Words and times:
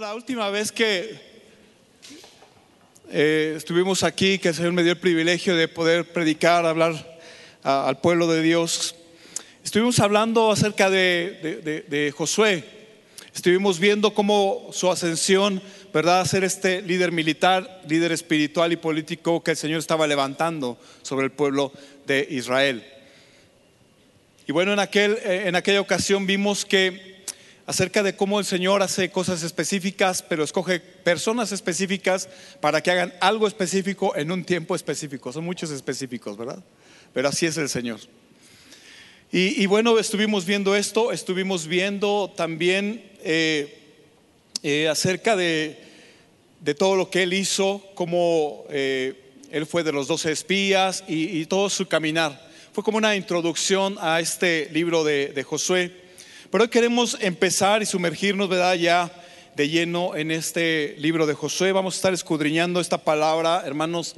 La 0.00 0.14
última 0.14 0.50
vez 0.50 0.72
que 0.72 1.18
eh, 3.10 3.54
estuvimos 3.56 4.02
aquí, 4.02 4.38
que 4.38 4.48
el 4.48 4.54
Señor 4.54 4.72
me 4.72 4.82
dio 4.82 4.92
el 4.92 4.98
privilegio 4.98 5.56
de 5.56 5.68
poder 5.68 6.12
predicar, 6.12 6.66
hablar 6.66 7.18
al 7.62 7.98
pueblo 8.02 8.26
de 8.26 8.42
Dios, 8.42 8.94
estuvimos 9.64 9.98
hablando 10.00 10.50
acerca 10.50 10.90
de 10.90 12.12
Josué. 12.14 12.62
Estuvimos 13.34 13.78
viendo 13.78 14.12
cómo 14.12 14.68
su 14.70 14.90
ascensión, 14.90 15.62
¿verdad?, 15.94 16.20
a 16.20 16.26
ser 16.26 16.44
este 16.44 16.82
líder 16.82 17.10
militar, 17.10 17.80
líder 17.88 18.12
espiritual 18.12 18.72
y 18.72 18.76
político 18.76 19.42
que 19.42 19.52
el 19.52 19.56
Señor 19.56 19.78
estaba 19.78 20.06
levantando 20.06 20.78
sobre 21.00 21.24
el 21.24 21.32
pueblo 21.32 21.72
de 22.06 22.26
Israel. 22.28 22.84
Y 24.46 24.52
bueno, 24.52 24.74
en, 24.74 24.78
aquel, 24.78 25.12
eh, 25.24 25.44
en 25.46 25.56
aquella 25.56 25.80
ocasión 25.80 26.26
vimos 26.26 26.66
que 26.66 27.15
acerca 27.66 28.04
de 28.04 28.14
cómo 28.14 28.38
el 28.38 28.44
Señor 28.44 28.82
hace 28.82 29.10
cosas 29.10 29.42
específicas, 29.42 30.22
pero 30.22 30.44
escoge 30.44 30.78
personas 30.78 31.50
específicas 31.50 32.28
para 32.60 32.80
que 32.80 32.92
hagan 32.92 33.12
algo 33.20 33.48
específico 33.48 34.14
en 34.16 34.30
un 34.30 34.44
tiempo 34.44 34.76
específico. 34.76 35.32
Son 35.32 35.44
muchos 35.44 35.70
específicos, 35.72 36.36
¿verdad? 36.36 36.62
Pero 37.12 37.28
así 37.28 37.44
es 37.44 37.56
el 37.56 37.68
Señor. 37.68 38.00
Y, 39.32 39.66
bueno, 39.66 39.98
estuvimos 39.98 40.46
viendo 40.46 40.76
esto, 40.76 41.10
estuvimos 41.10 41.66
viendo 41.66 42.32
también 42.36 43.04
eh, 43.22 43.76
eh, 44.62 44.88
acerca 44.88 45.34
de, 45.34 45.78
de 46.60 46.74
todo 46.74 46.94
lo 46.94 47.10
que 47.10 47.24
Él 47.24 47.34
hizo, 47.34 47.84
cómo 47.94 48.64
eh, 48.70 49.14
Él 49.50 49.66
fue 49.66 49.82
de 49.82 49.92
los 49.92 50.06
doce 50.06 50.30
espías 50.30 51.04
y, 51.08 51.44
todo 51.46 51.68
su 51.68 51.86
caminar. 51.86 52.48
Fue 52.72 52.84
como 52.84 52.98
una 52.98 53.16
introducción 53.16 53.96
a 54.00 54.20
este 54.20 54.70
libro 54.72 55.02
de 55.02 55.42
Josué. 55.42 56.05
Pero 56.50 56.62
hoy 56.62 56.70
queremos 56.70 57.16
empezar 57.20 57.82
y 57.82 57.86
sumergirnos, 57.86 58.48
¿verdad? 58.48 58.74
Ya 58.74 59.10
de 59.56 59.68
lleno 59.68 60.14
en 60.14 60.30
este 60.30 60.94
libro 60.98 61.26
de 61.26 61.34
Josué. 61.34 61.72
Vamos 61.72 61.94
a 61.94 61.96
estar 61.96 62.14
escudriñando 62.14 62.78
esta 62.78 62.98
palabra, 62.98 63.64
hermanos, 63.66 64.14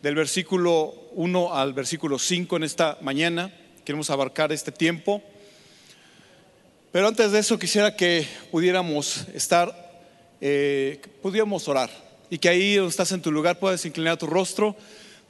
del 0.00 0.14
versículo 0.14 0.94
1 1.14 1.54
al 1.54 1.72
versículo 1.72 2.20
5 2.20 2.56
en 2.56 2.62
esta 2.62 2.98
mañana. 3.00 3.52
Queremos 3.84 4.10
abarcar 4.10 4.52
este 4.52 4.70
tiempo. 4.70 5.22
Pero 6.92 7.08
antes 7.08 7.32
de 7.32 7.40
eso 7.40 7.58
quisiera 7.58 7.96
que 7.96 8.28
pudiéramos 8.52 9.26
estar, 9.34 9.74
eh, 10.40 11.00
pudiéramos 11.20 11.66
orar. 11.66 11.90
Y 12.30 12.38
que 12.38 12.48
ahí 12.48 12.76
donde 12.76 12.90
estás 12.90 13.10
en 13.10 13.22
tu 13.22 13.32
lugar 13.32 13.58
puedas 13.58 13.84
inclinar 13.84 14.18
tu 14.18 14.28
rostro. 14.28 14.76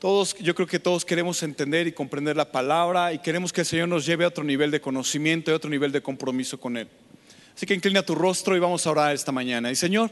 Todos, 0.03 0.37
yo 0.39 0.53
creo 0.57 0.67
que 0.67 0.81
todos 0.81 1.05
queremos 1.05 1.45
entender 1.45 1.87
y 1.87 1.93
comprender 1.93 2.35
la 2.35 2.51
palabra 2.51 3.13
y 3.13 3.21
queremos 3.21 3.53
que 3.53 3.61
el 3.61 3.67
Señor 3.69 3.87
nos 3.87 4.05
lleve 4.05 4.25
a 4.25 4.27
otro 4.27 4.43
nivel 4.43 4.73
de 4.73 4.81
conocimiento 4.81 5.49
y 5.49 5.55
a 5.55 5.57
otro 5.57 5.71
nivel 5.71 5.93
de 5.93 6.03
compromiso 6.03 6.59
con 6.59 6.77
Él. 6.77 6.89
Así 7.55 7.67
que 7.67 7.75
inclina 7.75 8.03
tu 8.03 8.17
rostro 8.17 8.57
y 8.57 8.59
vamos 8.59 8.85
a 8.85 8.91
orar 8.91 9.15
esta 9.15 9.31
mañana. 9.31 9.71
Y 9.71 9.77
Señor, 9.77 10.11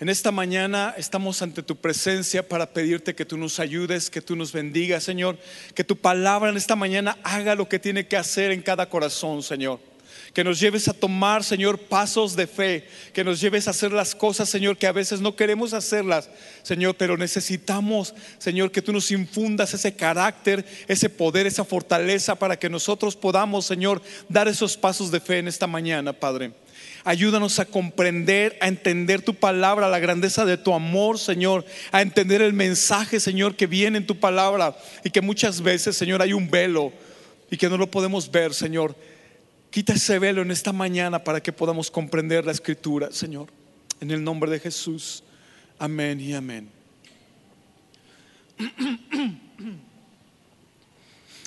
en 0.00 0.08
esta 0.08 0.32
mañana 0.32 0.92
estamos 0.98 1.40
ante 1.40 1.62
tu 1.62 1.76
presencia 1.76 2.48
para 2.48 2.72
pedirte 2.72 3.14
que 3.14 3.24
tú 3.24 3.38
nos 3.38 3.60
ayudes, 3.60 4.10
que 4.10 4.22
tú 4.22 4.34
nos 4.34 4.50
bendigas, 4.50 5.04
Señor. 5.04 5.38
Que 5.76 5.84
tu 5.84 5.94
palabra 5.94 6.50
en 6.50 6.56
esta 6.56 6.74
mañana 6.74 7.16
haga 7.22 7.54
lo 7.54 7.68
que 7.68 7.78
tiene 7.78 8.08
que 8.08 8.16
hacer 8.16 8.50
en 8.50 8.60
cada 8.60 8.88
corazón, 8.88 9.44
Señor. 9.44 9.78
Que 10.32 10.44
nos 10.44 10.58
lleves 10.58 10.88
a 10.88 10.94
tomar, 10.94 11.44
Señor, 11.44 11.78
pasos 11.78 12.34
de 12.36 12.46
fe. 12.46 12.86
Que 13.12 13.22
nos 13.22 13.40
lleves 13.40 13.68
a 13.68 13.72
hacer 13.72 13.92
las 13.92 14.14
cosas, 14.14 14.48
Señor, 14.48 14.78
que 14.78 14.86
a 14.86 14.92
veces 14.92 15.20
no 15.20 15.36
queremos 15.36 15.74
hacerlas, 15.74 16.30
Señor, 16.62 16.94
pero 16.96 17.16
necesitamos, 17.16 18.14
Señor, 18.38 18.70
que 18.70 18.82
tú 18.82 18.92
nos 18.92 19.10
infundas 19.10 19.74
ese 19.74 19.94
carácter, 19.94 20.64
ese 20.88 21.10
poder, 21.10 21.46
esa 21.46 21.64
fortaleza 21.64 22.34
para 22.34 22.58
que 22.58 22.70
nosotros 22.70 23.14
podamos, 23.14 23.66
Señor, 23.66 24.00
dar 24.28 24.48
esos 24.48 24.76
pasos 24.76 25.10
de 25.10 25.20
fe 25.20 25.38
en 25.38 25.48
esta 25.48 25.66
mañana, 25.66 26.12
Padre. 26.12 26.52
Ayúdanos 27.04 27.58
a 27.58 27.64
comprender, 27.64 28.56
a 28.60 28.68
entender 28.68 29.22
tu 29.22 29.34
palabra, 29.34 29.88
la 29.88 29.98
grandeza 29.98 30.44
de 30.44 30.56
tu 30.56 30.72
amor, 30.72 31.18
Señor, 31.18 31.64
a 31.90 32.00
entender 32.00 32.40
el 32.42 32.52
mensaje, 32.52 33.18
Señor, 33.18 33.56
que 33.56 33.66
viene 33.66 33.98
en 33.98 34.06
tu 34.06 34.20
palabra 34.20 34.76
y 35.02 35.10
que 35.10 35.20
muchas 35.20 35.60
veces, 35.60 35.96
Señor, 35.96 36.22
hay 36.22 36.32
un 36.32 36.48
velo 36.48 36.92
y 37.50 37.56
que 37.56 37.68
no 37.68 37.76
lo 37.76 37.90
podemos 37.90 38.30
ver, 38.30 38.54
Señor. 38.54 38.94
Quita 39.72 39.94
ese 39.94 40.18
velo 40.18 40.42
en 40.42 40.50
esta 40.50 40.70
mañana 40.70 41.24
para 41.24 41.42
que 41.42 41.50
podamos 41.50 41.90
comprender 41.90 42.44
la 42.44 42.52
escritura, 42.52 43.10
Señor. 43.10 43.48
En 44.02 44.10
el 44.10 44.22
nombre 44.22 44.50
de 44.50 44.60
Jesús. 44.60 45.24
Amén 45.78 46.20
y 46.20 46.34
amén. 46.34 46.68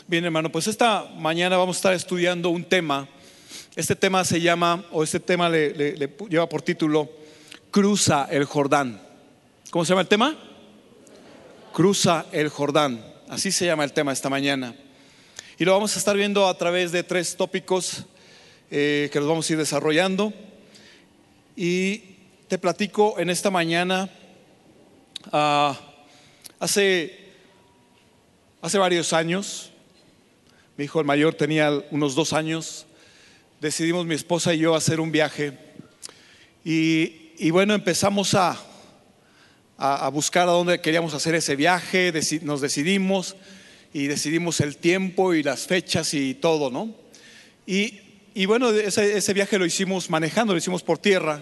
Bien, 0.07 0.25
hermano, 0.25 0.51
pues 0.51 0.65
esta 0.65 1.03
mañana 1.17 1.55
vamos 1.57 1.75
a 1.75 1.79
estar 1.79 1.93
estudiando 1.93 2.49
un 2.49 2.63
tema. 2.63 3.07
Este 3.75 3.95
tema 3.95 4.25
se 4.25 4.41
llama, 4.41 4.83
o 4.91 5.03
este 5.03 5.19
tema 5.19 5.47
le, 5.47 5.75
le- 5.75 5.95
le 5.95 6.11
lleva 6.27 6.49
por 6.49 6.63
título, 6.63 7.07
Cruza 7.69 8.27
el 8.31 8.45
Jordán. 8.45 8.99
¿Cómo 9.69 9.85
se 9.85 9.89
llama 9.89 10.01
el 10.01 10.07
tema? 10.07 10.35
Cruza 11.73 12.25
el 12.31 12.49
Jordán. 12.49 13.05
Así 13.29 13.51
se 13.51 13.67
llama 13.67 13.83
el 13.83 13.93
tema 13.93 14.11
esta 14.13 14.31
mañana. 14.31 14.73
Y 15.59 15.65
lo 15.65 15.73
vamos 15.73 15.95
a 15.95 15.99
estar 15.99 16.17
viendo 16.17 16.47
a 16.47 16.57
través 16.57 16.91
de 16.91 17.03
tres 17.03 17.35
tópicos 17.37 18.05
eh, 18.77 19.09
que 19.09 19.19
los 19.21 19.29
vamos 19.29 19.49
a 19.49 19.53
ir 19.53 19.57
desarrollando. 19.57 20.33
Y 21.55 22.01
te 22.49 22.57
platico 22.57 23.17
en 23.17 23.29
esta 23.29 23.49
mañana, 23.49 24.09
ah, 25.31 25.79
hace, 26.59 27.17
hace 28.61 28.77
varios 28.77 29.13
años, 29.13 29.71
mi 30.75 30.83
hijo 30.83 30.99
el 30.99 31.05
mayor 31.05 31.35
tenía 31.35 31.71
unos 31.89 32.15
dos 32.15 32.33
años, 32.33 32.85
decidimos 33.61 34.05
mi 34.05 34.15
esposa 34.15 34.53
y 34.53 34.57
yo 34.57 34.75
hacer 34.75 34.99
un 34.99 35.09
viaje. 35.09 35.57
Y, 36.65 37.49
bueno, 37.51 37.75
empezamos 37.75 38.33
a, 38.33 38.59
a, 39.77 40.09
buscar 40.09 40.49
a 40.49 40.51
dónde 40.51 40.81
queríamos 40.81 41.13
hacer 41.13 41.33
ese 41.35 41.55
viaje, 41.55 42.11
nos 42.41 42.59
decidimos 42.59 43.37
y 43.93 44.07
decidimos 44.07 44.59
el 44.59 44.75
tiempo 44.75 45.33
y 45.33 45.43
las 45.43 45.65
fechas 45.65 46.13
y 46.13 46.33
todo, 46.33 46.69
¿no? 46.69 46.93
Y, 47.65 48.01
y 48.35 48.45
bueno, 48.45 48.69
ese, 48.69 49.17
ese 49.17 49.33
viaje 49.33 49.57
lo 49.57 49.65
hicimos 49.65 50.09
manejando, 50.09 50.53
lo 50.53 50.59
hicimos 50.59 50.83
por 50.83 50.99
tierra. 50.99 51.41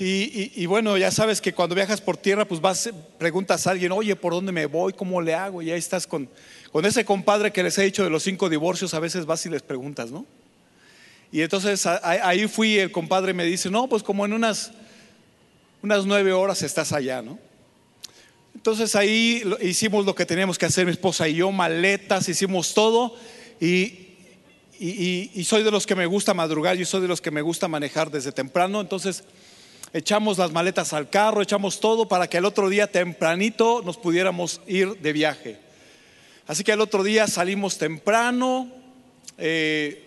Y, 0.00 0.50
y- 0.60 0.66
bueno, 0.66 0.96
ya 0.98 1.12
sabes 1.12 1.40
que 1.40 1.54
cuando 1.54 1.76
viajas 1.76 2.00
por 2.00 2.16
tierra, 2.16 2.44
pues 2.48 2.60
vas, 2.60 2.90
preguntas 3.16 3.64
a 3.66 3.70
alguien, 3.70 3.92
oye, 3.92 4.16
¿por 4.16 4.32
dónde 4.32 4.50
me 4.50 4.66
voy? 4.66 4.92
¿Cómo 4.92 5.20
le 5.20 5.34
hago? 5.34 5.62
Y 5.62 5.70
ahí 5.70 5.78
estás 5.78 6.04
con, 6.04 6.28
con 6.72 6.84
ese 6.84 7.04
compadre 7.04 7.52
que 7.52 7.62
les 7.62 7.78
he 7.78 7.84
dicho 7.84 8.02
de 8.02 8.10
los 8.10 8.24
cinco 8.24 8.48
divorcios, 8.48 8.92
a 8.94 8.98
veces 8.98 9.24
vas 9.24 9.46
y 9.46 9.50
les 9.50 9.62
preguntas, 9.62 10.10
¿no? 10.10 10.26
Y 11.30 11.42
entonces 11.42 11.86
ahí 11.86 12.48
fui, 12.48 12.78
el 12.78 12.90
compadre 12.90 13.34
me 13.34 13.44
dice, 13.44 13.70
no, 13.70 13.88
pues 13.88 14.02
como 14.02 14.24
en 14.24 14.32
unas, 14.32 14.72
unas 15.82 16.06
nueve 16.06 16.32
horas 16.32 16.62
estás 16.62 16.92
allá, 16.92 17.22
¿no? 17.22 17.38
Entonces 18.56 18.96
ahí 18.96 19.44
hicimos 19.60 20.04
lo 20.06 20.14
que 20.14 20.26
teníamos 20.26 20.58
que 20.58 20.66
hacer, 20.66 20.86
mi 20.86 20.92
esposa 20.92 21.28
y 21.28 21.34
yo, 21.34 21.52
maletas, 21.52 22.28
hicimos 22.28 22.74
todo 22.74 23.14
y, 23.60 24.07
y- 24.78 25.44
soy 25.44 25.62
de 25.62 25.70
los 25.70 25.86
que 25.86 25.94
me 25.94 26.06
gusta 26.06 26.34
madrugar, 26.34 26.76
yo 26.76 26.86
soy 26.86 27.00
de 27.00 27.08
los 27.08 27.20
que 27.20 27.30
me 27.30 27.42
gusta 27.42 27.68
manejar 27.68 28.10
desde 28.10 28.32
temprano, 28.32 28.80
entonces 28.80 29.24
echamos 29.92 30.38
las 30.38 30.52
maletas 30.52 30.92
al 30.92 31.08
carro, 31.10 31.42
echamos 31.42 31.80
todo 31.80 32.08
para 32.08 32.28
que 32.28 32.36
el 32.36 32.44
otro 32.44 32.68
día 32.68 32.90
tempranito 32.90 33.82
nos 33.84 33.96
pudiéramos 33.96 34.60
ir 34.66 34.98
de 35.00 35.12
viaje. 35.12 35.58
Así 36.46 36.64
que 36.64 36.72
el 36.72 36.80
otro 36.80 37.02
día 37.02 37.26
salimos 37.26 37.78
temprano, 37.78 38.70
eh, 39.36 40.04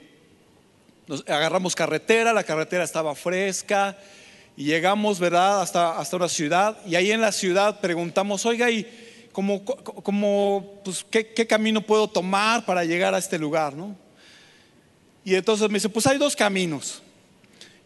nos 1.07 1.21
agarramos 1.27 1.75
carretera, 1.75 2.33
la 2.33 2.43
carretera 2.43 2.83
estaba 2.83 3.13
fresca 3.15 3.97
y 4.55 4.63
llegamos, 4.65 5.19
¿verdad?, 5.19 5.61
hasta, 5.61 5.97
hasta 5.97 6.15
una 6.15 6.29
ciudad 6.29 6.77
y 6.85 6.95
ahí 6.95 7.11
en 7.11 7.21
la 7.21 7.31
ciudad 7.31 7.79
preguntamos, 7.79 8.45
oiga, 8.45 8.69
¿y 8.69 8.87
cómo, 9.31 10.81
pues, 10.83 11.05
¿qué, 11.09 11.27
qué 11.27 11.47
camino 11.47 11.81
puedo 11.81 12.07
tomar 12.07 12.65
para 12.65 12.83
llegar 12.85 13.13
a 13.13 13.17
este 13.17 13.37
lugar, 13.37 13.73
no? 13.73 13.95
Y 15.23 15.35
entonces 15.35 15.67
me 15.69 15.75
dice, 15.75 15.89
pues 15.89 16.07
hay 16.07 16.17
dos 16.17 16.35
caminos. 16.35 17.01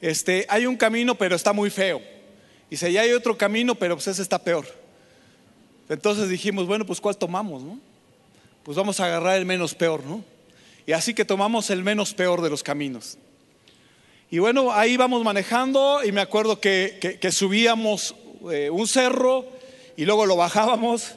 Este, 0.01 0.45
hay 0.49 0.65
un 0.65 0.77
camino, 0.77 1.15
pero 1.15 1.35
está 1.35 1.51
muy 1.53 1.69
feo. 1.69 1.99
Y 2.69 2.71
dice, 2.71 2.89
y 2.91 2.97
hay 2.97 3.11
otro 3.11 3.37
camino, 3.37 3.75
pero 3.75 3.95
pues 3.95 4.07
ese 4.07 4.21
está 4.21 4.39
peor. 4.39 4.65
Entonces 5.89 6.29
dijimos, 6.29 6.65
bueno, 6.65 6.85
pues 6.85 6.99
¿cuál 7.01 7.17
tomamos, 7.17 7.61
no? 7.63 7.79
Pues 8.63 8.77
vamos 8.77 8.99
a 8.99 9.05
agarrar 9.05 9.37
el 9.37 9.45
menos 9.45 9.75
peor, 9.75 10.03
¿no? 10.03 10.23
Y 10.87 10.93
así 10.93 11.13
que 11.13 11.25
tomamos 11.25 11.69
el 11.69 11.83
menos 11.83 12.13
peor 12.13 12.41
de 12.41 12.49
los 12.49 12.63
caminos. 12.63 13.17
Y 14.31 14.39
bueno, 14.39 14.71
ahí 14.73 14.97
vamos 14.97 15.23
manejando 15.23 16.03
y 16.03 16.11
me 16.11 16.21
acuerdo 16.21 16.59
que, 16.59 16.97
que- 16.99 17.19
que 17.19 17.31
subíamos 17.31 18.15
eh, 18.51 18.69
un 18.71 18.87
cerro 18.87 19.45
y 19.97 20.05
luego 20.05 20.25
lo 20.25 20.35
bajábamos 20.35 21.15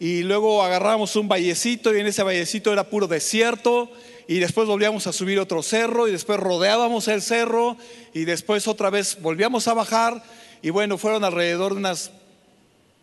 y 0.00 0.22
luego 0.22 0.62
agarrábamos 0.62 1.16
un 1.16 1.28
vallecito 1.28 1.94
y 1.94 2.00
en 2.00 2.06
ese 2.06 2.22
vallecito 2.22 2.72
era 2.72 2.88
puro 2.88 3.06
desierto 3.06 3.90
y 4.28 4.38
después 4.38 4.66
volvíamos 4.66 5.06
a 5.06 5.12
subir 5.12 5.38
otro 5.38 5.62
cerro 5.62 6.08
y 6.08 6.12
después 6.12 6.40
rodeábamos 6.40 7.08
el 7.08 7.22
cerro 7.22 7.76
y 8.12 8.24
después 8.24 8.66
otra 8.66 8.90
vez 8.90 9.18
volvíamos 9.20 9.68
a 9.68 9.74
bajar 9.74 10.22
y 10.62 10.70
bueno, 10.70 10.98
fueron 10.98 11.24
alrededor 11.24 11.72
de 11.72 11.78
unas 11.78 12.10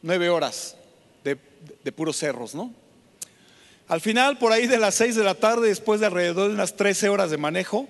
nueve 0.02 0.30
horas 0.30 0.75
de, 1.24 1.38
de 1.84 1.92
puros 1.92 2.18
cerros, 2.18 2.54
¿no? 2.54 2.74
Al 3.88 4.02
final, 4.02 4.38
por 4.38 4.52
ahí 4.52 4.66
de 4.68 4.78
las 4.78 4.96
seis 4.96 5.16
de 5.16 5.24
la 5.24 5.36
tarde, 5.36 5.68
después 5.68 6.00
de 6.00 6.08
alrededor 6.08 6.48
de 6.48 6.56
unas 6.56 6.75
13 6.75 7.10
horas 7.10 7.30
de 7.31 7.38
manejo, 7.38 7.88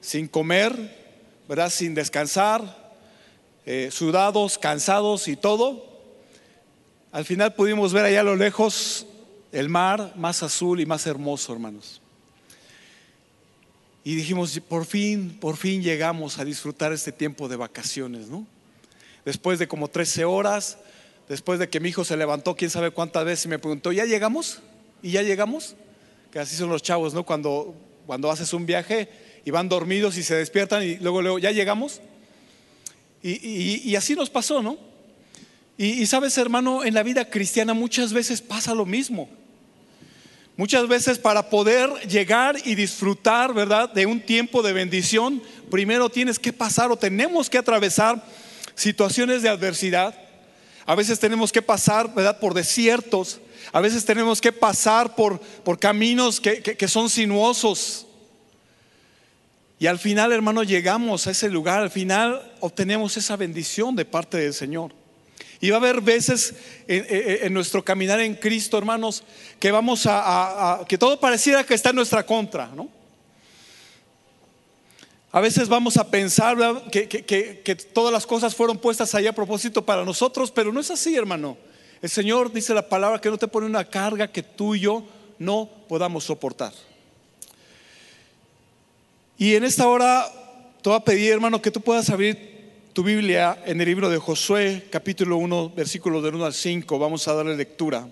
sin 0.00 0.28
comer, 0.28 0.74
¿verdad? 1.48 1.70
Sin 1.70 1.94
descansar, 1.94 2.92
eh, 3.64 3.90
sudados, 3.92 4.58
cansados 4.58 5.28
y 5.28 5.36
todo. 5.36 5.86
Al 7.12 7.24
final 7.24 7.54
pudimos 7.54 7.92
ver 7.92 8.04
allá 8.04 8.20
a 8.20 8.24
lo 8.24 8.36
lejos 8.36 9.06
el 9.52 9.68
mar 9.68 10.12
más 10.16 10.42
azul 10.42 10.80
y 10.80 10.86
más 10.86 11.06
hermoso, 11.06 11.52
hermanos. 11.52 12.02
Y 14.08 14.14
dijimos, 14.14 14.58
por 14.66 14.86
fin, 14.86 15.36
por 15.38 15.58
fin 15.58 15.82
llegamos 15.82 16.38
a 16.38 16.44
disfrutar 16.46 16.94
este 16.94 17.12
tiempo 17.12 17.46
de 17.46 17.56
vacaciones, 17.56 18.28
¿no? 18.28 18.46
Después 19.26 19.58
de 19.58 19.68
como 19.68 19.88
13 19.88 20.24
horas, 20.24 20.78
después 21.28 21.58
de 21.58 21.68
que 21.68 21.78
mi 21.78 21.90
hijo 21.90 22.06
se 22.06 22.16
levantó, 22.16 22.56
quién 22.56 22.70
sabe 22.70 22.90
cuántas 22.90 23.26
veces, 23.26 23.44
y 23.44 23.48
me 23.48 23.58
preguntó, 23.58 23.92
¿ya 23.92 24.06
llegamos? 24.06 24.60
¿Y 25.02 25.10
ya 25.10 25.20
llegamos? 25.20 25.76
Que 26.32 26.38
así 26.38 26.56
son 26.56 26.70
los 26.70 26.82
chavos, 26.82 27.12
¿no? 27.12 27.24
Cuando, 27.24 27.74
cuando 28.06 28.30
haces 28.30 28.54
un 28.54 28.64
viaje 28.64 29.10
y 29.44 29.50
van 29.50 29.68
dormidos 29.68 30.16
y 30.16 30.22
se 30.22 30.36
despiertan 30.36 30.84
y 30.84 30.96
luego, 30.96 31.20
luego, 31.20 31.38
¿ya 31.38 31.50
llegamos? 31.50 32.00
Y, 33.22 33.94
así 33.94 34.14
nos 34.14 34.30
pasó, 34.30 34.62
¿no? 34.62 34.78
y 35.76 36.06
sabes, 36.06 36.38
hermano, 36.38 36.82
en 36.82 36.94
la 36.94 37.02
vida 37.02 37.28
cristiana 37.28 37.74
muchas 37.74 38.14
veces 38.14 38.40
pasa 38.40 38.74
lo 38.74 38.86
mismo. 38.86 39.28
Muchas 40.58 40.88
veces 40.88 41.20
para 41.20 41.50
poder 41.50 41.88
llegar 42.08 42.56
y 42.64 42.74
disfrutar, 42.74 43.54
¿verdad?, 43.54 43.92
de 43.92 44.06
un 44.06 44.20
tiempo 44.20 44.60
de 44.60 44.72
bendición, 44.72 45.40
primero 45.70 46.10
tienes 46.10 46.36
que 46.36 46.52
pasar 46.52 46.90
o 46.90 46.96
tenemos 46.96 47.48
que 47.48 47.58
atravesar 47.58 48.20
situaciones 48.74 49.42
de 49.42 49.50
adversidad. 49.50 50.16
A 50.84 50.96
veces 50.96 51.20
tenemos 51.20 51.52
que 51.52 51.62
pasar, 51.62 52.12
¿verdad?, 52.12 52.40
por 52.40 52.54
desiertos. 52.54 53.38
A 53.72 53.80
veces 53.80 54.04
tenemos 54.04 54.40
que 54.40 54.50
pasar 54.50 55.14
por, 55.14 55.38
por 55.38 55.78
caminos 55.78 56.40
que, 56.40 56.60
que 56.60 56.88
son 56.88 57.08
sinuosos. 57.08 58.08
Y 59.78 59.86
al 59.86 60.00
final, 60.00 60.32
hermano, 60.32 60.64
llegamos 60.64 61.28
a 61.28 61.30
ese 61.30 61.48
lugar, 61.50 61.82
al 61.82 61.90
final 61.90 62.52
obtenemos 62.58 63.16
esa 63.16 63.36
bendición 63.36 63.94
de 63.94 64.04
parte 64.04 64.38
del 64.38 64.54
Señor. 64.54 64.92
Y 65.60 65.70
va 65.70 65.76
a 65.76 65.80
haber 65.80 66.00
veces 66.00 66.54
en, 66.86 67.52
nuestro 67.52 67.84
caminar 67.84 68.20
en 68.20 68.34
Cristo, 68.36 68.78
hermanos, 68.78 69.24
que 69.58 69.72
vamos 69.72 70.04
a, 70.06 70.84
que 70.88 70.96
todo 70.96 71.18
pareciera 71.18 71.64
que 71.64 71.74
está 71.74 71.90
en 71.90 71.96
nuestra 71.96 72.24
contra, 72.24 72.68
¿no? 72.68 72.88
A 75.30 75.40
veces 75.40 75.68
vamos 75.68 75.96
a 75.96 76.10
pensar 76.10 76.56
que, 76.90 77.06
que, 77.08 77.76
todas 77.92 78.12
las 78.12 78.26
cosas 78.26 78.54
fueron 78.54 78.78
puestas 78.78 79.14
ahí 79.14 79.26
a 79.26 79.34
propósito 79.34 79.84
para 79.84 80.04
nosotros, 80.04 80.50
pero 80.50 80.72
no 80.72 80.80
es 80.80 80.90
así, 80.90 81.14
hermano. 81.14 81.58
El 82.00 82.08
Señor 82.08 82.52
dice 82.52 82.72
la 82.72 82.88
palabra 82.88 83.20
que 83.20 83.28
no 83.28 83.36
te 83.36 83.48
pone 83.48 83.66
una 83.66 83.84
carga 83.84 84.30
que 84.32 84.42
tú 84.42 84.74
y 84.74 84.80
yo 84.80 85.04
no 85.38 85.68
podamos 85.88 86.24
soportar. 86.24 86.72
Y 89.36 89.54
en 89.54 89.64
esta 89.64 89.86
hora 89.86 90.26
te 90.82 90.88
voy 90.88 90.96
a 90.96 91.04
pedir, 91.04 91.32
hermano, 91.32 91.60
que 91.60 91.70
tú 91.70 91.80
puedas 91.80 92.08
abrir 92.10 92.47
tu 92.92 93.02
Biblia 93.02 93.62
en 93.66 93.80
el 93.80 93.86
libro 93.86 94.10
de 94.10 94.18
Josué, 94.18 94.88
capítulo 94.90 95.36
1, 95.36 95.70
versículos 95.70 96.22
del 96.22 96.34
1 96.34 96.46
al 96.46 96.54
5. 96.54 96.98
Vamos 96.98 97.26
a 97.28 97.34
darle 97.34 97.56
lectura. 97.56 98.08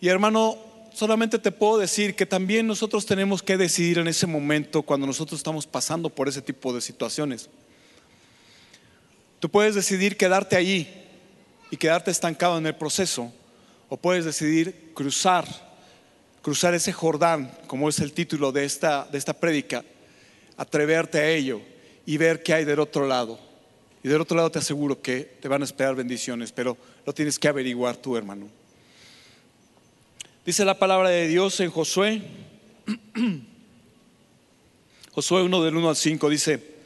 Y 0.00 0.08
hermano, 0.08 0.56
solamente 0.94 1.38
te 1.38 1.52
puedo 1.52 1.78
decir 1.78 2.14
que 2.14 2.26
también 2.26 2.66
nosotros 2.66 3.04
tenemos 3.04 3.42
que 3.42 3.56
decidir 3.56 3.98
en 3.98 4.08
ese 4.08 4.26
momento 4.26 4.82
cuando 4.82 5.06
nosotros 5.06 5.40
estamos 5.40 5.66
pasando 5.66 6.08
por 6.08 6.28
ese 6.28 6.40
tipo 6.40 6.72
de 6.72 6.80
situaciones. 6.80 7.50
Tú 9.40 9.48
puedes 9.48 9.74
decidir 9.74 10.16
quedarte 10.16 10.56
allí 10.56 10.88
y 11.70 11.76
quedarte 11.76 12.10
estancado 12.10 12.58
en 12.58 12.66
el 12.66 12.74
proceso, 12.74 13.32
o 13.88 13.96
puedes 13.96 14.24
decidir 14.24 14.92
cruzar, 14.94 15.46
cruzar 16.42 16.74
ese 16.74 16.92
Jordán, 16.92 17.52
como 17.66 17.88
es 17.88 17.98
el 18.00 18.12
título 18.12 18.52
de 18.52 18.64
esta, 18.64 19.06
de 19.10 19.18
esta 19.18 19.34
prédica, 19.34 19.84
atreverte 20.56 21.18
a 21.18 21.28
ello 21.28 21.60
y 22.08 22.16
ver 22.16 22.42
qué 22.42 22.54
hay 22.54 22.64
del 22.64 22.80
otro 22.80 23.06
lado. 23.06 23.38
Y 24.02 24.08
del 24.08 24.22
otro 24.22 24.34
lado 24.34 24.50
te 24.50 24.58
aseguro 24.58 25.02
que 25.02 25.36
te 25.42 25.46
van 25.46 25.60
a 25.60 25.66
esperar 25.66 25.94
bendiciones, 25.94 26.52
pero 26.52 26.78
lo 27.04 27.12
tienes 27.12 27.38
que 27.38 27.48
averiguar 27.48 27.98
tú, 27.98 28.16
hermano. 28.16 28.48
Dice 30.46 30.64
la 30.64 30.78
palabra 30.78 31.10
de 31.10 31.28
Dios 31.28 31.60
en 31.60 31.70
Josué, 31.70 32.22
Josué 35.12 35.42
1 35.42 35.62
del 35.62 35.76
1 35.76 35.86
al 35.90 35.96
5, 35.96 36.30
dice, 36.30 36.76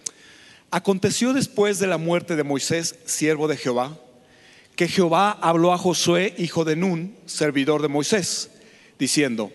aconteció 0.72 1.32
después 1.32 1.78
de 1.78 1.86
la 1.86 1.98
muerte 1.98 2.34
de 2.34 2.42
Moisés, 2.42 2.96
siervo 3.04 3.46
de 3.46 3.56
Jehová, 3.56 3.96
que 4.74 4.88
Jehová 4.88 5.30
habló 5.30 5.72
a 5.72 5.78
Josué, 5.78 6.34
hijo 6.36 6.64
de 6.64 6.74
Nun, 6.74 7.14
servidor 7.26 7.80
de 7.80 7.86
Moisés, 7.86 8.50
diciendo, 8.98 9.52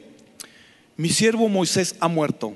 mi 0.96 1.10
siervo 1.10 1.50
Moisés 1.50 1.98
ha 2.00 2.08
muerto 2.08 2.56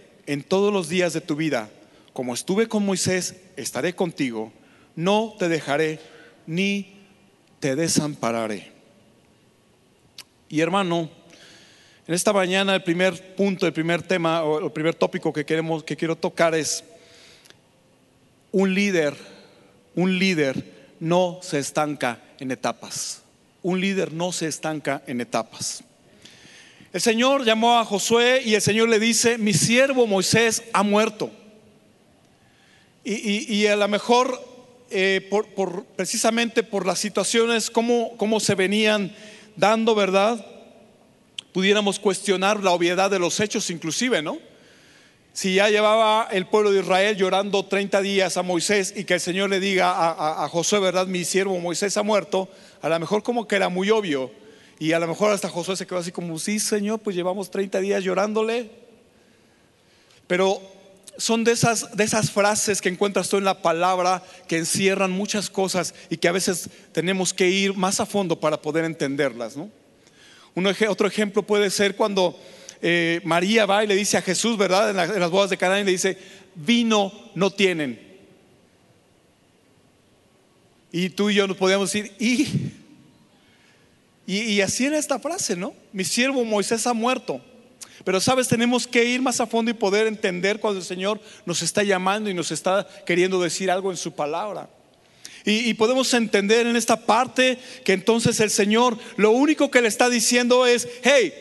en 0.25 0.43
todos 0.43 0.73
los 0.73 0.89
días 0.89 1.13
de 1.13 1.21
tu 1.21 1.35
vida, 1.35 1.69
como 2.13 2.33
estuve 2.33 2.67
con 2.67 2.85
Moisés, 2.85 3.35
estaré 3.55 3.95
contigo, 3.95 4.51
no 4.95 5.35
te 5.39 5.47
dejaré 5.49 5.99
ni 6.45 6.95
te 7.59 7.75
desampararé. 7.75 8.71
Y 10.49 10.59
hermano, 10.59 11.09
en 12.07 12.13
esta 12.13 12.33
mañana 12.33 12.75
el 12.75 12.83
primer 12.83 13.35
punto, 13.35 13.65
el 13.65 13.73
primer 13.73 14.01
tema 14.01 14.43
o 14.43 14.65
el 14.65 14.71
primer 14.71 14.95
tópico 14.95 15.31
que 15.31 15.45
queremos 15.45 15.83
que 15.83 15.95
quiero 15.95 16.17
tocar 16.17 16.53
es 16.55 16.83
un 18.51 18.73
líder, 18.73 19.15
un 19.95 20.19
líder 20.19 20.81
no 20.99 21.39
se 21.41 21.59
estanca 21.59 22.19
en 22.39 22.51
etapas. 22.51 23.21
Un 23.63 23.79
líder 23.79 24.11
no 24.11 24.31
se 24.31 24.47
estanca 24.47 25.03
en 25.07 25.21
etapas. 25.21 25.83
El 26.93 26.99
Señor 26.99 27.45
llamó 27.45 27.79
a 27.79 27.85
Josué 27.85 28.41
y 28.43 28.53
el 28.53 28.61
Señor 28.61 28.89
le 28.89 28.99
dice, 28.99 29.37
mi 29.37 29.53
siervo 29.53 30.07
Moisés 30.07 30.63
ha 30.73 30.83
muerto. 30.83 31.31
Y, 33.03 33.65
a 33.65 33.75
lo 33.77 33.87
mejor, 33.87 34.39
eh, 34.91 35.25
por, 35.29 35.85
precisamente 35.95 36.63
por 36.63 36.85
las 36.85 36.99
situaciones, 36.99 37.71
como 37.71 38.15
cómo 38.17 38.39
se 38.39 38.55
venían 38.55 39.15
dando, 39.55 39.95
¿verdad? 39.95 40.45
Pudiéramos 41.53 41.97
cuestionar 41.97 42.61
la 42.61 42.71
obviedad 42.71 43.09
de 43.09 43.19
los 43.19 43.39
hechos 43.39 43.69
inclusive, 43.69 44.21
¿no? 44.21 44.37
Si 45.33 45.55
ya 45.55 45.69
llevaba 45.69 46.27
el 46.29 46.45
pueblo 46.45 46.71
de 46.71 46.81
Israel 46.81 47.15
llorando 47.15 47.65
30 47.65 48.01
días 48.01 48.35
a 48.35 48.43
Moisés 48.43 48.93
y 48.95 49.05
que 49.05 49.13
el 49.15 49.21
Señor 49.21 49.49
le 49.49 49.61
diga 49.61 49.91
a, 49.91 50.43
a 50.43 50.49
Josué, 50.49 50.79
¿verdad? 50.79 51.07
Mi 51.07 51.23
siervo 51.23 51.57
Moisés 51.59 51.95
ha 51.95 52.03
muerto, 52.03 52.49
a 52.81 52.89
lo 52.89 52.99
mejor 52.99 53.23
como 53.23 53.47
que 53.47 53.55
era 53.55 53.69
muy 53.69 53.89
obvio. 53.89 54.40
Y 54.81 54.93
a 54.93 54.99
lo 54.99 55.07
mejor 55.07 55.31
hasta 55.31 55.47
Josué 55.47 55.75
se 55.75 55.85
quedó 55.85 55.99
así 55.99 56.11
como, 56.11 56.39
sí, 56.39 56.59
Señor, 56.59 57.01
pues 57.01 57.15
llevamos 57.15 57.51
30 57.51 57.79
días 57.81 58.03
llorándole. 58.03 58.71
Pero 60.25 60.59
son 61.17 61.43
de 61.43 61.51
esas, 61.51 61.95
de 61.95 62.03
esas 62.03 62.31
frases 62.31 62.81
que 62.81 62.89
encuentras 62.89 63.29
tú 63.29 63.37
en 63.37 63.43
la 63.43 63.61
palabra 63.61 64.23
que 64.47 64.57
encierran 64.57 65.11
muchas 65.11 65.51
cosas 65.51 65.93
y 66.09 66.17
que 66.17 66.27
a 66.27 66.31
veces 66.31 66.67
tenemos 66.93 67.31
que 67.31 67.47
ir 67.47 67.75
más 67.75 67.99
a 67.99 68.07
fondo 68.07 68.39
para 68.39 68.59
poder 68.59 68.83
entenderlas. 68.85 69.55
¿no? 69.55 69.69
otro 70.89 71.07
ejemplo 71.07 71.43
puede 71.43 71.69
ser 71.69 71.95
cuando 71.95 72.35
eh, 72.81 73.21
María 73.23 73.67
va 73.67 73.83
y 73.83 73.87
le 73.87 73.95
dice 73.95 74.17
a 74.17 74.23
Jesús, 74.23 74.57
¿verdad? 74.57 74.89
En, 74.89 75.19
las 75.19 75.29
bodas 75.29 75.51
de 75.51 75.57
Canaán 75.57 75.81
y 75.81 75.85
le 75.85 75.91
dice, 75.91 76.17
vino 76.55 77.13
no 77.35 77.51
tienen. 77.51 78.01
Y 80.91 81.11
tú 81.11 81.29
y 81.29 81.35
yo 81.35 81.45
nos 81.45 81.57
podíamos 81.57 81.93
decir, 81.93 82.13
¿y? 82.17 82.80
Y, 84.27 84.61
así 84.61 84.85
era 84.85 84.97
esta 84.97 85.19
frase, 85.19 85.55
¿no? 85.55 85.73
Mi 85.91 86.03
siervo 86.03 86.45
Moisés 86.45 86.85
ha 86.87 86.93
muerto. 86.93 87.41
Pero 88.05 88.21
sabes, 88.21 88.47
tenemos 88.47 88.87
que 88.87 89.03
ir 89.03 89.21
más 89.21 89.41
a 89.41 89.47
fondo 89.47 89.71
y 89.71 89.73
poder 89.73 90.07
entender 90.07 90.59
cuando 90.59 90.79
el 90.79 90.85
Señor 90.85 91.19
nos 91.45 91.61
está 91.61 91.83
llamando 91.83 92.29
y 92.29 92.33
nos 92.33 92.51
está 92.51 92.87
queriendo 93.05 93.41
decir 93.41 93.69
algo 93.69 93.91
en 93.91 93.97
su 93.97 94.13
palabra. 94.13 94.69
Y, 95.43 95.69
y, 95.69 95.73
podemos 95.73 96.13
entender 96.13 96.67
en 96.67 96.75
esta 96.75 97.05
parte 97.05 97.57
que 97.83 97.93
entonces 97.93 98.39
el 98.39 98.51
Señor 98.51 98.97
lo 99.17 99.31
único 99.31 99.71
que 99.71 99.81
le 99.81 99.87
está 99.87 100.09
diciendo 100.09 100.65
es, 100.65 100.87
hey, 101.03 101.33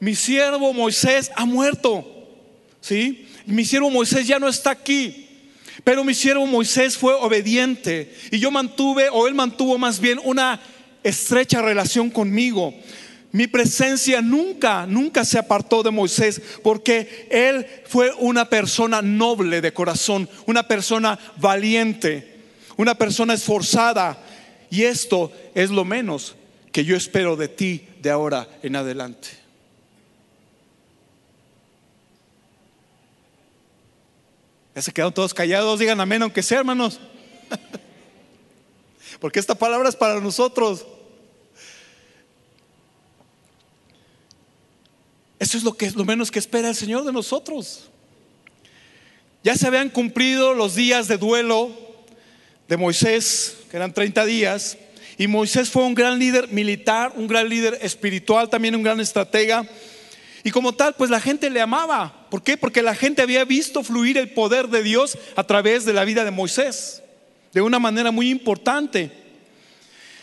mi 0.00 0.14
siervo 0.14 0.72
Moisés 0.72 1.30
ha 1.36 1.44
muerto. 1.44 2.06
¿Sí? 2.80 3.28
Mi 3.46 3.64
siervo 3.64 3.90
Moisés 3.90 4.26
ya 4.26 4.38
no 4.38 4.48
está 4.48 4.70
aquí. 4.70 5.24
Pero 5.82 6.04
mi 6.04 6.14
siervo 6.14 6.46
Moisés 6.46 6.96
fue 6.96 7.14
obediente 7.14 8.14
y 8.30 8.38
yo 8.38 8.50
mantuve, 8.50 9.08
o 9.10 9.26
él 9.26 9.34
mantuvo 9.34 9.76
más 9.76 10.00
bien 10.00 10.20
una 10.24 10.60
estrecha 11.04 11.62
relación 11.62 12.10
conmigo. 12.10 12.74
mi 13.30 13.48
presencia 13.48 14.22
nunca, 14.22 14.86
nunca 14.86 15.24
se 15.24 15.38
apartó 15.38 15.82
de 15.82 15.90
Moisés 15.90 16.40
porque 16.62 17.26
él 17.30 17.66
fue 17.86 18.12
una 18.20 18.48
persona 18.48 19.02
noble 19.02 19.60
de 19.60 19.72
corazón, 19.72 20.28
una 20.46 20.68
persona 20.68 21.18
valiente, 21.36 22.42
una 22.76 22.94
persona 22.94 23.34
esforzada. 23.34 24.18
Y 24.70 24.84
esto 24.84 25.32
es 25.54 25.70
lo 25.70 25.84
menos 25.84 26.36
que 26.70 26.84
yo 26.84 26.96
espero 26.96 27.36
de 27.36 27.48
ti 27.48 27.86
de 28.02 28.10
ahora 28.10 28.48
en 28.62 28.76
adelante. 28.76 29.28
Ya 34.74 34.82
se 34.82 34.92
quedaron 34.92 35.14
todos 35.14 35.34
callados, 35.34 35.78
digan 35.78 36.00
amén, 36.00 36.22
aunque 36.22 36.42
sea, 36.42 36.58
hermanos. 36.58 37.00
Porque 39.20 39.40
esta 39.40 39.54
palabra 39.54 39.88
es 39.88 39.96
para 39.96 40.20
nosotros. 40.20 40.86
Eso 45.38 45.58
es 45.58 45.64
lo 45.64 45.76
que 45.76 45.90
lo 45.90 46.04
menos 46.04 46.30
que 46.30 46.38
espera 46.38 46.68
el 46.68 46.74
Señor 46.74 47.04
de 47.04 47.12
nosotros. 47.12 47.90
Ya 49.42 49.54
se 49.56 49.66
habían 49.66 49.90
cumplido 49.90 50.54
los 50.54 50.74
días 50.74 51.06
de 51.06 51.18
duelo 51.18 51.70
de 52.66 52.76
Moisés, 52.78 53.58
que 53.70 53.76
eran 53.76 53.92
30 53.92 54.24
días, 54.24 54.78
y 55.18 55.26
Moisés 55.26 55.68
fue 55.68 55.84
un 55.84 55.94
gran 55.94 56.18
líder 56.18 56.48
militar, 56.48 57.12
un 57.14 57.28
gran 57.28 57.48
líder 57.48 57.78
espiritual, 57.82 58.48
también 58.48 58.74
un 58.74 58.82
gran 58.82 59.00
estratega. 59.00 59.66
Y 60.42 60.50
como 60.50 60.74
tal, 60.74 60.94
pues 60.94 61.10
la 61.10 61.20
gente 61.20 61.50
le 61.50 61.60
amaba. 61.60 62.26
¿Por 62.30 62.42
qué? 62.42 62.56
Porque 62.56 62.82
la 62.82 62.94
gente 62.94 63.22
había 63.22 63.44
visto 63.44 63.84
fluir 63.84 64.18
el 64.18 64.30
poder 64.30 64.68
de 64.68 64.82
Dios 64.82 65.16
a 65.36 65.44
través 65.44 65.84
de 65.84 65.92
la 65.92 66.04
vida 66.04 66.24
de 66.24 66.30
Moisés, 66.30 67.02
de 67.54 67.62
una 67.62 67.78
manera 67.78 68.10
muy 68.10 68.28
importante. 68.28 69.10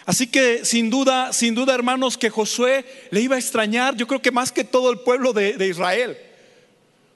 Así 0.06 0.28
que 0.28 0.66
sin 0.66 0.90
duda, 0.90 1.32
sin 1.32 1.56
duda 1.56 1.74
hermanos, 1.74 2.18
que 2.18 2.30
Josué 2.30 2.86
le 3.10 3.22
iba 3.22 3.38
a 3.38 3.40
extrañar, 3.40 3.96
yo 3.96 4.06
creo 4.06 4.22
que 4.22 4.32
más 4.32 4.52
que 4.52 4.66
todo 4.66 4.92
el 4.92 5.00
pueblo 5.00 5.32
de, 5.32 5.68
Israel, 5.68 6.18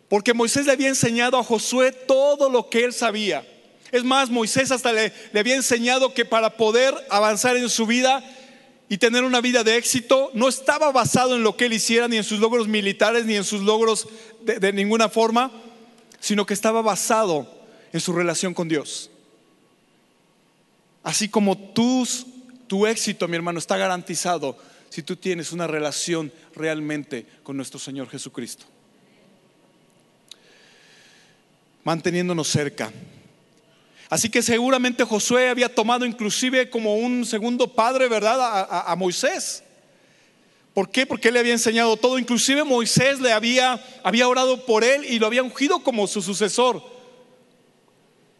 porque 0.08 0.34
Moisés 0.34 0.66
le 0.66 0.72
había 0.72 0.88
enseñado 0.88 1.38
a 1.38 1.44
Josué 1.44 1.92
todo 1.92 2.50
lo 2.50 2.70
que 2.70 2.86
él 2.86 2.94
sabía. 2.94 3.46
Es 3.92 4.04
más, 4.04 4.30
Moisés 4.30 4.72
hasta 4.72 4.94
le, 4.94 5.12
había 5.36 5.56
enseñado 5.56 6.14
que 6.14 6.26
para 6.26 6.56
poder 6.58 6.96
avanzar 7.10 7.58
en 7.58 7.70
su 7.70 7.86
vida 7.86 8.24
y 8.88 8.98
tener 8.98 9.24
una 9.24 9.42
vida 9.42 9.64
de 9.64 9.78
éxito, 9.78 10.32
no 10.34 10.48
estaba 10.48 10.92
basado 10.92 11.36
en 11.36 11.44
lo 11.44 11.58
que 11.58 11.66
él 11.66 11.74
hiciera, 11.74 12.08
ni 12.08 12.18
en 12.18 12.24
sus 12.24 12.40
logros 12.40 12.68
militares, 12.68 13.26
ni 13.26 13.36
en 13.36 13.44
sus 13.44 13.62
logros 13.62 14.08
de, 14.42 14.60
de 14.60 14.72
ninguna 14.72 15.10
forma, 15.10 15.52
sino 16.20 16.46
que 16.46 16.54
estaba 16.54 16.82
basado 16.82 17.52
en 17.92 18.00
su 18.00 18.14
relación 18.14 18.54
con 18.54 18.70
Dios. 18.70 19.10
Así 21.06 21.30
como 21.30 21.56
tus 21.56 22.26
tu 22.68 22.88
éxito, 22.88 23.28
mi 23.28 23.36
hermano, 23.36 23.60
está 23.60 23.78
garantizado 23.78 24.58
si 24.90 25.04
tú 25.04 25.16
tienes 25.16 25.52
una 25.52 25.68
relación 25.68 26.34
realmente 26.56 27.28
con 27.44 27.56
nuestro 27.56 27.80
Señor 27.80 28.10
Jesucristo. 28.10 28.66
Manteniéndonos 31.84 32.48
cerca. 32.48 32.92
Así 34.10 34.30
que 34.30 34.42
seguramente 34.42 35.04
Josué 35.04 35.50
había 35.50 35.74
tomado 35.74 36.08
inclusive 36.08 36.72
como 36.72 36.96
un 36.96 37.24
segundo 37.24 37.72
padre, 37.72 38.08
¿verdad? 38.08 38.68
A, 38.88 38.96
Moisés. 38.96 39.64
¿Por 40.74 40.90
qué? 40.90 41.06
Porque 41.06 41.28
él 41.28 41.36
le 41.36 41.40
había 41.42 41.54
enseñado 41.54 41.98
todo. 41.98 42.18
Inclusive 42.18 42.64
Moisés 42.64 43.20
le 43.20 43.32
había, 43.32 43.80
había 44.04 44.28
orado 44.28 44.66
por 44.66 44.84
él 44.84 45.06
y 45.06 45.20
lo 45.20 45.28
había 45.28 45.44
ungido 45.44 45.84
como 45.84 46.08
su 46.08 46.24
sucesor 46.24 46.82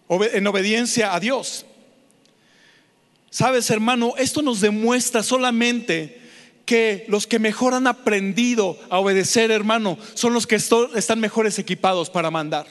en 0.10 0.48
obediencia 0.48 1.14
a 1.14 1.20
Dios. 1.20 1.68
Sabes, 3.36 3.70
hermano, 3.70 4.14
esto 4.18 4.42
nos 4.42 4.62
demuestra 4.62 5.22
solamente 5.22 6.22
que 6.66 7.04
los 7.10 7.28
que 7.28 7.38
mejor 7.38 7.74
han 7.74 7.86
aprendido 7.86 8.80
a 8.90 8.98
obedecer, 9.00 9.52
hermano, 9.52 9.98
son 10.14 10.34
los 10.34 10.48
que 10.48 10.56
están 10.56 11.20
mejores 11.20 11.60
equipados 11.60 12.10
para 12.10 12.32
mandar. 12.32 12.66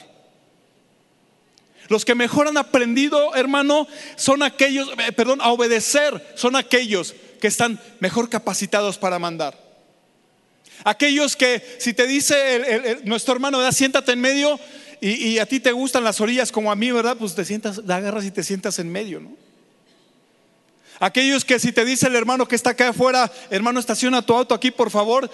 Los 1.87 2.03
que 2.03 2.15
mejor 2.15 2.47
han 2.47 2.57
aprendido, 2.57 3.35
hermano, 3.35 3.87
son 4.15 4.41
aquellos, 4.41 4.89
eh, 4.97 5.11
perdón, 5.11 5.39
a 5.39 5.51
obedecer, 5.51 6.33
son 6.33 6.55
aquellos 6.55 7.13
que 7.39 7.45
están 7.47 7.79
mejor 7.99 8.27
capacitados 8.27 8.97
para 8.97 9.19
mandar. 9.19 9.55
Aquellos 10.83 11.35
que 11.35 11.61
si 11.77 11.93
te 11.93 12.07
dice 12.07 13.01
nuestro 13.03 13.35
hermano, 13.35 13.59
da 13.59 13.71
siéntate 13.71 14.13
en 14.13 14.19
medio 14.19 14.59
y, 14.99 15.11
y, 15.27 15.37
a 15.37 15.45
ti 15.45 15.59
te 15.59 15.73
gustan 15.73 16.03
las 16.03 16.19
orillas 16.21 16.51
como 16.51 16.71
a 16.71 16.75
mí, 16.75 16.91
¿verdad? 16.91 17.17
Pues 17.19 17.35
te 17.35 17.45
sientas, 17.45 17.77
la 17.85 17.97
agarras 17.97 18.25
y 18.25 18.31
te 18.31 18.43
sientas 18.43 18.79
en 18.79 18.91
medio, 18.91 19.19
¿no? 19.19 19.45
Aquellos 20.99 21.43
que 21.43 21.59
si 21.59 21.71
te 21.71 21.85
dice 21.85 22.07
el 22.07 22.15
hermano 22.15 22.47
que 22.47 22.55
está 22.55 22.71
acá 22.71 22.89
afuera, 22.89 23.31
hermano, 23.49 23.79
estaciona 23.79 24.25
tu 24.25 24.33
auto 24.33 24.55
aquí, 24.55 24.71
por 24.71 24.89
favor, 24.89 25.29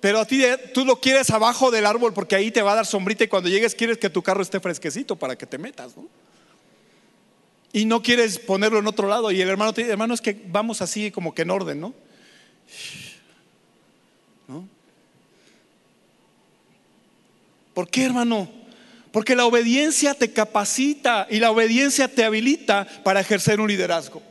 pero 0.00 0.18
a 0.18 0.24
ti 0.24 0.42
tú 0.72 0.84
lo 0.84 1.00
quieres 1.00 1.30
abajo 1.30 1.70
del 1.70 1.86
árbol 1.86 2.14
porque 2.14 2.34
ahí 2.34 2.50
te 2.50 2.62
va 2.62 2.72
a 2.72 2.76
dar 2.76 2.86
sombrita 2.86 3.24
y 3.24 3.28
cuando 3.28 3.48
llegues 3.48 3.74
quieres 3.74 3.98
que 3.98 4.08
tu 4.08 4.22
carro 4.22 4.42
esté 4.42 4.60
fresquecito 4.60 5.16
para 5.16 5.36
que 5.36 5.46
te 5.46 5.58
metas, 5.58 5.96
¿no? 5.96 6.08
Y 7.72 7.84
no 7.84 8.02
quieres 8.02 8.38
ponerlo 8.38 8.78
en 8.78 8.86
otro 8.86 9.08
lado 9.08 9.30
y 9.30 9.40
el 9.40 9.48
hermano 9.48 9.72
te 9.72 9.82
dice, 9.82 9.92
hermano, 9.92 10.14
es 10.14 10.20
que 10.20 10.40
vamos 10.46 10.82
así 10.82 11.10
como 11.10 11.34
que 11.34 11.42
en 11.42 11.50
orden, 11.50 11.80
¿no? 11.80 11.94
¿No? 14.48 14.68
¿Por 17.74 17.88
qué, 17.88 18.04
hermano? 18.04 18.50
Porque 19.12 19.36
la 19.36 19.44
obediencia 19.44 20.14
te 20.14 20.32
capacita 20.32 21.26
y 21.30 21.38
la 21.38 21.50
obediencia 21.50 22.08
te 22.08 22.24
habilita 22.24 22.86
para 23.04 23.20
ejercer 23.20 23.60
un 23.60 23.68
liderazgo. 23.68 24.22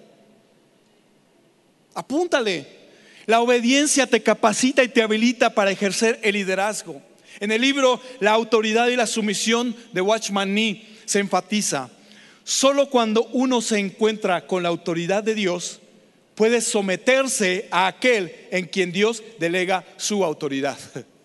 Apúntale. 1.99 2.65
La 3.25 3.41
obediencia 3.41 4.07
te 4.07 4.23
capacita 4.23 4.81
y 4.85 4.87
te 4.87 5.01
habilita 5.01 5.53
para 5.53 5.69
ejercer 5.69 6.17
el 6.23 6.35
liderazgo. 6.35 7.01
En 7.41 7.51
el 7.51 7.59
libro 7.59 8.01
La 8.21 8.31
autoridad 8.31 8.87
y 8.87 8.95
la 8.95 9.05
sumisión 9.05 9.75
de 9.91 9.99
Watchman 9.99 10.53
Nee 10.53 10.87
se 11.03 11.19
enfatiza, 11.19 11.89
solo 12.45 12.89
cuando 12.89 13.25
uno 13.33 13.59
se 13.59 13.79
encuentra 13.79 14.47
con 14.47 14.63
la 14.63 14.69
autoridad 14.69 15.21
de 15.21 15.35
Dios, 15.35 15.81
puede 16.35 16.61
someterse 16.61 17.67
a 17.69 17.87
aquel 17.87 18.33
en 18.49 18.67
quien 18.67 18.93
Dios 18.93 19.21
delega 19.37 19.83
su 19.97 20.23
autoridad. 20.23 20.77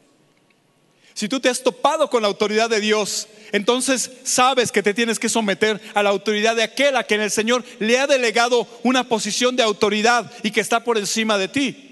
Si 1.15 1.29
tú 1.29 1.39
te 1.39 1.49
has 1.49 1.63
topado 1.63 2.11
con 2.11 2.23
la 2.23 2.29
autoridad 2.29 2.69
de 2.69 2.81
Dios, 2.81 3.29
entonces 3.53 4.11
sabes 4.25 4.73
que 4.73 4.83
te 4.83 4.95
tienes 4.95 5.21
que 5.21 5.29
someter 5.29 5.81
a 5.95 6.03
la 6.03 6.11
autoridad 6.11 6.57
de 6.57 6.65
aquel 6.65 6.97
a 6.97 7.05
quien 7.05 7.21
el 7.21 7.31
Señor 7.31 7.65
le 7.79 8.01
ha 8.01 8.09
delegado 8.09 8.67
una 8.83 9.05
posición 9.05 9.55
de 9.55 9.63
autoridad 9.63 10.33
y 10.43 10.51
que 10.51 10.61
está 10.61 10.83
por 10.83 10.99
encima 10.99 11.39
de 11.39 11.47
ti. 11.47 11.91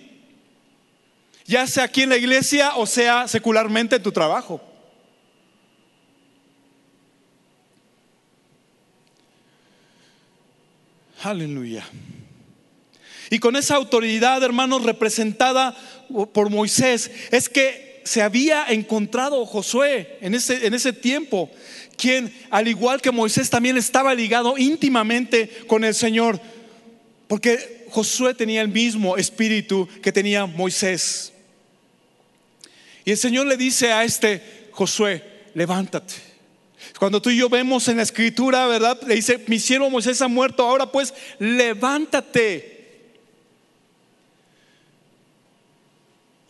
Ya 1.46 1.68
sea 1.68 1.84
aquí 1.84 2.02
en 2.02 2.08
la 2.08 2.16
iglesia 2.16 2.74
o 2.76 2.84
sea 2.84 3.28
secularmente 3.28 3.96
en 3.96 4.02
tu 4.02 4.10
trabajo. 4.10 4.60
Aleluya. 11.22 11.84
Y 13.30 13.38
con 13.38 13.54
esa 13.54 13.76
autoridad, 13.76 14.42
hermanos, 14.42 14.82
representada 14.82 15.76
por 16.32 16.50
Moisés, 16.50 17.10
es 17.30 17.48
que 17.48 17.91
se 18.04 18.22
había 18.22 18.66
encontrado 18.68 19.44
Josué 19.46 20.18
en 20.20 20.34
ese, 20.34 20.66
en 20.66 20.74
ese 20.74 20.92
tiempo, 20.92 21.50
quien 21.96 22.32
al 22.50 22.68
igual 22.68 23.00
que 23.00 23.10
Moisés 23.10 23.50
también 23.50 23.76
estaba 23.76 24.14
ligado 24.14 24.58
íntimamente 24.58 25.48
con 25.66 25.84
el 25.84 25.94
Señor, 25.94 26.40
porque 27.28 27.86
Josué 27.90 28.34
tenía 28.34 28.62
el 28.62 28.68
mismo 28.68 29.16
espíritu 29.16 29.88
que 30.02 30.12
tenía 30.12 30.46
Moisés. 30.46 31.32
Y 33.04 33.10
el 33.10 33.18
Señor 33.18 33.46
le 33.46 33.56
dice 33.56 33.92
a 33.92 34.04
este 34.04 34.68
Josué, 34.72 35.22
levántate. 35.54 36.14
Cuando 36.98 37.20
tú 37.20 37.30
y 37.30 37.36
yo 37.36 37.48
vemos 37.48 37.88
en 37.88 37.96
la 37.96 38.02
escritura, 38.02 38.66
¿verdad? 38.66 39.00
Le 39.06 39.14
dice, 39.14 39.42
mi 39.46 39.58
siervo 39.58 39.90
Moisés 39.90 40.22
ha 40.22 40.28
muerto, 40.28 40.62
ahora 40.62 40.90
pues 40.90 41.14
levántate 41.38 42.71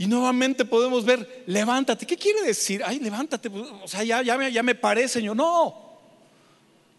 Y 0.02 0.09
nuevamente 0.09 0.64
podemos 0.64 1.04
ver, 1.04 1.44
levántate. 1.47 2.04
¿Qué 2.04 2.16
quiere 2.16 2.42
decir? 2.42 2.82
Ay, 2.85 2.99
levántate. 2.99 3.49
O 3.49 3.87
sea, 3.87 4.02
ya, 4.02 4.21
ya, 4.21 4.37
me, 4.37 4.50
ya 4.50 4.61
me 4.61 4.75
paré, 4.75 5.06
Señor. 5.06 5.37
No. 5.37 5.76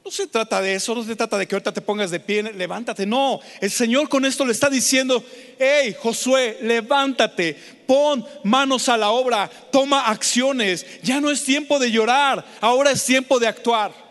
No 0.05 0.09
se 0.09 0.25
trata 0.25 0.61
de 0.61 0.75
eso, 0.75 0.95
no 0.95 1.03
se 1.03 1.13
trata 1.13 1.37
de 1.37 1.45
que 1.45 1.53
ahorita 1.53 1.73
te 1.73 1.81
pongas 1.81 2.11
de 2.11 2.21
pie, 2.21 2.43
levántate. 2.43 3.05
No, 3.05 3.41
el 3.59 3.71
Señor 3.71 4.07
con 4.07 4.23
esto 4.23 4.45
le 4.45 4.53
está 4.53 4.69
diciendo, 4.69 5.21
hey 5.59 5.97
Josué, 5.99 6.59
levántate, 6.61 7.57
pon 7.85 8.25
manos 8.45 8.87
a 8.87 8.95
la 8.95 9.11
obra, 9.11 9.51
toma 9.69 10.07
acciones. 10.07 10.85
Ya 11.03 11.19
no 11.19 11.29
es 11.29 11.43
tiempo 11.43 11.79
de 11.79 11.91
llorar, 11.91 12.45
ahora 12.61 12.91
es 12.91 13.03
tiempo 13.03 13.37
de 13.37 13.47
actuar. 13.47 14.02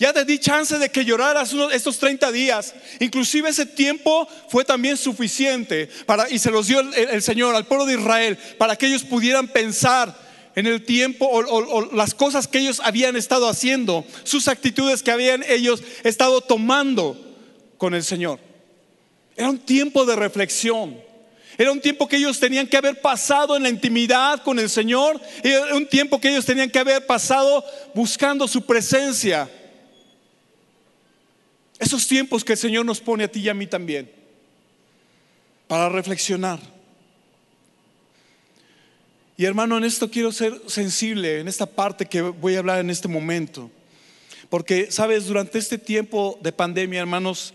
Ya 0.00 0.14
te 0.14 0.24
di 0.24 0.38
chance 0.38 0.78
de 0.78 0.88
que 0.88 1.04
lloraras 1.04 1.54
estos 1.74 1.98
30 1.98 2.32
días. 2.32 2.74
Inclusive 3.00 3.50
ese 3.50 3.66
tiempo 3.66 4.26
fue 4.48 4.64
también 4.64 4.96
suficiente 4.96 5.90
para, 6.06 6.30
y 6.30 6.38
se 6.38 6.50
los 6.50 6.68
dio 6.68 6.80
el, 6.80 7.20
Señor 7.20 7.54
al 7.54 7.66
pueblo 7.66 7.84
de 7.84 8.00
Israel 8.00 8.38
para 8.56 8.76
que 8.76 8.86
ellos 8.86 9.04
pudieran 9.04 9.48
pensar 9.48 10.16
en 10.56 10.66
el 10.66 10.86
tiempo 10.86 11.26
o, 11.26 11.44
o, 11.44 11.94
las 11.94 12.14
cosas 12.14 12.48
que 12.48 12.60
ellos 12.60 12.80
habían 12.82 13.14
estado 13.14 13.46
haciendo, 13.46 14.06
sus 14.24 14.48
actitudes 14.48 15.02
que 15.02 15.10
habían 15.10 15.44
ellos 15.46 15.82
estado 16.02 16.40
tomando 16.40 17.36
con 17.76 17.92
el 17.92 18.02
Señor. 18.02 18.40
Era 19.36 19.50
un 19.50 19.58
tiempo 19.58 20.06
de 20.06 20.16
reflexión. 20.16 20.98
Era 21.58 21.72
un 21.72 21.80
tiempo 21.82 22.08
que 22.08 22.16
ellos 22.16 22.40
tenían 22.40 22.66
que 22.66 22.78
haber 22.78 23.02
pasado 23.02 23.54
en 23.54 23.64
la 23.64 23.68
intimidad 23.68 24.42
con 24.42 24.58
el 24.58 24.70
Señor. 24.70 25.20
Era 25.42 25.74
un 25.74 25.86
tiempo 25.86 26.18
que 26.18 26.30
ellos 26.30 26.46
tenían 26.46 26.70
que 26.70 26.78
haber 26.78 27.04
pasado 27.04 27.62
buscando 27.94 28.48
su 28.48 28.64
presencia. 28.64 29.46
Esos 31.80 32.06
tiempos 32.06 32.44
que 32.44 32.52
el 32.52 32.58
Señor 32.58 32.84
nos 32.84 33.00
pone 33.00 33.24
a 33.24 33.28
ti 33.28 33.40
y 33.40 33.48
a 33.48 33.54
mí 33.54 33.66
también. 33.66 34.12
Para 35.66 35.88
reflexionar. 35.88 36.60
Y 39.38 39.46
hermano, 39.46 39.78
en 39.78 39.84
esto 39.84 40.10
quiero 40.10 40.30
ser 40.30 40.60
sensible, 40.66 41.40
en 41.40 41.48
esta 41.48 41.64
parte 41.64 42.04
que 42.04 42.20
voy 42.20 42.54
a 42.54 42.58
hablar 42.58 42.80
en 42.80 42.90
este 42.90 43.08
momento. 43.08 43.70
Porque, 44.50 44.92
sabes, 44.92 45.24
durante 45.24 45.58
este 45.58 45.78
tiempo 45.78 46.38
de 46.42 46.52
pandemia, 46.52 47.00
hermanos, 47.00 47.54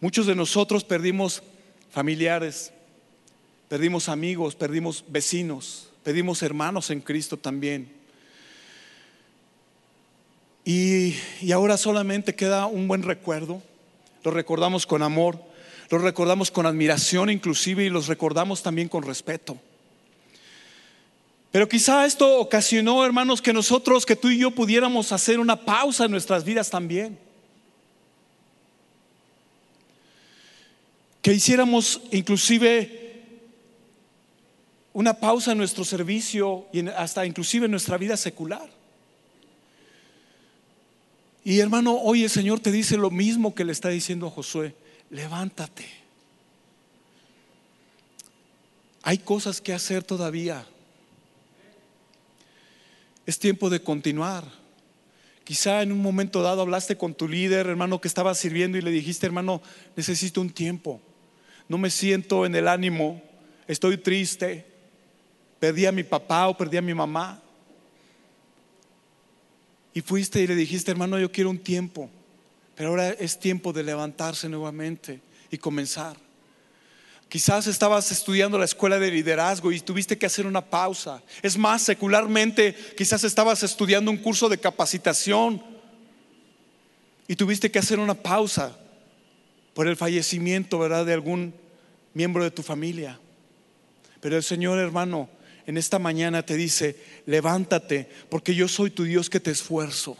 muchos 0.00 0.26
de 0.26 0.34
nosotros 0.34 0.82
perdimos 0.82 1.44
familiares, 1.92 2.72
perdimos 3.68 4.08
amigos, 4.08 4.56
perdimos 4.56 5.04
vecinos, 5.06 5.88
perdimos 6.02 6.42
hermanos 6.42 6.90
en 6.90 7.00
Cristo 7.00 7.36
también. 7.36 8.01
Y, 10.64 11.14
ahora 11.52 11.76
solamente 11.76 12.34
queda 12.34 12.66
un 12.66 12.86
buen 12.86 13.02
recuerdo. 13.02 13.62
Lo 14.22 14.30
recordamos 14.30 14.86
con 14.86 15.02
amor, 15.02 15.42
lo 15.90 15.98
recordamos 15.98 16.50
con 16.50 16.66
admiración 16.66 17.30
inclusive 17.30 17.84
y 17.84 17.90
los 17.90 18.06
recordamos 18.06 18.62
también 18.62 18.88
con 18.88 19.02
respeto. 19.02 19.58
Pero 21.50 21.68
quizá 21.68 22.06
esto 22.06 22.38
ocasionó, 22.38 23.04
hermanos, 23.04 23.42
que 23.42 23.52
nosotros, 23.52 24.06
que 24.06 24.16
tú 24.16 24.28
y 24.28 24.38
yo 24.38 24.52
pudiéramos 24.52 25.12
hacer 25.12 25.38
una 25.38 25.56
pausa 25.56 26.04
en 26.04 26.12
nuestras 26.12 26.44
vidas 26.44 26.70
también. 26.70 27.18
Que 31.20 31.34
hiciéramos 31.34 32.00
inclusive 32.10 33.00
una 34.92 35.14
pausa 35.14 35.52
en 35.52 35.58
nuestro 35.58 35.84
servicio 35.84 36.66
y 36.72 36.86
hasta 36.88 37.26
inclusive 37.26 37.66
en 37.66 37.72
nuestra 37.72 37.98
vida 37.98 38.16
secular. 38.16 38.81
Y 41.44 41.58
hermano, 41.58 41.96
hoy 41.96 42.22
el 42.22 42.30
Señor 42.30 42.60
te 42.60 42.70
dice 42.70 42.96
lo 42.96 43.10
mismo 43.10 43.54
que 43.54 43.64
le 43.64 43.72
está 43.72 43.88
diciendo 43.88 44.26
a 44.26 44.30
Josué, 44.30 44.74
levántate. 45.10 45.86
Hay 49.02 49.18
cosas 49.18 49.60
que 49.60 49.72
hacer 49.72 50.04
todavía. 50.04 50.64
Es 53.26 53.38
tiempo 53.38 53.70
de 53.70 53.82
continuar. 53.82 54.44
Quizá 55.42 55.82
en 55.82 55.90
un 55.90 56.00
momento 56.00 56.42
dado 56.42 56.62
hablaste 56.62 56.96
con 56.96 57.14
tu 57.14 57.28
líder, 57.28 57.66
hermano, 57.66 58.00
que 58.00 58.06
estaba 58.06 58.34
sirviendo 58.34 58.78
y 58.78 58.82
le 58.82 58.92
dijiste, 58.92 59.26
hermano, 59.26 59.60
necesito 59.96 60.40
un 60.40 60.50
tiempo. 60.50 61.00
No 61.68 61.78
me 61.78 61.90
siento 61.90 62.46
en 62.46 62.54
el 62.54 62.68
ánimo, 62.68 63.20
estoy 63.66 63.98
triste, 63.98 64.64
perdí 65.58 65.86
a 65.86 65.92
mi 65.92 66.04
papá 66.04 66.46
o 66.48 66.56
perdí 66.56 66.76
a 66.76 66.82
mi 66.82 66.94
mamá. 66.94 67.41
Y 69.94 70.00
fuiste 70.00 70.40
y 70.40 70.46
le 70.46 70.54
dijiste, 70.54 70.90
hermano, 70.90 71.18
yo 71.18 71.30
quiero 71.30 71.50
un 71.50 71.58
tiempo, 71.58 72.08
pero 72.74 72.90
ahora 72.90 73.10
es 73.10 73.38
tiempo 73.38 73.72
de 73.72 73.82
levantarse 73.82 74.48
nuevamente 74.48 75.20
y 75.50 75.58
comenzar. 75.58 76.16
Quizás 77.28 77.66
estabas 77.66 78.12
estudiando 78.12 78.58
la 78.58 78.66
escuela 78.66 78.98
de 78.98 79.10
liderazgo 79.10 79.72
y 79.72 79.80
tuviste 79.80 80.18
que 80.18 80.26
hacer 80.26 80.46
una 80.46 80.60
pausa. 80.60 81.22
Es 81.42 81.56
más, 81.56 81.82
secularmente, 81.82 82.74
quizás 82.96 83.24
estabas 83.24 83.62
estudiando 83.62 84.10
un 84.10 84.18
curso 84.18 84.50
de 84.50 84.58
capacitación 84.58 85.62
y 87.26 87.36
tuviste 87.36 87.70
que 87.70 87.78
hacer 87.78 87.98
una 87.98 88.14
pausa 88.14 88.76
por 89.72 89.88
el 89.88 89.96
fallecimiento, 89.96 90.78
¿verdad?, 90.78 91.06
de 91.06 91.14
algún 91.14 91.54
miembro 92.12 92.44
de 92.44 92.50
tu 92.50 92.62
familia. 92.62 93.18
Pero 94.20 94.36
el 94.36 94.42
Señor, 94.42 94.78
hermano, 94.78 95.30
en 95.66 95.76
esta 95.76 95.98
mañana 95.98 96.44
te 96.44 96.56
dice, 96.56 96.96
levántate, 97.26 98.08
porque 98.28 98.54
yo 98.54 98.68
soy 98.68 98.90
tu 98.90 99.04
Dios 99.04 99.30
que 99.30 99.40
te 99.40 99.50
esfuerzo. 99.50 100.16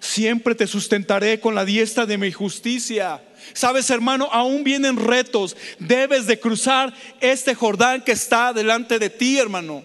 Siempre 0.00 0.54
te 0.54 0.66
sustentaré 0.66 1.40
con 1.40 1.54
la 1.54 1.64
diestra 1.64 2.06
de 2.06 2.18
mi 2.18 2.30
justicia. 2.30 3.22
Sabes, 3.52 3.90
hermano, 3.90 4.28
aún 4.30 4.62
vienen 4.62 4.96
retos. 4.96 5.56
Debes 5.78 6.26
de 6.26 6.38
cruzar 6.38 6.94
este 7.20 7.54
Jordán 7.54 8.02
que 8.02 8.12
está 8.12 8.52
delante 8.52 8.98
de 8.98 9.10
ti, 9.10 9.38
hermano. 9.38 9.82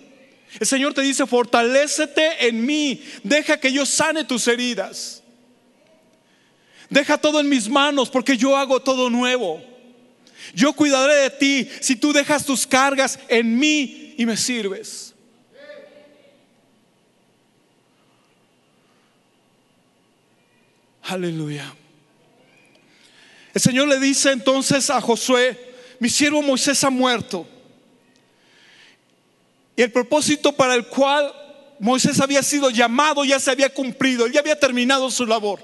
El 0.59 0.67
Señor 0.67 0.93
te 0.93 1.01
dice, 1.01 1.25
fortalécete 1.25 2.47
en 2.47 2.65
mí. 2.65 3.01
Deja 3.23 3.59
que 3.59 3.71
yo 3.71 3.85
sane 3.85 4.23
tus 4.25 4.47
heridas. 4.47 5.23
Deja 6.89 7.17
todo 7.17 7.39
en 7.39 7.47
mis 7.47 7.69
manos 7.69 8.09
porque 8.09 8.37
yo 8.37 8.57
hago 8.57 8.81
todo 8.81 9.09
nuevo. 9.09 9.63
Yo 10.53 10.73
cuidaré 10.73 11.15
de 11.15 11.29
ti 11.29 11.69
si 11.79 11.95
tú 11.95 12.11
dejas 12.11 12.45
tus 12.45 12.67
cargas 12.67 13.17
en 13.29 13.57
mí 13.57 14.10
y 14.21 14.25
me 14.27 14.37
sirves. 14.37 15.15
Aleluya. 21.01 21.73
El 23.51 23.59
Señor 23.59 23.87
le 23.87 23.99
dice 23.99 24.31
entonces 24.31 24.91
a 24.91 25.01
Josué, 25.01 25.57
mi 25.97 26.07
siervo 26.07 26.43
Moisés 26.43 26.83
ha 26.83 26.91
muerto. 26.91 27.47
Y 29.75 29.81
el 29.81 29.91
propósito 29.91 30.51
para 30.51 30.75
el 30.75 30.85
cual 30.85 31.33
Moisés 31.79 32.19
había 32.19 32.43
sido 32.43 32.69
llamado 32.69 33.25
ya 33.25 33.39
se 33.39 33.49
había 33.49 33.73
cumplido, 33.73 34.27
él 34.27 34.33
ya 34.33 34.41
había 34.41 34.59
terminado 34.59 35.09
su 35.09 35.25
labor. 35.25 35.63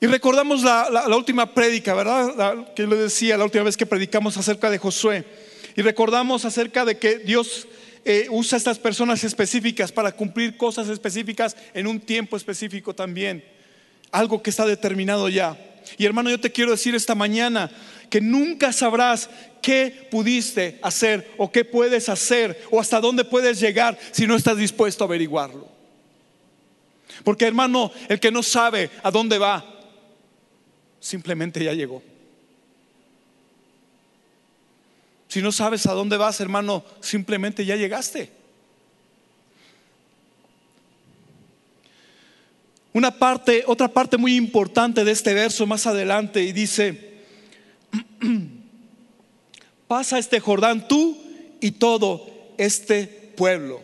Y 0.00 0.08
recordamos 0.08 0.64
la, 0.64 1.16
última 1.16 1.54
prédica, 1.54 1.94
¿verdad? 1.94 2.74
que 2.74 2.88
le 2.88 2.96
decía 2.96 3.36
la 3.36 3.44
última 3.44 3.62
vez 3.62 3.76
que 3.76 3.86
predicamos 3.86 4.36
acerca 4.36 4.68
de 4.68 4.78
Josué. 4.78 5.47
Y 5.78 5.82
recordamos 5.82 6.44
acerca 6.44 6.84
de 6.84 6.98
que 6.98 7.20
Dios 7.20 7.68
eh, 8.04 8.26
usa 8.32 8.58
estas 8.58 8.80
personas 8.80 9.22
específicas 9.22 9.92
para 9.92 10.10
cumplir 10.10 10.56
cosas 10.56 10.88
específicas 10.88 11.56
en 11.72 11.86
un 11.86 12.00
tiempo 12.00 12.36
específico 12.36 12.96
también. 12.96 13.44
Algo 14.10 14.42
que 14.42 14.50
está 14.50 14.66
determinado 14.66 15.28
ya. 15.28 15.56
Y 15.96 16.04
hermano, 16.04 16.30
yo 16.30 16.40
te 16.40 16.50
quiero 16.50 16.72
decir 16.72 16.96
esta 16.96 17.14
mañana 17.14 17.70
que 18.10 18.20
nunca 18.20 18.72
sabrás 18.72 19.30
qué 19.62 20.08
pudiste 20.10 20.80
hacer 20.82 21.30
o 21.36 21.52
qué 21.52 21.64
puedes 21.64 22.08
hacer 22.08 22.60
o 22.72 22.80
hasta 22.80 23.00
dónde 23.00 23.24
puedes 23.24 23.60
llegar 23.60 23.96
si 24.10 24.26
no 24.26 24.34
estás 24.34 24.56
dispuesto 24.56 25.04
a 25.04 25.06
averiguarlo. 25.06 25.68
Porque 27.22 27.46
hermano, 27.46 27.92
el 28.08 28.18
que 28.18 28.32
no 28.32 28.42
sabe 28.42 28.90
a 29.04 29.12
dónde 29.12 29.38
va, 29.38 29.64
simplemente 30.98 31.62
ya 31.62 31.72
llegó. 31.72 32.02
Si 35.38 35.42
no 35.42 35.52
sabes 35.52 35.86
a 35.86 35.92
dónde 35.92 36.16
vas, 36.16 36.40
hermano, 36.40 36.84
simplemente 36.98 37.64
ya 37.64 37.76
llegaste. 37.76 38.28
Una 42.92 43.16
parte, 43.16 43.62
otra 43.68 43.86
parte 43.86 44.16
muy 44.16 44.34
importante 44.34 45.04
de 45.04 45.12
este 45.12 45.34
verso 45.34 45.64
más 45.64 45.86
adelante 45.86 46.42
y 46.42 46.50
dice, 46.50 47.22
pasa 49.86 50.18
este 50.18 50.40
Jordán 50.40 50.88
tú 50.88 51.16
y 51.60 51.70
todo 51.70 52.26
este 52.58 53.06
pueblo. 53.36 53.80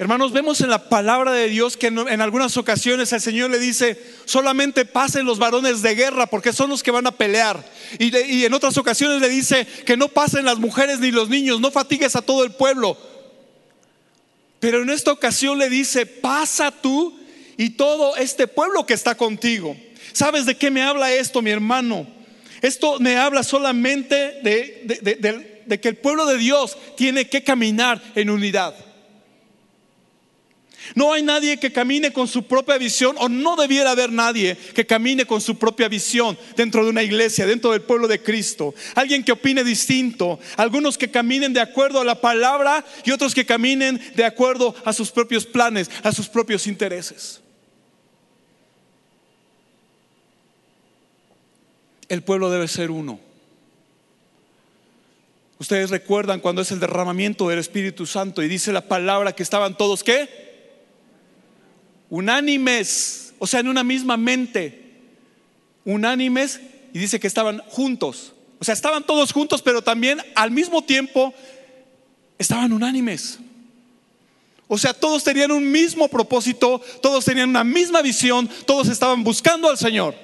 Hermanos, 0.00 0.32
vemos 0.32 0.62
en 0.62 0.70
la 0.70 0.88
palabra 0.88 1.30
de 1.32 1.50
Dios 1.50 1.76
que 1.76 1.88
en, 1.88 2.20
algunas 2.22 2.56
ocasiones 2.56 3.12
el 3.12 3.20
Señor 3.20 3.50
le 3.50 3.58
dice, 3.58 4.02
solamente 4.24 4.86
pasen 4.86 5.26
los 5.26 5.38
varones 5.38 5.82
de 5.82 5.94
guerra 5.94 6.24
porque 6.24 6.54
son 6.54 6.70
los 6.70 6.82
que 6.82 6.90
van 6.90 7.06
a 7.06 7.10
pelear. 7.10 7.62
Y, 7.98 8.46
en 8.46 8.54
otras 8.54 8.78
ocasiones 8.78 9.20
le 9.20 9.28
dice 9.28 9.66
que 9.84 9.98
no 9.98 10.08
pasen 10.08 10.46
las 10.46 10.58
mujeres 10.58 11.00
ni 11.00 11.10
los 11.10 11.28
niños, 11.28 11.60
no 11.60 11.70
fatigues 11.70 12.16
a 12.16 12.22
todo 12.22 12.44
el 12.44 12.52
pueblo. 12.52 12.96
Pero 14.58 14.80
en 14.80 14.88
esta 14.88 15.12
ocasión 15.12 15.58
le 15.58 15.68
dice, 15.68 16.06
pasa 16.06 16.70
tú 16.70 17.20
y 17.58 17.68
todo 17.68 18.16
este 18.16 18.46
pueblo 18.46 18.86
que 18.86 18.94
está 18.94 19.18
contigo. 19.18 19.76
¿Sabes 20.14 20.46
de 20.46 20.56
qué 20.56 20.70
me 20.70 20.80
habla 20.80 21.12
esto, 21.12 21.42
mi 21.42 21.50
hermano? 21.50 22.06
Esto 22.62 22.98
me 23.00 23.18
habla 23.18 23.42
solamente 23.42 24.40
de, 24.42 25.60
de 25.66 25.78
que 25.78 25.88
el 25.88 25.98
pueblo 25.98 26.24
de 26.24 26.38
Dios 26.38 26.78
tiene 26.96 27.28
que 27.28 27.44
caminar 27.44 28.00
en 28.14 28.30
unidad. 28.30 28.74
No 30.94 31.12
hay 31.12 31.22
nadie 31.22 31.58
que 31.58 31.72
camine 31.72 32.12
con 32.12 32.26
su 32.26 32.44
propia 32.44 32.78
visión 32.78 33.16
o 33.18 33.28
no 33.28 33.56
debiera 33.56 33.92
haber 33.92 34.10
nadie 34.10 34.56
que 34.74 34.86
camine 34.86 35.24
con 35.24 35.40
su 35.40 35.58
propia 35.58 35.88
visión 35.88 36.38
dentro 36.56 36.84
de 36.84 36.90
una 36.90 37.02
iglesia, 37.02 37.46
dentro 37.46 37.72
del 37.72 37.82
pueblo 37.82 38.08
de 38.08 38.22
Cristo. 38.22 38.74
Alguien 38.94 39.22
que 39.22 39.32
opine 39.32 39.62
distinto, 39.62 40.40
algunos 40.56 40.98
que 40.98 41.10
caminen 41.10 41.52
de 41.52 41.60
acuerdo 41.60 42.00
a 42.00 42.04
la 42.04 42.20
palabra 42.20 42.84
y 43.04 43.12
otros 43.12 43.34
que 43.34 43.46
caminen 43.46 44.00
de 44.16 44.24
acuerdo 44.24 44.74
a 44.84 44.92
sus 44.92 45.10
propios 45.10 45.46
planes, 45.46 45.90
a 46.02 46.12
sus 46.12 46.28
propios 46.28 46.66
intereses. 46.66 47.40
El 52.08 52.22
pueblo 52.22 52.50
debe 52.50 52.66
ser 52.66 52.90
uno. 52.90 53.20
Ustedes 55.60 55.90
recuerdan 55.90 56.40
cuando 56.40 56.62
es 56.62 56.72
el 56.72 56.80
derramamiento 56.80 57.48
del 57.48 57.58
Espíritu 57.58 58.06
Santo 58.06 58.42
y 58.42 58.48
dice 58.48 58.72
la 58.72 58.88
palabra 58.88 59.34
que 59.34 59.42
estaban 59.42 59.76
todos 59.76 60.02
qué? 60.02 60.49
Unánimes, 62.10 63.32
o 63.38 63.46
sea, 63.46 63.60
en 63.60 63.68
una 63.68 63.84
misma 63.84 64.16
mente. 64.16 64.90
Unánimes 65.84 66.60
y 66.92 66.98
dice 66.98 67.20
que 67.20 67.26
estaban 67.26 67.60
juntos, 67.68 68.32
O 68.58 68.64
sea, 68.64 68.74
estaban 68.74 69.06
todos 69.06 69.32
juntos, 69.32 69.62
pero 69.62 69.80
también 69.80 70.20
al 70.34 70.50
mismo 70.50 70.82
tiempo 70.82 71.32
estaban 72.36 72.72
unánimes. 72.72 73.38
O 74.68 74.76
sea, 74.76 74.92
todos 74.92 75.24
tenían 75.24 75.50
un 75.50 75.70
mismo 75.70 76.08
propósito, 76.08 76.80
todos 77.00 77.24
tenían 77.24 77.48
una 77.48 77.64
misma 77.64 78.02
visión, 78.02 78.48
todos 78.66 78.88
estaban 78.88 79.24
buscando 79.24 79.70
al 79.70 79.78
Señor. 79.78 80.14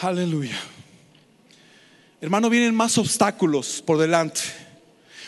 Aleluya. 0.00 0.58
Hermano, 2.20 2.50
vienen 2.50 2.74
más 2.74 2.98
obstáculos 2.98 3.80
por 3.86 3.98
delante. 3.98 4.40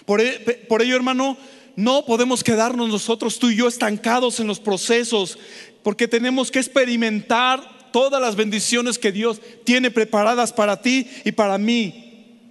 Por, 0.06 0.20
e, 0.20 0.38
por, 0.68 0.80
ello, 0.80 0.96
hermano, 0.96 1.36
no 1.74 2.06
podemos 2.06 2.42
quedarnos 2.42 2.88
nosotros, 2.88 3.38
tú 3.38 3.50
y 3.50 3.56
yo, 3.56 3.68
estancados 3.68 4.40
en 4.40 4.46
los 4.46 4.60
procesos, 4.60 5.38
porque 5.82 6.08
tenemos 6.08 6.50
que 6.50 6.60
experimentar 6.60 7.90
todas 7.92 8.20
las 8.20 8.36
bendiciones 8.36 8.98
que 8.98 9.12
Dios 9.12 9.40
tiene 9.64 9.90
preparadas 9.90 10.52
para 10.52 10.80
ti 10.80 11.06
y 11.24 11.32
para 11.32 11.58
mí. 11.58 12.06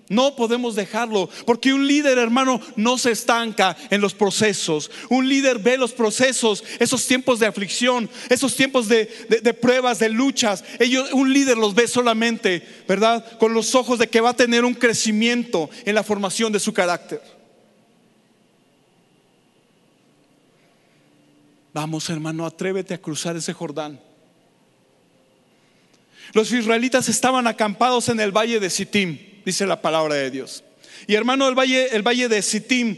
No 0.08 0.36
podemos 0.36 0.76
dejarlo, 0.76 1.30
porque 1.46 1.74
un 1.74 1.88
líder, 1.88 2.20
hermano, 2.20 2.62
no 2.76 2.98
se 2.98 3.12
estanca 3.12 3.76
en 3.90 4.02
los 4.02 4.14
procesos. 4.14 4.92
Un 5.10 5.28
líder 5.28 5.58
ve 5.58 5.78
los 5.78 5.94
procesos, 5.94 6.64
esos 6.80 7.08
tiempos 7.08 7.40
de 7.40 7.48
aflicción, 7.48 8.10
esos 8.30 8.56
tiempos 8.56 8.88
de, 8.88 9.08
pruebas, 9.60 9.98
de 9.98 10.10
luchas. 10.10 10.64
Un 11.12 11.34
líder 11.34 11.58
los 11.58 11.74
ve 11.74 11.88
solamente, 11.88 12.62
¿verdad? 12.88 13.38
Con 13.40 13.54
los 13.54 13.74
ojos 13.74 13.98
de 13.98 14.08
que 14.08 14.22
va 14.22 14.32
a 14.32 14.36
tener 14.36 14.64
un 14.64 14.76
crecimiento 14.76 15.72
en 15.86 15.96
la 15.96 16.04
formación 16.04 16.52
de 16.54 16.60
su 16.60 16.72
carácter. 16.72 17.35
Vamos, 21.76 22.10
hermano, 22.10 22.46
atrévete 22.46 22.94
a 22.94 23.02
cruzar 23.02 23.36
ese 23.36 23.52
Jordán. 23.52 24.00
Los 26.32 26.50
israelitas 26.54 27.10
estaban 27.10 27.48
acampados 27.48 28.08
en 28.08 28.22
el 28.22 28.32
valle 28.32 28.62
de 28.62 28.70
Sittim 28.70 29.20
dice 29.44 29.66
la 29.66 29.82
palabra 29.82 30.16
de 30.16 30.32
Dios. 30.32 30.64
Y 31.06 31.16
hermano, 31.16 31.50
el 31.50 31.54
valle, 31.54 31.94
el 31.94 32.02
valle 32.02 32.30
de 32.30 32.42
Sittim, 32.42 32.98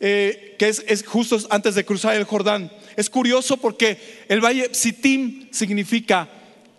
eh, 0.00 0.54
que 0.58 0.68
es, 0.68 1.02
justo 1.06 1.38
antes 1.48 1.76
de 1.76 1.86
cruzar 1.86 2.14
el 2.14 2.24
Jordán, 2.24 2.70
es 2.94 3.08
curioso 3.08 3.56
porque 3.56 4.26
el 4.28 4.44
valle 4.44 4.74
Sittim 4.74 5.48
significa 5.50 6.28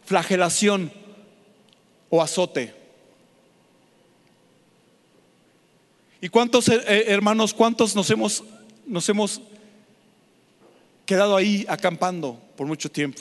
flagelación 0.05 0.91
o 2.11 2.21
azote. 2.21 2.71
¿Y 6.21 6.29
cuántos 6.29 6.69
eh, 6.69 7.05
hermanos, 7.07 7.55
cuántos 7.55 7.95
nos 7.95 8.11
hemos, 8.11 8.43
nos 8.85 9.09
hemos 9.09 9.41
quedado 11.09 11.35
ahí 11.35 11.65
acampando 11.67 12.39
por 12.55 12.67
mucho 12.67 12.89
tiempo? 12.89 13.19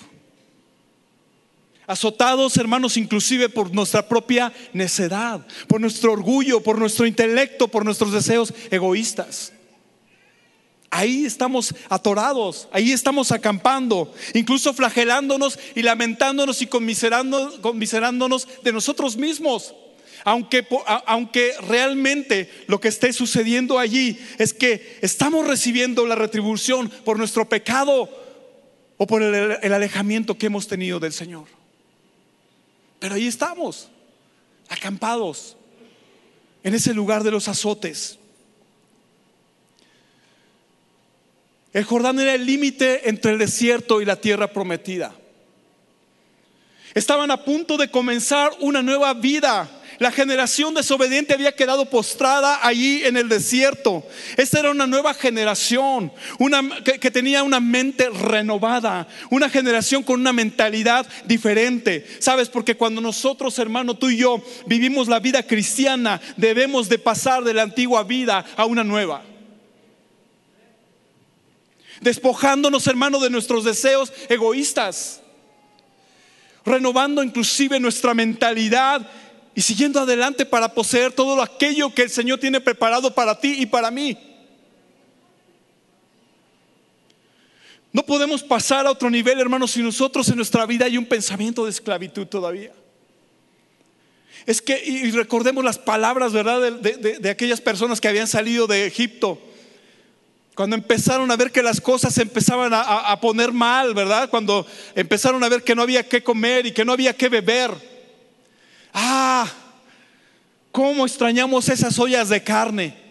azotados, 1.86 2.58
hermanos, 2.58 2.98
inclusive 2.98 3.48
por 3.48 3.74
nuestra 3.74 4.06
propia 4.06 4.52
necedad, 4.74 5.46
por 5.66 5.80
nuestro 5.80 6.12
orgullo, 6.12 6.62
por 6.62 6.78
nuestro 6.78 7.06
intelecto, 7.06 7.66
por 7.66 7.82
nuestros 7.82 8.12
deseos 8.12 8.52
egoístas. 8.70 9.54
Ahí 10.90 11.24
estamos 11.24 11.74
atorados, 11.88 12.68
ahí 12.72 12.92
estamos 12.92 13.32
acampando, 13.32 14.12
incluso 14.34 14.74
flagelándonos 14.74 15.58
y 15.74 15.80
lamentándonos 15.80 16.60
y 16.60 16.66
conmiserándonos 16.66 18.48
de 18.62 18.72
nosotros 18.72 19.16
mismos. 19.16 19.74
Aunque, 20.28 20.66
aunque 21.06 21.54
realmente 21.66 22.50
lo 22.66 22.78
que 22.78 22.88
esté 22.88 23.14
sucediendo 23.14 23.78
allí 23.78 24.18
es 24.36 24.52
que 24.52 24.98
estamos 25.00 25.46
recibiendo 25.46 26.06
la 26.06 26.16
retribución 26.16 26.90
por 26.90 27.16
nuestro 27.16 27.48
pecado 27.48 28.10
o 28.98 29.06
por 29.06 29.22
el 29.22 29.72
alejamiento 29.72 30.36
que 30.36 30.44
hemos 30.44 30.68
tenido 30.68 31.00
del 31.00 31.14
Señor. 31.14 31.46
Pero 32.98 33.14
ahí 33.14 33.26
estamos, 33.26 33.88
acampados, 34.68 35.56
en 36.62 36.74
ese 36.74 36.92
lugar 36.92 37.24
de 37.24 37.30
los 37.30 37.48
azotes. 37.48 38.18
El 41.72 41.84
Jordán 41.84 42.20
era 42.20 42.34
el 42.34 42.44
límite 42.44 43.08
entre 43.08 43.32
el 43.32 43.38
desierto 43.38 44.02
y 44.02 44.04
la 44.04 44.20
tierra 44.20 44.52
prometida. 44.52 45.14
Estaban 46.92 47.30
a 47.30 47.42
punto 47.42 47.78
de 47.78 47.90
comenzar 47.90 48.52
una 48.60 48.82
nueva 48.82 49.14
vida 49.14 49.77
la 49.98 50.12
generación 50.12 50.74
desobediente 50.74 51.34
había 51.34 51.54
quedado 51.54 51.86
postrada 51.86 52.60
allí 52.62 53.04
en 53.04 53.16
el 53.16 53.28
desierto. 53.28 54.04
Esta 54.36 54.60
era 54.60 54.70
una 54.70 54.86
nueva 54.86 55.12
generación, 55.14 56.12
una, 56.38 56.82
que, 56.84 57.00
que 57.00 57.10
tenía 57.10 57.42
una 57.42 57.60
mente 57.60 58.08
renovada, 58.10 59.08
una 59.30 59.50
generación 59.50 60.02
con 60.02 60.20
una 60.20 60.32
mentalidad 60.32 61.06
diferente. 61.24 62.06
¿Sabes? 62.20 62.48
Porque 62.48 62.76
cuando 62.76 63.00
nosotros, 63.00 63.58
hermano, 63.58 63.94
tú 63.94 64.10
y 64.10 64.18
yo 64.18 64.42
vivimos 64.66 65.08
la 65.08 65.18
vida 65.18 65.42
cristiana, 65.42 66.20
debemos 66.36 66.88
de 66.88 66.98
pasar 66.98 67.42
de 67.42 67.54
la 67.54 67.62
antigua 67.62 68.04
vida 68.04 68.44
a 68.56 68.64
una 68.66 68.84
nueva 68.84 69.22
despojándonos, 72.00 72.86
hermano, 72.86 73.18
de 73.18 73.28
nuestros 73.28 73.64
deseos 73.64 74.12
egoístas, 74.28 75.20
renovando 76.64 77.22
inclusive 77.24 77.80
nuestra 77.80 78.14
mentalidad 78.14 79.10
y 79.58 79.60
siguiendo 79.60 79.98
adelante 79.98 80.46
para 80.46 80.72
poseer 80.72 81.10
todo 81.10 81.42
aquello 81.42 81.92
que 81.92 82.02
el 82.02 82.10
Señor 82.10 82.38
tiene 82.38 82.60
preparado 82.60 83.12
para 83.12 83.40
ti 83.40 83.56
y 83.58 83.66
para 83.66 83.90
mí. 83.90 84.16
No 87.92 88.06
podemos 88.06 88.44
pasar 88.44 88.86
a 88.86 88.92
otro 88.92 89.10
nivel, 89.10 89.40
hermanos, 89.40 89.72
si 89.72 89.82
nosotros 89.82 90.28
en 90.28 90.36
nuestra 90.36 90.64
vida 90.64 90.84
hay 90.84 90.96
un 90.96 91.06
pensamiento 91.06 91.64
de 91.64 91.72
esclavitud 91.72 92.28
todavía. 92.28 92.72
Es 94.46 94.62
que, 94.62 94.80
y 94.80 95.10
recordemos 95.10 95.64
las 95.64 95.76
palabras, 95.76 96.32
¿verdad?, 96.32 96.70
de, 96.70 97.28
aquellas 97.28 97.60
personas 97.60 98.00
que 98.00 98.06
habían 98.06 98.28
salido 98.28 98.68
de 98.68 98.86
Egipto. 98.86 99.40
Cuando 100.54 100.76
empezaron 100.76 101.28
a 101.32 101.36
ver 101.36 101.50
que 101.50 101.64
las 101.64 101.80
cosas 101.80 102.14
se 102.14 102.22
empezaban 102.22 102.72
a, 102.72 102.80
a 102.80 103.20
poner 103.20 103.50
mal, 103.50 103.92
¿verdad? 103.92 104.30
Cuando 104.30 104.64
empezaron 104.94 105.42
a 105.42 105.48
ver 105.48 105.64
que 105.64 105.74
no 105.74 105.82
había 105.82 106.08
que 106.08 106.22
comer 106.22 106.66
y 106.66 106.70
que 106.70 106.84
no 106.84 106.92
había 106.92 107.12
que 107.12 107.28
beber. 107.28 107.97
Ah, 108.92 109.48
¿cómo 110.72 111.06
extrañamos 111.06 111.68
esas 111.68 111.98
ollas 111.98 112.28
de 112.28 112.42
carne? 112.42 113.08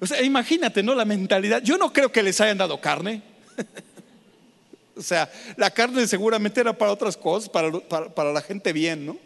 O 0.00 0.06
sea, 0.06 0.22
imagínate, 0.22 0.82
¿no? 0.82 0.94
La 0.94 1.04
mentalidad. 1.04 1.62
Yo 1.62 1.76
no 1.76 1.92
creo 1.92 2.10
que 2.10 2.22
les 2.22 2.40
hayan 2.40 2.56
dado 2.56 2.80
carne. 2.80 3.22
o 4.96 5.02
sea, 5.02 5.30
la 5.56 5.70
carne 5.70 6.06
seguramente 6.06 6.60
era 6.60 6.72
para 6.72 6.90
otras 6.90 7.16
cosas, 7.16 7.50
para, 7.50 7.70
para, 8.14 8.32
la 8.32 8.40
gente 8.40 8.72
bien, 8.72 9.04
¿no? 9.04 9.18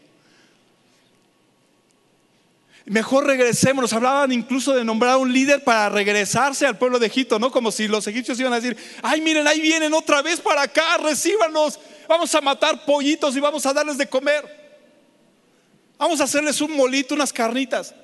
Mejor 2.87 3.25
regresemos. 3.27 3.93
Hablaban 3.93 4.33
incluso 4.33 4.75
de 4.75 4.85
nombrar 4.85 5.13
a 5.13 5.17
un 5.19 5.33
líder 5.33 5.63
para 5.63 5.89
regresarse 5.89 6.67
al 6.67 6.77
pueblo 6.77 6.99
de 6.99 7.07
Egipto, 7.07 7.39
¿no? 7.39 7.53
Como 7.53 7.71
si 7.71 7.87
los 7.87 8.07
egipcios 8.09 8.39
iban 8.41 8.53
a 8.53 8.61
decir, 8.61 8.77
ay, 9.01 9.21
miren, 9.21 9.47
ahí 9.47 9.61
vienen 9.61 9.95
otra 9.95 10.23
vez 10.23 10.41
para 10.41 10.63
acá, 10.63 10.99
recíbanos, 10.99 11.79
vamos 12.09 12.35
a 12.35 12.41
matar 12.41 12.85
pollitos 12.85 13.37
y 13.37 13.41
vamos 13.41 13.65
a 13.65 13.73
darles 13.73 13.97
de 13.97 14.09
comer. 14.09 14.64
Vamos 15.99 16.21
a 16.21 16.25
hacerles 16.25 16.61
un 16.61 16.77
molito, 16.77 17.15
unas 17.15 17.33
carnitas, 17.33 17.95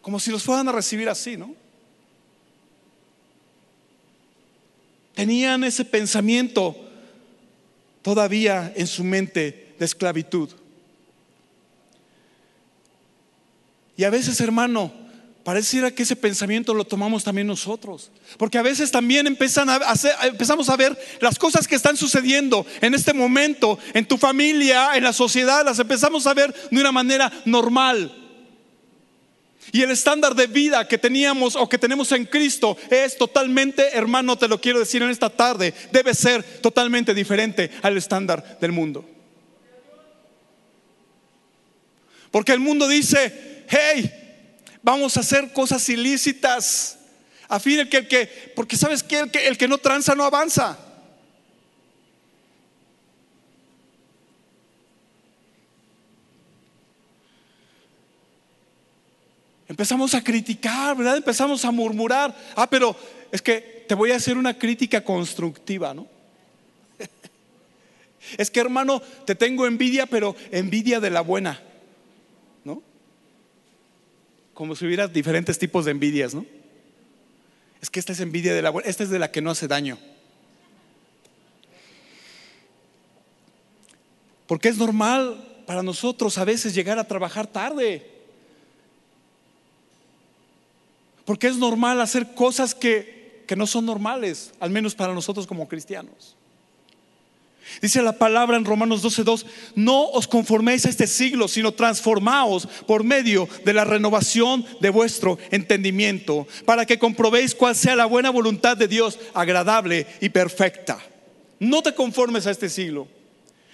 como 0.00 0.20
si 0.20 0.30
los 0.30 0.42
fueran 0.42 0.68
a 0.68 0.72
recibir 0.72 1.08
así, 1.08 1.36
¿no? 1.36 1.54
Tenían 5.14 5.62
ese 5.64 5.84
pensamiento 5.84 6.76
todavía 8.02 8.72
en 8.76 8.86
su 8.86 9.04
mente 9.04 9.74
de 9.78 9.84
esclavitud. 9.84 10.50
Y 13.96 14.04
a 14.04 14.10
veces, 14.10 14.40
hermano, 14.40 15.03
Pareciera 15.44 15.90
que 15.90 16.04
ese 16.04 16.16
pensamiento 16.16 16.72
lo 16.72 16.86
tomamos 16.86 17.22
también 17.22 17.46
nosotros. 17.46 18.10
Porque 18.38 18.56
a 18.56 18.62
veces 18.62 18.90
también 18.90 19.26
a 19.26 19.28
empezamos 19.28 20.68
a 20.70 20.76
ver 20.76 20.98
las 21.20 21.38
cosas 21.38 21.68
que 21.68 21.74
están 21.74 21.98
sucediendo 21.98 22.64
en 22.80 22.94
este 22.94 23.12
momento, 23.12 23.78
en 23.92 24.06
tu 24.06 24.16
familia, 24.16 24.96
en 24.96 25.04
la 25.04 25.12
sociedad, 25.12 25.62
las 25.62 25.78
empezamos 25.78 26.26
a 26.26 26.32
ver 26.32 26.54
de 26.70 26.80
una 26.80 26.92
manera 26.92 27.30
normal. 27.44 28.10
Y 29.70 29.82
el 29.82 29.90
estándar 29.90 30.34
de 30.34 30.46
vida 30.46 30.88
que 30.88 30.96
teníamos 30.96 31.56
o 31.56 31.68
que 31.68 31.76
tenemos 31.78 32.10
en 32.12 32.24
Cristo 32.24 32.78
es 32.88 33.18
totalmente, 33.18 33.94
hermano, 33.94 34.38
te 34.38 34.48
lo 34.48 34.58
quiero 34.58 34.78
decir 34.78 35.02
en 35.02 35.10
esta 35.10 35.28
tarde, 35.28 35.74
debe 35.92 36.14
ser 36.14 36.42
totalmente 36.62 37.12
diferente 37.12 37.70
al 37.82 37.98
estándar 37.98 38.58
del 38.62 38.72
mundo. 38.72 39.04
Porque 42.30 42.52
el 42.52 42.60
mundo 42.60 42.88
dice, 42.88 43.66
hey, 43.68 44.23
vamos 44.84 45.16
a 45.16 45.20
hacer 45.20 45.52
cosas 45.52 45.88
ilícitas. 45.88 46.98
A 47.48 47.58
fin 47.58 47.78
de 47.78 47.88
que 47.88 47.96
el 47.96 48.08
que, 48.08 48.52
porque 48.54 48.76
sabes 48.76 49.02
que 49.02 49.18
el 49.18 49.58
que, 49.58 49.68
no 49.68 49.78
tranza 49.78 50.14
no 50.14 50.24
avanza. 50.24 50.78
Empezamos 59.66 60.14
a 60.14 60.22
criticar, 60.22 60.96
¿verdad? 60.96 61.16
Empezamos 61.16 61.64
a 61.64 61.70
murmurar. 61.70 62.34
Ah, 62.54 62.68
pero 62.68 62.96
es 63.32 63.42
que 63.42 63.84
te 63.88 63.94
voy 63.94 64.12
a 64.12 64.16
hacer 64.16 64.36
una 64.36 64.56
crítica 64.56 65.02
constructiva, 65.02 65.92
¿no? 65.94 66.06
Es 68.38 68.50
que 68.50 68.60
hermano, 68.60 69.02
te 69.26 69.34
tengo 69.34 69.66
envidia, 69.66 70.06
pero 70.06 70.34
envidia 70.50 70.98
de 70.98 71.10
la 71.10 71.20
buena. 71.20 71.60
Como 74.54 74.74
si 74.76 74.86
hubiera 74.86 75.08
diferentes 75.08 75.58
tipos 75.58 75.84
de 75.84 75.90
envidias, 75.90 76.34
¿no? 76.34 76.46
Es 77.82 77.90
que 77.90 78.00
esta 78.00 78.12
es 78.12 78.20
envidia 78.20 78.54
de 78.54 78.62
la 78.62 78.70
buena, 78.70 78.88
esta 78.88 79.02
es 79.02 79.10
de 79.10 79.18
la 79.18 79.30
que 79.30 79.42
no 79.42 79.50
hace 79.50 79.68
daño. 79.68 79.98
Porque 84.46 84.68
es 84.68 84.78
normal 84.78 85.62
para 85.66 85.82
nosotros 85.82 86.38
a 86.38 86.44
veces 86.44 86.74
llegar 86.74 86.98
a 86.98 87.08
trabajar 87.08 87.46
tarde. 87.46 88.10
Porque 91.24 91.48
es 91.48 91.56
normal 91.56 92.00
hacer 92.00 92.34
cosas 92.34 92.74
que, 92.74 93.42
que 93.46 93.56
no 93.56 93.66
son 93.66 93.86
normales, 93.86 94.52
al 94.60 94.70
menos 94.70 94.94
para 94.94 95.14
nosotros 95.14 95.46
como 95.46 95.68
cristianos. 95.68 96.36
Dice 97.80 98.02
la 98.02 98.18
palabra 98.18 98.56
en 98.56 98.64
Romanos 98.64 99.02
12:2, 99.02 99.46
no 99.74 100.08
os 100.10 100.28
conforméis 100.28 100.86
a 100.86 100.90
este 100.90 101.06
siglo, 101.06 101.48
sino 101.48 101.72
transformaos 101.72 102.66
por 102.86 103.04
medio 103.04 103.48
de 103.64 103.72
la 103.72 103.84
renovación 103.84 104.64
de 104.80 104.90
vuestro 104.90 105.38
entendimiento, 105.50 106.46
para 106.64 106.86
que 106.86 106.98
comprobéis 106.98 107.54
cuál 107.54 107.74
sea 107.74 107.96
la 107.96 108.06
buena 108.06 108.30
voluntad 108.30 108.76
de 108.76 108.88
Dios, 108.88 109.18
agradable 109.34 110.06
y 110.20 110.28
perfecta. 110.28 110.98
No 111.58 111.82
te 111.82 111.94
conformes 111.94 112.46
a 112.46 112.50
este 112.50 112.68
siglo, 112.68 113.08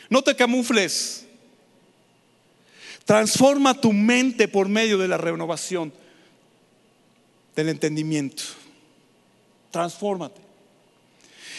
no 0.09 0.23
te 0.23 0.35
camufles. 0.37 1.27
Transforma 3.05 3.81
tu 3.81 3.93
mente 3.93 4.47
por 4.47 4.69
medio 4.69 4.97
de 4.97 5.09
la 5.09 5.19
renovación 5.19 5.93
del 7.57 7.71
entendimiento. 7.71 8.45
Transfórmate. 9.73 10.50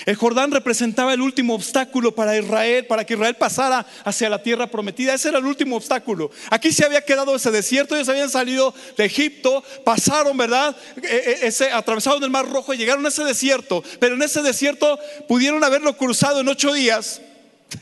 El 0.05 0.15
Jordán 0.15 0.51
representaba 0.51 1.13
el 1.13 1.21
último 1.21 1.53
obstáculo 1.53 2.13
para 2.13 2.37
Israel, 2.37 2.85
para 2.87 3.05
que 3.05 3.13
Israel 3.13 3.35
pasara 3.35 3.85
hacia 4.03 4.29
la 4.29 4.41
tierra 4.41 4.67
prometida. 4.67 5.13
Ese 5.13 5.29
era 5.29 5.37
el 5.37 5.45
último 5.45 5.75
obstáculo. 5.75 6.31
Aquí 6.49 6.71
se 6.71 6.85
había 6.85 7.01
quedado 7.05 7.35
ese 7.35 7.51
desierto, 7.51 7.95
ellos 7.95 8.09
habían 8.09 8.29
salido 8.29 8.73
de 8.97 9.05
Egipto, 9.05 9.63
pasaron, 9.83 10.35
¿verdad? 10.37 10.75
E, 11.01 11.07
e, 11.07 11.47
ese, 11.47 11.71
atravesaron 11.71 12.23
el 12.23 12.29
Mar 12.29 12.49
Rojo 12.49 12.73
y 12.73 12.77
llegaron 12.77 13.05
a 13.05 13.09
ese 13.09 13.23
desierto. 13.23 13.83
Pero 13.99 14.15
en 14.15 14.23
ese 14.23 14.41
desierto 14.41 14.99
pudieron 15.27 15.63
haberlo 15.63 15.95
cruzado 15.97 16.41
en 16.41 16.47
ocho 16.47 16.73
días 16.73 17.21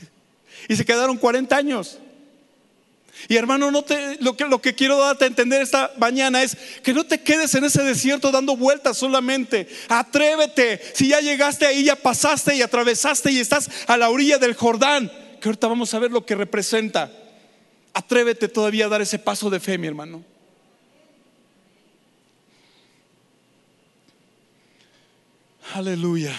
y 0.68 0.76
se 0.76 0.84
quedaron 0.84 1.16
40 1.16 1.56
años. 1.56 1.98
Y 3.28 3.36
hermano, 3.36 3.70
lo, 3.70 3.84
que, 3.84 4.46
lo 4.48 4.60
que 4.60 4.74
quiero 4.74 4.98
darte 4.98 5.24
a 5.24 5.28
entender 5.28 5.62
esta 5.62 5.92
mañana 5.98 6.42
es 6.42 6.56
que 6.82 6.92
no 6.92 7.04
te 7.04 7.20
quedes 7.20 7.54
en 7.54 7.64
ese 7.64 7.82
desierto 7.82 8.30
dando 8.30 8.56
vueltas 8.56 8.96
solamente. 8.96 9.68
Atrévete. 9.88 10.80
Si 10.94 11.08
ya 11.08 11.20
llegaste 11.20 11.66
ahí, 11.66 11.84
ya 11.84 11.96
pasaste 11.96 12.56
y 12.56 12.62
atravesaste 12.62 13.30
y 13.32 13.38
estás 13.38 13.70
a 13.86 13.96
la 13.96 14.10
orilla 14.10 14.38
del 14.38 14.54
Jordán, 14.54 15.10
que 15.40 15.48
ahorita 15.48 15.68
vamos 15.68 15.92
a 15.94 15.98
ver 15.98 16.10
lo 16.10 16.24
que 16.24 16.34
representa. 16.34 17.12
Atrévete 17.92 18.48
todavía 18.48 18.86
a 18.86 18.88
dar 18.88 19.02
ese 19.02 19.18
paso 19.18 19.50
de 19.50 19.60
fe, 19.60 19.78
mi 19.78 19.86
hermano. 19.86 20.24
Aleluya. 25.74 26.34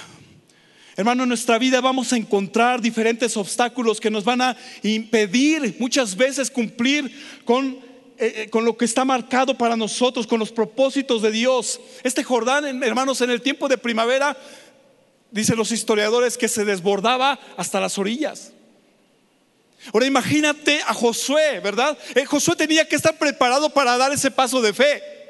Hermano, 1.01 1.23
en 1.23 1.29
nuestra 1.29 1.57
vida 1.57 1.81
vamos 1.81 2.13
a 2.13 2.15
encontrar 2.15 2.79
diferentes 2.79 3.35
obstáculos 3.35 3.99
que 3.99 4.11
nos 4.11 4.23
van 4.23 4.39
a 4.39 4.55
impedir 4.83 5.75
muchas 5.79 6.15
veces 6.15 6.51
cumplir 6.51 7.11
con, 7.43 7.79
eh, 8.19 8.33
eh, 8.35 8.49
con 8.51 8.65
lo 8.65 8.77
que 8.77 8.85
está 8.85 9.03
marcado 9.03 9.57
para 9.57 9.75
nosotros, 9.75 10.27
con 10.27 10.37
los 10.37 10.51
propósitos 10.51 11.23
de 11.23 11.31
Dios. 11.31 11.81
Este 12.03 12.23
Jordán, 12.23 12.83
hermanos, 12.83 13.19
en 13.21 13.31
el 13.31 13.41
tiempo 13.41 13.67
de 13.67 13.79
primavera, 13.79 14.37
dicen 15.31 15.57
los 15.57 15.71
historiadores, 15.71 16.37
que 16.37 16.47
se 16.47 16.65
desbordaba 16.65 17.39
hasta 17.57 17.79
las 17.79 17.97
orillas. 17.97 18.51
Ahora 19.91 20.05
imagínate 20.05 20.81
a 20.85 20.93
Josué, 20.93 21.61
¿verdad? 21.61 21.97
Eh, 22.13 22.25
Josué 22.25 22.55
tenía 22.55 22.87
que 22.87 22.95
estar 22.95 23.17
preparado 23.17 23.71
para 23.71 23.97
dar 23.97 24.11
ese 24.11 24.29
paso 24.29 24.61
de 24.61 24.71
fe. 24.71 25.20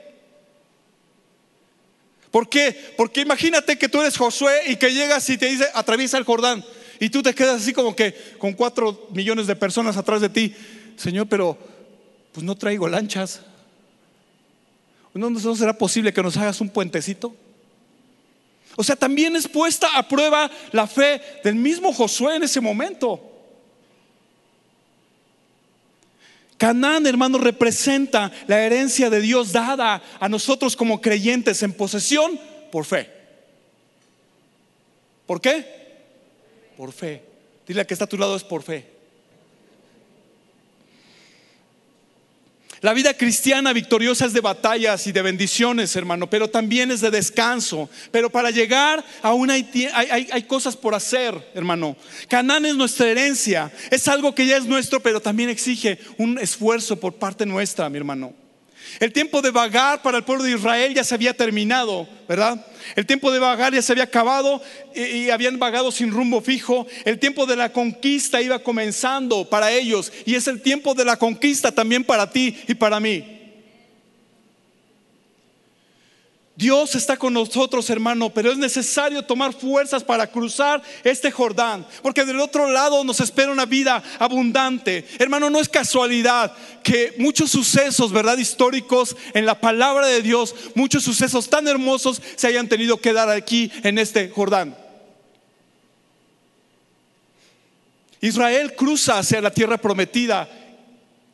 ¿Por 2.32 2.48
qué? 2.48 2.94
Porque 2.98 3.22
imagínate 3.22 3.78
que 3.78 3.90
tú 3.90 4.02
eres 4.02 4.18
Josué 4.18 4.54
y 4.68 4.78
que 4.78 4.94
llegas 4.94 5.30
y 5.30 5.38
te 5.38 5.48
dice, 5.48 5.68
atraviesa 5.74 6.18
el 6.18 6.24
Jordán. 6.24 6.64
Y 7.00 7.10
tú 7.10 7.22
te 7.22 7.36
quedas 7.36 7.62
así 7.62 7.74
como 7.74 7.96
que 7.96 8.16
con 8.38 8.54
cuatro 8.54 9.08
millones 9.12 9.48
de 9.48 9.56
personas 9.56 9.98
atrás 9.98 10.22
de 10.22 10.30
ti. 10.30 10.56
Señor, 10.96 11.28
pero 11.28 11.58
pues 12.32 12.46
no 12.46 12.56
traigo 12.56 12.88
lanchas. 12.88 13.42
¿No, 15.14 15.30
¿No 15.30 15.56
será 15.56 15.78
posible 15.78 16.14
que 16.14 16.24
nos 16.24 16.38
hagas 16.38 16.62
un 16.62 16.70
puentecito? 16.70 17.36
O 18.78 18.84
sea, 18.84 18.96
también 18.96 19.36
es 19.36 19.48
puesta 19.48 19.98
a 19.98 20.08
prueba 20.08 20.50
la 20.72 20.88
fe 20.88 21.22
del 21.44 21.56
mismo 21.56 21.92
Josué 21.92 22.38
en 22.38 22.44
ese 22.44 22.62
momento. 22.62 23.31
Canaán, 26.62 27.08
hermano, 27.08 27.40
representa 27.40 28.32
la 28.46 28.62
herencia 28.62 29.10
de 29.10 29.20
Dios 29.20 29.52
dada 29.52 30.00
a 30.20 30.30
nosotros 30.30 30.76
como 30.76 31.02
creyentes 31.02 31.64
en 31.64 31.74
posesión 31.74 32.40
por 32.72 32.86
fe. 32.86 33.10
¿Por 35.26 35.42
qué? 35.42 35.66
Por 36.78 36.92
fe. 36.92 37.24
Dile 37.66 37.82
a 37.82 37.88
que 37.88 37.96
está 37.96 38.06
a 38.06 38.08
tu 38.08 38.16
lado 38.16 38.36
es 38.36 38.44
por 38.44 38.62
fe. 38.62 38.91
La 42.82 42.94
vida 42.94 43.14
cristiana 43.14 43.74
victoriosa 43.74 44.26
es 44.26 44.34
de 44.34 44.42
batallas 44.42 45.06
y 45.06 45.12
de 45.12 45.22
bendiciones, 45.22 45.96
hermano, 45.96 46.28
pero 46.28 46.50
también 46.50 46.90
es 46.90 47.00
de 47.02 47.12
descanso. 47.12 47.88
Pero 48.10 48.32
para 48.32 48.50
llegar 48.50 49.06
a 49.22 49.34
una 49.34 49.54
hay, 49.54 49.70
hay, 49.94 50.44
cosas 50.44 50.76
por 50.76 50.96
hacer, 50.96 51.52
hermano. 51.54 51.96
Canaán 52.28 52.66
es 52.66 52.76
nuestra 52.76 53.08
herencia, 53.08 53.72
es 53.92 54.08
algo 54.08 54.34
que 54.34 54.48
ya 54.48 54.58
es 54.58 54.66
nuestro, 54.66 55.00
pero 55.00 55.22
también 55.22 55.50
exige 55.50 56.00
un 56.18 56.40
esfuerzo 56.40 57.00
por 57.00 57.14
parte 57.14 57.46
nuestra, 57.46 57.88
mi 57.88 57.98
hermano. 57.98 58.41
El 59.00 59.14
tiempo 59.14 59.42
de 59.42 59.52
vagar 59.52 60.02
para 60.02 60.18
el 60.18 60.24
pueblo 60.24 60.44
de 60.44 60.52
Israel 60.52 60.94
ya 60.94 61.04
se 61.04 61.16
había 61.16 61.34
terminado, 61.34 62.08
¿verdad? 62.28 62.66
El 62.96 63.06
tiempo 63.06 63.32
de 63.32 63.40
vagar 63.40 63.74
ya 63.74 63.82
se 63.82 63.92
había 63.92 64.04
acabado 64.04 64.62
y, 64.94 65.30
habían 65.30 65.58
vagado 65.60 65.92
sin 65.92 66.12
rumbo 66.12 66.42
fijo. 66.42 66.88
El 67.06 67.20
tiempo 67.20 67.46
de 67.46 67.56
la 67.56 67.72
conquista 67.72 68.42
iba 68.42 68.60
comenzando 68.60 69.50
para 69.50 69.72
ellos 69.72 70.12
y 70.26 70.36
es 70.36 70.48
el 70.48 70.62
tiempo 70.62 70.94
de 70.94 71.06
la 71.06 71.18
conquista 71.18 71.72
también 71.72 72.04
para 72.04 72.30
ti 72.30 72.58
y 72.68 72.74
para 72.74 73.00
mí. 73.00 73.41
Dios 76.62 76.94
está 76.94 77.18
con 77.18 77.34
nosotros, 77.34 77.90
hermano, 77.90 78.30
pero 78.30 78.52
es 78.52 78.58
necesario 78.60 79.24
tomar 79.24 79.52
fuerzas 79.52 80.04
para 80.04 80.28
cruzar 80.28 80.80
este 81.04 81.32
Jordán, 81.32 81.88
porque 82.04 82.24
del 82.24 82.40
otro 82.40 82.70
lado 82.70 83.04
nos 83.04 83.20
espera 83.20 83.52
una 83.52 83.66
vida 83.66 84.04
abundante. 84.20 85.08
Hermano, 85.18 85.50
no 85.50 85.60
es 85.60 85.68
casualidad 85.68 86.54
que 86.84 87.16
muchos 87.18 87.50
sucesos, 87.50 88.12
¿verdad? 88.12 88.38
Históricos 88.38 89.18
en 89.34 89.48
la 89.48 89.60
palabra 89.60 90.06
de 90.06 90.22
Dios, 90.22 90.54
muchos 90.76 91.04
sucesos 91.04 91.50
tan 91.50 91.68
hermosos 91.68 92.22
se 92.36 92.46
hayan 92.46 92.70
tenido 92.70 92.98
que 92.98 93.12
dar 93.12 93.28
aquí 93.32 93.72
en 93.82 93.98
este 93.98 94.30
Jordán. 94.30 94.78
Israel 98.20 98.76
cruza 98.76 99.18
hacia 99.18 99.42
la 99.42 99.50
tierra 99.50 99.80
prometida, 99.80 100.48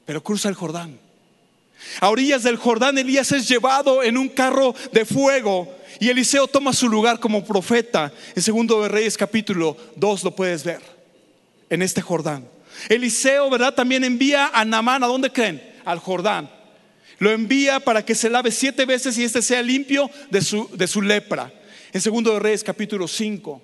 pero 0.05 0.23
cruza 0.23 0.47
el 0.47 0.55
Jordán. 0.55 1.06
A 1.99 2.09
orillas 2.09 2.43
del 2.43 2.57
Jordán, 2.57 2.97
Elías 2.97 3.31
es 3.31 3.47
llevado 3.47 4.03
en 4.03 4.17
un 4.17 4.29
carro 4.29 4.75
de 4.91 5.05
fuego 5.05 5.73
y 5.99 6.09
Eliseo 6.09 6.47
toma 6.47 6.73
su 6.73 6.89
lugar 6.89 7.19
como 7.19 7.43
profeta. 7.43 8.13
En 8.35 8.41
segundo 8.41 8.81
de 8.81 8.89
Reyes 8.89 9.17
capítulo 9.17 9.77
2 9.95 10.23
lo 10.23 10.35
puedes 10.35 10.63
ver, 10.63 10.81
en 11.69 11.81
este 11.81 12.01
Jordán. 12.01 12.47
Eliseo, 12.89 13.49
¿verdad? 13.49 13.73
También 13.73 14.03
envía 14.03 14.51
a 14.53 14.63
Namán, 14.63 15.03
¿a 15.03 15.07
dónde 15.07 15.31
creen? 15.31 15.61
Al 15.85 15.99
Jordán. 15.99 16.49
Lo 17.19 17.31
envía 17.31 17.79
para 17.79 18.05
que 18.05 18.13
se 18.13 18.29
lave 18.29 18.51
siete 18.51 18.85
veces 18.85 19.17
y 19.17 19.23
este 19.23 19.41
sea 19.41 19.61
limpio 19.61 20.09
de 20.29 20.41
su, 20.41 20.69
de 20.73 20.87
su 20.87 21.01
lepra. 21.01 21.51
En 21.91 22.01
segundo 22.01 22.33
de 22.33 22.39
Reyes 22.39 22.63
capítulo 22.63 23.07
5. 23.07 23.61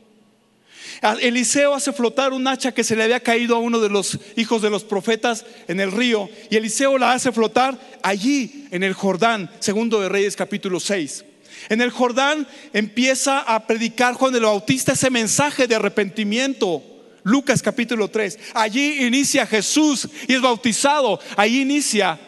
Eliseo 1.22 1.74
hace 1.74 1.94
flotar 1.94 2.34
un 2.34 2.48
hacha 2.48 2.72
que 2.72 2.84
se 2.84 2.96
le 2.96 3.04
había 3.04 3.20
caído 3.20 3.56
a 3.56 3.60
uno 3.60 3.80
de 3.80 3.90
los 3.90 4.20
hijos 4.36 4.62
de 4.62 4.70
los 4.70 4.84
profetas 4.84 5.46
en 5.68 5.80
el 5.80 5.92
río 5.92 6.30
y 6.50 6.56
Eliseo 6.56 6.98
la 6.98 7.14
hace 7.14 7.32
flotar 7.32 7.80
allí 8.02 8.68
en 8.72 8.84
el 8.84 8.94
Jordán, 8.94 9.50
segundo 9.60 10.02
de 10.02 10.10
Reyes 10.10 10.36
capítulo 10.36 10.80
6. 10.80 11.26
En 11.70 11.82
el 11.82 11.92
Jordán 11.92 12.48
empieza 12.74 13.40
a 13.40 13.66
predicar 13.68 14.16
Juan 14.16 14.36
el 14.36 14.44
Bautista 14.44 14.94
ese 14.94 15.10
mensaje 15.10 15.68
de 15.68 15.76
arrepentimiento. 15.76 16.84
Lucas 17.24 17.62
capítulo 17.62 18.10
3. 18.10 18.38
Allí 18.54 19.06
inicia 19.06 19.48
Jesús 19.48 20.08
y 20.28 20.34
es 20.34 20.42
bautizado. 20.42 21.20
Allí 21.38 21.62
inicia 21.62 22.20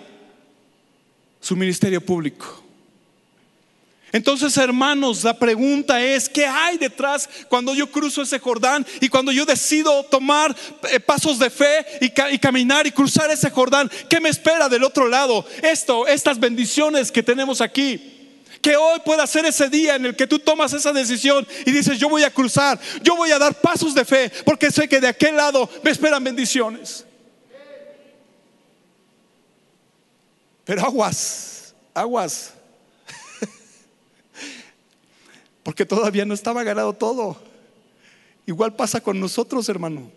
su 1.42 1.56
ministerio 1.56 2.00
público. 2.00 2.65
Entonces, 4.12 4.56
hermanos, 4.58 5.24
la 5.24 5.38
pregunta 5.38 6.02
es, 6.02 6.30
¿qué 6.30 6.46
hay 6.46 6.78
detrás 6.78 7.28
cuando 7.50 7.74
yo 7.74 7.92
cruzo 7.92 8.22
ese 8.22 8.40
Jordán 8.40 8.86
y 9.02 9.10
cuando 9.10 9.32
yo 9.32 9.46
decido 9.46 10.04
tomar 10.04 10.56
eh, 10.90 11.00
pasos 11.00 11.38
de 11.40 11.50
fe 11.50 11.86
y, 12.00 12.38
caminar 12.40 12.88
y 12.88 12.92
cruzar 12.92 13.30
ese 13.32 13.50
Jordán? 13.50 13.92
¿Qué 14.10 14.20
me 14.22 14.30
espera 14.30 14.70
del 14.70 14.84
otro 14.84 15.08
lado? 15.08 15.46
Esto, 15.62 16.08
estas 16.08 16.40
bendiciones 16.40 17.12
que 17.12 17.24
tenemos 17.24 17.62
aquí. 17.62 18.12
Que 18.62 18.78
hoy 18.78 19.00
pueda 19.04 19.28
ser 19.28 19.46
ese 19.46 19.70
día 19.70 19.96
en 19.96 20.06
el 20.06 20.16
que 20.16 20.28
tú 20.28 20.40
tomas 20.40 20.74
esa 20.74 20.94
decisión 20.94 21.46
y 21.66 21.72
dices, 21.72 22.00
yo 22.00 22.10
voy 22.10 22.24
a 22.24 22.32
cruzar, 22.32 22.80
yo 23.04 23.16
voy 23.16 23.32
a 23.32 23.38
dar 23.38 23.54
pasos 23.62 23.94
de 23.94 24.06
fe, 24.06 24.32
porque 24.44 24.72
sé 24.72 24.88
que 24.88 25.00
de 25.00 25.08
aquel 25.08 25.36
lado 25.36 25.70
me 25.84 25.92
esperan 25.92 26.24
bendiciones. 26.24 27.06
Pero 30.64 30.82
aguas, 30.84 31.76
aguas. 31.94 32.54
Porque 35.66 35.84
todavía 35.84 36.26
no 36.26 36.36
estaba 36.36 36.64
ganado 36.64 36.94
todo. 36.94 37.36
Igual 38.46 38.76
pasa 38.76 39.02
con 39.02 39.20
nosotros, 39.20 39.68
hermano. 39.68 40.12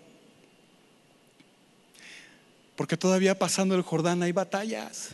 Porque 2.76 2.98
todavía 2.98 3.38
pasando 3.38 3.74
el 3.74 3.80
Jordán 3.80 4.22
hay 4.22 4.32
batallas. 4.32 5.12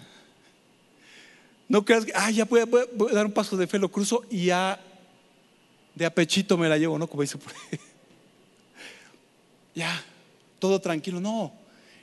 No 1.68 1.84
creas 1.84 2.04
que, 2.04 2.12
ah, 2.16 2.32
ya 2.32 2.46
voy 2.46 2.62
a, 2.62 2.66
dar 3.14 3.26
un 3.26 3.30
paso 3.30 3.56
de 3.56 3.68
fe, 3.68 3.78
lo 3.78 3.88
cruzo 3.88 4.24
y 4.28 4.46
ya 4.46 4.80
de 5.94 6.04
apechito 6.04 6.58
me 6.58 6.68
la 6.68 6.78
llevo, 6.78 6.98
¿no? 6.98 7.06
Como 7.06 7.22
dice. 7.22 7.38
Ya, 9.76 10.04
todo 10.60 10.80
tranquilo. 10.80 11.20
No, 11.20 11.52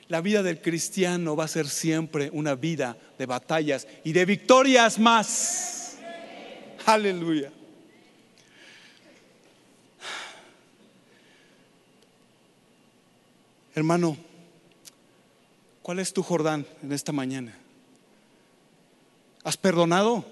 la 0.08 0.20
vida 0.20 0.42
del 0.42 0.60
cristiano 0.60 1.36
va 1.36 1.44
a 1.44 1.48
ser 1.48 1.68
siempre 1.68 2.28
una 2.34 2.54
vida 2.54 2.98
de 3.18 3.24
batallas 3.24 3.86
y 4.04 4.12
de 4.12 4.24
victorias 4.26 4.98
más. 4.98 5.96
Aleluya. 6.84 7.50
Hermano, 13.74 14.16
¿cuál 15.82 15.98
es 15.98 16.12
tu 16.12 16.22
Jordán 16.22 16.66
en 16.82 16.92
esta 16.92 17.12
mañana? 17.12 17.56
¿Has 19.44 19.56
perdonado? 19.56 20.24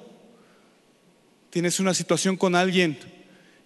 ¿Tienes 1.49 1.81
una 1.81 1.95
situación 1.95 2.37
con 2.37 2.55
alguien 2.55 2.99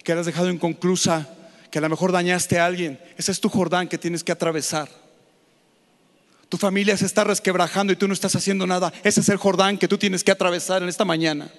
que 0.02 0.12
has 0.12 0.26
dejado 0.26 0.50
inconclusa, 0.50 1.28
que 1.70 1.78
a 1.78 1.82
lo 1.82 1.88
mejor 1.88 2.12
dañaste 2.12 2.58
a 2.58 2.66
alguien? 2.66 3.00
Ese 3.16 3.32
es 3.32 3.40
tu 3.40 3.48
Jordán 3.48 3.88
que 3.88 3.98
tienes 3.98 4.22
que 4.22 4.32
atravesar. 4.32 4.88
Tu 6.48 6.56
familia 6.56 6.96
se 6.96 7.06
está 7.06 7.24
resquebrajando 7.24 7.92
y 7.92 7.96
tú 7.96 8.06
no 8.06 8.14
estás 8.14 8.36
haciendo 8.36 8.66
nada. 8.66 8.92
Ese 9.02 9.20
es 9.20 9.28
el 9.28 9.38
Jordán 9.38 9.76
que 9.76 9.88
tú 9.88 9.98
tienes 9.98 10.22
que 10.22 10.30
atravesar 10.30 10.82
en 10.82 10.88
esta 10.88 11.04
mañana. 11.04 11.50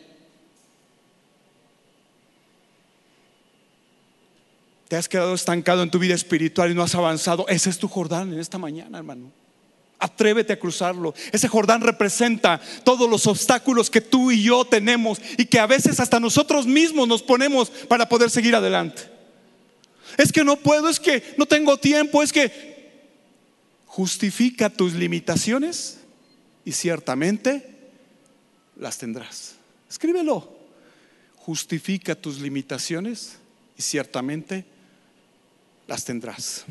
Te 4.88 4.96
has 4.96 5.10
quedado 5.10 5.34
estancado 5.34 5.82
en 5.82 5.90
tu 5.90 5.98
vida 5.98 6.14
espiritual 6.14 6.72
y 6.72 6.76
no 6.76 6.84
has 6.84 6.94
avanzado. 6.96 7.48
Ese 7.48 7.70
es 7.70 7.80
tu 7.80 7.88
Jordán 7.88 8.34
en 8.34 8.40
esta 8.40 8.58
mañana, 8.58 9.00
hermano. 9.00 9.32
Atrévete 9.98 10.54
a 10.54 10.60
cruzarlo. 10.60 11.16
Ese 11.32 11.48
Jordán 11.48 11.82
representa 11.82 12.62
todos 12.84 13.10
los 13.10 13.26
obstáculos 13.26 13.90
que 13.90 14.02
tú 14.02 14.32
y 14.32 14.44
yo 14.44 14.66
tenemos 14.66 15.20
y 15.38 15.46
que 15.46 15.60
a 15.60 15.66
veces 15.66 16.00
hasta 16.00 16.20
nosotros 16.20 16.68
mismos 16.68 17.08
nos 17.08 17.24
ponemos 17.24 17.70
para 17.70 18.08
poder 18.08 18.30
seguir 18.30 18.56
adelante. 18.56 19.04
Es 20.18 20.32
que 20.32 20.44
no 20.44 20.58
puedo, 20.58 20.88
es 20.88 21.00
que 21.00 21.24
no 21.38 21.46
tengo 21.46 21.78
tiempo, 21.78 22.22
es 22.22 22.32
que 22.32 22.76
justifica 23.88 24.70
tus 24.70 24.94
limitaciones 24.94 26.00
y 26.64 26.74
ciertamente 26.74 27.76
las 28.78 28.98
tendrás. 28.98 29.56
Escríbelo. 29.90 30.54
Justifica 31.38 32.16
tus 32.16 32.40
limitaciones 32.40 33.38
y 33.78 33.82
ciertamente 33.82 34.66
las 35.88 36.06
tendrás. 36.06 36.66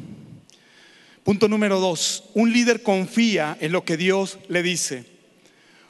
Punto 1.22 1.48
número 1.48 1.80
dos, 1.80 2.24
un 2.34 2.52
líder 2.52 2.82
confía 2.82 3.56
en 3.60 3.72
lo 3.72 3.84
que 3.84 3.96
Dios 3.96 4.38
le 4.48 4.62
dice. 4.62 5.06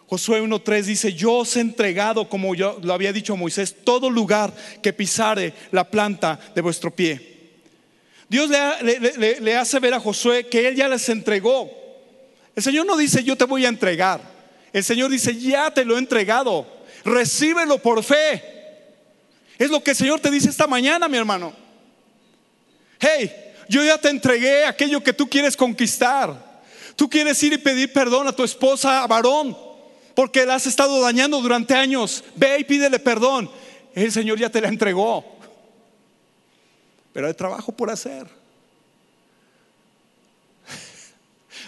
Josué 0.06 0.42
1.3 0.42 0.82
dice, 0.82 1.12
yo 1.14 1.32
os 1.32 1.56
he 1.56 1.60
entregado, 1.60 2.28
como 2.28 2.54
yo 2.54 2.78
lo 2.82 2.92
había 2.94 3.12
dicho 3.12 3.36
Moisés, 3.36 3.74
todo 3.84 4.10
lugar 4.10 4.54
que 4.82 4.92
pisare 4.92 5.54
la 5.72 5.90
planta 5.90 6.38
de 6.54 6.60
vuestro 6.60 6.94
pie. 6.94 7.34
Dios 8.28 8.48
le, 8.48 9.56
hace 9.56 9.80
ver 9.80 9.94
a 9.94 10.00
Josué 10.00 10.46
que 10.46 10.68
él 10.68 10.76
ya 10.76 10.88
les 10.88 11.08
entregó. 11.08 11.70
El 12.54 12.62
Señor 12.62 12.86
no 12.86 12.96
dice, 12.96 13.24
yo 13.24 13.36
te 13.36 13.44
voy 13.44 13.64
a 13.64 13.68
entregar. 13.68 14.20
El 14.72 14.84
Señor 14.84 15.10
dice, 15.10 15.36
ya 15.36 15.72
te 15.72 15.84
lo 15.84 15.96
he 15.96 15.98
entregado. 15.98 16.66
Recíbelo 17.04 17.78
por 17.78 18.02
fe. 18.04 18.42
Es 19.58 19.70
lo 19.70 19.82
que 19.82 19.92
el 19.92 19.96
Señor 19.96 20.20
te 20.20 20.30
dice 20.30 20.48
esta 20.48 20.66
mañana, 20.66 21.08
mi 21.08 21.16
hermano. 21.16 21.63
Hey, 23.00 23.52
yo 23.68 23.84
ya 23.84 23.98
te 23.98 24.08
entregué 24.08 24.64
aquello 24.64 25.02
que 25.02 25.12
tú 25.12 25.28
quieres 25.28 25.56
conquistar. 25.56 26.62
Tú 26.96 27.08
quieres 27.08 27.42
ir 27.42 27.52
y 27.52 27.58
pedir 27.58 27.92
perdón 27.92 28.28
a 28.28 28.32
tu 28.32 28.44
esposa, 28.44 29.06
varón, 29.06 29.56
porque 30.14 30.46
la 30.46 30.54
has 30.54 30.66
estado 30.66 31.00
dañando 31.00 31.40
durante 31.40 31.74
años. 31.74 32.22
Ve 32.36 32.58
y 32.60 32.64
pídele 32.64 32.98
perdón. 32.98 33.50
El 33.94 34.12
Señor 34.12 34.38
ya 34.38 34.50
te 34.50 34.60
la 34.60 34.68
entregó 34.68 35.34
pero 37.14 37.28
hay 37.28 37.34
trabajo 37.34 37.72
por 37.72 37.88
hacer. 37.88 38.26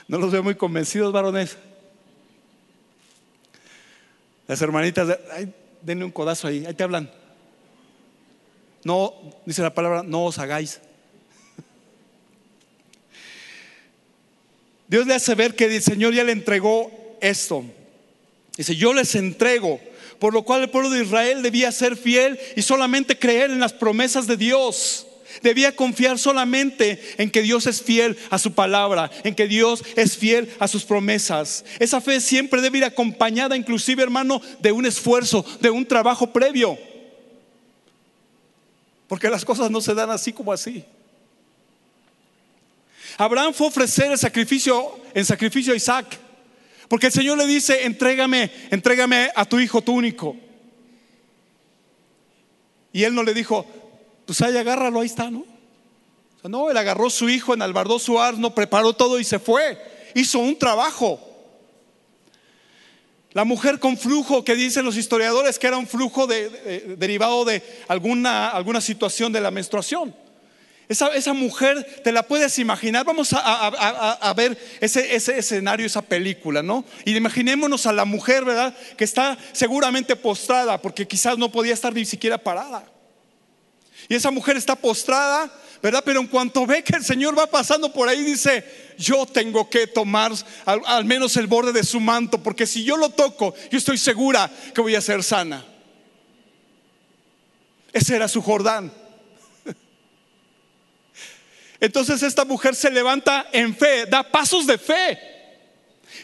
No 0.08 0.18
los 0.18 0.30
veo 0.30 0.42
muy 0.42 0.54
convencidos, 0.54 1.12
varones. 1.12 1.56
Las 4.46 4.62
hermanitas, 4.62 5.18
denle 5.82 6.04
un 6.04 6.12
codazo 6.12 6.46
ahí, 6.46 6.64
ahí 6.64 6.74
te 6.74 6.84
hablan. 6.84 7.10
No, 8.84 9.14
dice 9.46 9.62
la 9.62 9.74
palabra, 9.74 10.04
no 10.04 10.26
os 10.26 10.38
hagáis. 10.38 10.80
Dios 14.88 15.06
le 15.06 15.14
hace 15.14 15.34
ver 15.34 15.54
que 15.54 15.64
el 15.64 15.82
Señor 15.82 16.14
ya 16.14 16.24
le 16.24 16.32
entregó 16.32 16.90
esto. 17.20 17.64
Dice, 18.56 18.76
yo 18.76 18.94
les 18.94 19.14
entrego, 19.14 19.80
por 20.18 20.32
lo 20.32 20.42
cual 20.44 20.62
el 20.62 20.70
pueblo 20.70 20.90
de 20.90 21.02
Israel 21.02 21.42
debía 21.42 21.72
ser 21.72 21.96
fiel 21.96 22.38
y 22.56 22.62
solamente 22.62 23.18
creer 23.18 23.50
en 23.50 23.60
las 23.60 23.72
promesas 23.72 24.26
de 24.26 24.36
Dios. 24.36 25.06
Debía 25.42 25.76
confiar 25.76 26.18
solamente 26.18 27.00
en 27.18 27.30
que 27.30 27.42
Dios 27.42 27.66
es 27.66 27.82
fiel 27.82 28.16
a 28.30 28.38
su 28.38 28.54
palabra, 28.54 29.10
en 29.24 29.34
que 29.34 29.46
Dios 29.46 29.84
es 29.96 30.16
fiel 30.16 30.48
a 30.58 30.68
sus 30.68 30.84
promesas. 30.84 31.64
Esa 31.78 32.00
fe 32.00 32.20
siempre 32.20 32.62
debe 32.62 32.78
ir 32.78 32.84
acompañada, 32.84 33.56
inclusive 33.56 34.02
hermano, 34.02 34.40
de 34.60 34.72
un 34.72 34.86
esfuerzo, 34.86 35.44
de 35.60 35.68
un 35.68 35.84
trabajo 35.84 36.32
previo. 36.32 36.78
Porque 39.08 39.28
las 39.28 39.44
cosas 39.44 39.70
no 39.70 39.80
se 39.80 39.94
dan 39.94 40.10
así 40.10 40.32
como 40.32 40.52
así. 40.52 40.84
Abraham 43.18 43.54
fue 43.54 43.66
a 43.66 43.70
ofrecer 43.70 44.10
el 44.12 44.18
sacrificio 44.18 45.00
en 45.14 45.24
sacrificio 45.24 45.72
a 45.72 45.76
Isaac. 45.76 46.18
Porque 46.88 47.06
el 47.06 47.12
Señor 47.12 47.38
le 47.38 47.46
dice, 47.46 47.84
entrégame, 47.84 48.50
entrégame 48.70 49.30
a 49.34 49.44
tu 49.44 49.58
hijo, 49.58 49.82
tu 49.82 49.92
único. 49.92 50.36
Y 52.92 53.04
él 53.04 53.14
no 53.14 53.22
le 53.22 53.34
dijo, 53.34 53.66
pues 54.24 54.40
ahí 54.42 54.56
agárralo, 54.56 55.00
ahí 55.00 55.06
está, 55.06 55.30
¿no? 55.30 55.44
No, 56.44 56.70
él 56.70 56.76
agarró 56.76 57.10
su 57.10 57.28
hijo, 57.28 57.54
enalbardó 57.54 57.98
su 57.98 58.20
arno, 58.20 58.54
preparó 58.54 58.92
todo 58.92 59.18
y 59.18 59.24
se 59.24 59.38
fue. 59.38 59.78
Hizo 60.14 60.38
un 60.38 60.56
trabajo. 60.56 61.20
La 63.32 63.44
mujer 63.44 63.80
con 63.80 63.98
flujo, 63.98 64.44
que 64.44 64.54
dicen 64.54 64.84
los 64.84 64.96
historiadores 64.96 65.58
que 65.58 65.66
era 65.66 65.76
un 65.76 65.86
flujo 65.86 66.26
derivado 66.26 67.44
de 67.44 67.62
alguna, 67.88 68.48
alguna 68.48 68.80
situación 68.80 69.32
de 69.32 69.40
la 69.40 69.50
menstruación. 69.50 70.14
Esa, 70.88 71.08
esa, 71.16 71.32
mujer, 71.32 72.00
te 72.04 72.12
la 72.12 72.22
puedes 72.22 72.58
imaginar. 72.60 73.04
Vamos 73.04 73.30
a, 73.32 74.32
ver 74.36 74.56
ese, 74.80 75.16
ese, 75.16 75.38
escenario, 75.38 75.84
esa 75.84 76.02
película, 76.02 76.62
¿no? 76.62 76.84
Y 77.04 77.16
imaginémonos 77.16 77.86
a 77.86 77.92
la 77.92 78.04
mujer, 78.04 78.44
¿verdad? 78.44 78.76
Que 78.96 79.04
está 79.04 79.36
seguramente 79.52 80.14
postrada 80.14 80.80
porque 80.80 81.08
quizás 81.08 81.38
no 81.38 81.50
podía 81.50 81.74
estar 81.74 81.92
ni 81.92 82.04
siquiera 82.04 82.38
parada. 82.38 82.84
Y 84.08 84.14
esa 84.14 84.30
mujer 84.30 84.56
está 84.56 84.76
postrada, 84.76 85.50
¿verdad? 85.82 86.02
Pero 86.04 86.20
en 86.20 86.28
cuanto 86.28 86.66
ve 86.66 86.84
que 86.84 86.96
el 86.96 87.04
Señor 87.04 87.36
va 87.36 87.46
pasando 87.46 87.92
por 87.92 88.08
ahí, 88.08 88.22
dice, 88.22 88.64
yo 88.96 89.26
tengo 89.26 89.68
que 89.68 89.86
tomar 89.88 90.32
al, 90.64 91.04
menos 91.04 91.36
el 91.36 91.48
borde 91.48 91.72
de 91.72 91.82
su 91.82 91.98
manto, 91.98 92.42
porque 92.42 92.66
si 92.66 92.84
yo 92.84 92.96
lo 92.96 93.10
toco, 93.10 93.54
yo 93.70 93.78
estoy 93.78 93.98
segura 93.98 94.50
que 94.74 94.80
voy 94.80 94.94
a 94.94 95.00
ser 95.00 95.24
sana. 95.24 95.64
Ese 97.92 98.14
era 98.14 98.28
su 98.28 98.42
Jordán. 98.42 98.92
Entonces 101.80 102.22
esta 102.22 102.44
mujer 102.44 102.74
se 102.74 102.90
levanta 102.90 103.48
en 103.52 103.74
fe, 103.74 104.06
da 104.06 104.22
pasos 104.22 104.66
de 104.66 104.78
fe, 104.78 105.18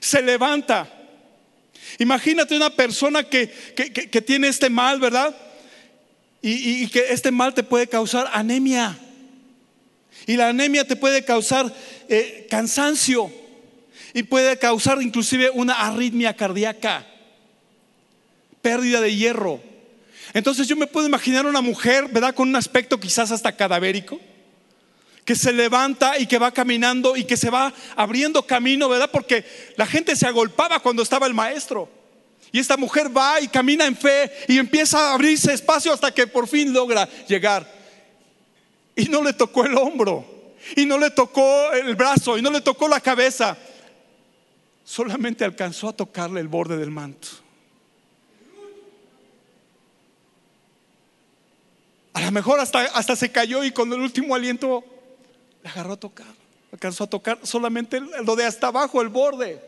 se 0.00 0.22
levanta. 0.22 0.88
Imagínate 1.98 2.56
una 2.56 2.70
persona 2.70 3.22
que, 3.22 3.48
que 3.76 4.22
tiene 4.22 4.48
este 4.48 4.70
mal, 4.70 4.98
¿verdad? 4.98 5.34
y, 6.42 6.88
que 6.88 7.12
este 7.12 7.30
mal 7.30 7.54
te 7.54 7.62
puede 7.62 7.86
causar 7.86 8.28
anemia. 8.32 8.98
Y 10.26 10.36
la 10.36 10.48
anemia 10.48 10.86
te 10.86 10.96
puede 10.96 11.24
causar 11.24 11.72
eh, 12.08 12.46
cansancio 12.50 13.32
y 14.12 14.24
puede 14.24 14.58
causar 14.58 15.00
inclusive 15.00 15.50
una 15.50 15.74
arritmia 15.74 16.34
cardíaca, 16.34 17.06
pérdida 18.60 19.00
de 19.00 19.14
hierro. 19.14 19.60
Entonces 20.34 20.66
yo 20.66 20.76
me 20.76 20.86
puedo 20.86 21.06
imaginar 21.06 21.46
una 21.46 21.60
mujer, 21.60 22.08
¿verdad? 22.08 22.34
Con 22.34 22.48
un 22.48 22.56
aspecto 22.56 22.98
quizás 22.98 23.30
hasta 23.30 23.56
cadavérico, 23.56 24.20
que 25.32 25.36
se 25.36 25.54
levanta 25.54 26.18
y 26.18 26.26
que 26.26 26.36
va 26.36 26.52
caminando 26.52 27.16
y 27.16 27.24
que 27.24 27.38
se 27.38 27.48
va 27.48 27.72
abriendo 27.96 28.46
camino, 28.46 28.86
¿verdad? 28.86 29.10
Porque 29.10 29.46
la 29.78 29.86
gente 29.86 30.14
se 30.14 30.26
agolpaba 30.26 30.80
cuando 30.80 31.02
estaba 31.02 31.26
el 31.26 31.32
maestro. 31.32 31.88
Y 32.52 32.58
esta 32.58 32.76
mujer 32.76 33.16
va 33.16 33.40
y 33.40 33.48
camina 33.48 33.86
en 33.86 33.96
fe 33.96 34.30
y 34.46 34.58
empieza 34.58 34.98
a 34.98 35.14
abrirse 35.14 35.54
espacio 35.54 35.90
hasta 35.90 36.12
que 36.12 36.26
por 36.26 36.46
fin 36.46 36.70
logra 36.70 37.08
llegar. 37.26 37.66
Y 38.94 39.06
no 39.06 39.22
le 39.22 39.32
tocó 39.32 39.64
el 39.64 39.74
hombro, 39.74 40.54
y 40.76 40.84
no 40.84 40.98
le 40.98 41.08
tocó 41.08 41.72
el 41.72 41.96
brazo, 41.96 42.36
y 42.36 42.42
no 42.42 42.50
le 42.50 42.60
tocó 42.60 42.86
la 42.86 43.00
cabeza. 43.00 43.56
Solamente 44.84 45.46
alcanzó 45.46 45.88
a 45.88 45.92
tocarle 45.94 46.42
el 46.42 46.48
borde 46.48 46.76
del 46.76 46.90
manto. 46.90 47.28
A 52.12 52.20
lo 52.20 52.30
mejor 52.32 52.60
hasta, 52.60 52.80
hasta 52.80 53.16
se 53.16 53.32
cayó 53.32 53.64
y 53.64 53.72
con 53.72 53.90
el 53.94 54.00
último 54.00 54.34
aliento 54.34 54.91
le 55.62 55.68
agarró 55.68 55.92
a 55.94 55.96
tocar. 55.96 56.34
Alcanzó 56.72 57.04
a 57.04 57.06
tocar 57.06 57.38
solamente 57.42 58.00
lo 58.00 58.34
de 58.36 58.44
hasta 58.44 58.68
abajo, 58.68 59.02
el 59.02 59.08
borde. 59.08 59.60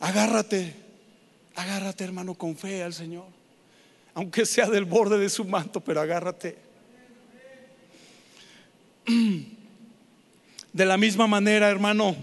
Agárrate, 0.00 0.74
agárrate 1.54 2.04
hermano 2.04 2.34
con 2.34 2.56
fe 2.56 2.82
al 2.82 2.92
Señor. 2.92 3.26
Aunque 4.14 4.44
sea 4.44 4.68
del 4.68 4.84
borde 4.84 5.18
de 5.18 5.30
su 5.30 5.44
manto, 5.44 5.80
pero 5.80 6.00
agárrate. 6.00 6.58
De 10.72 10.86
la 10.86 10.96
misma 10.96 11.26
manera, 11.26 11.70
hermano, 11.70 12.16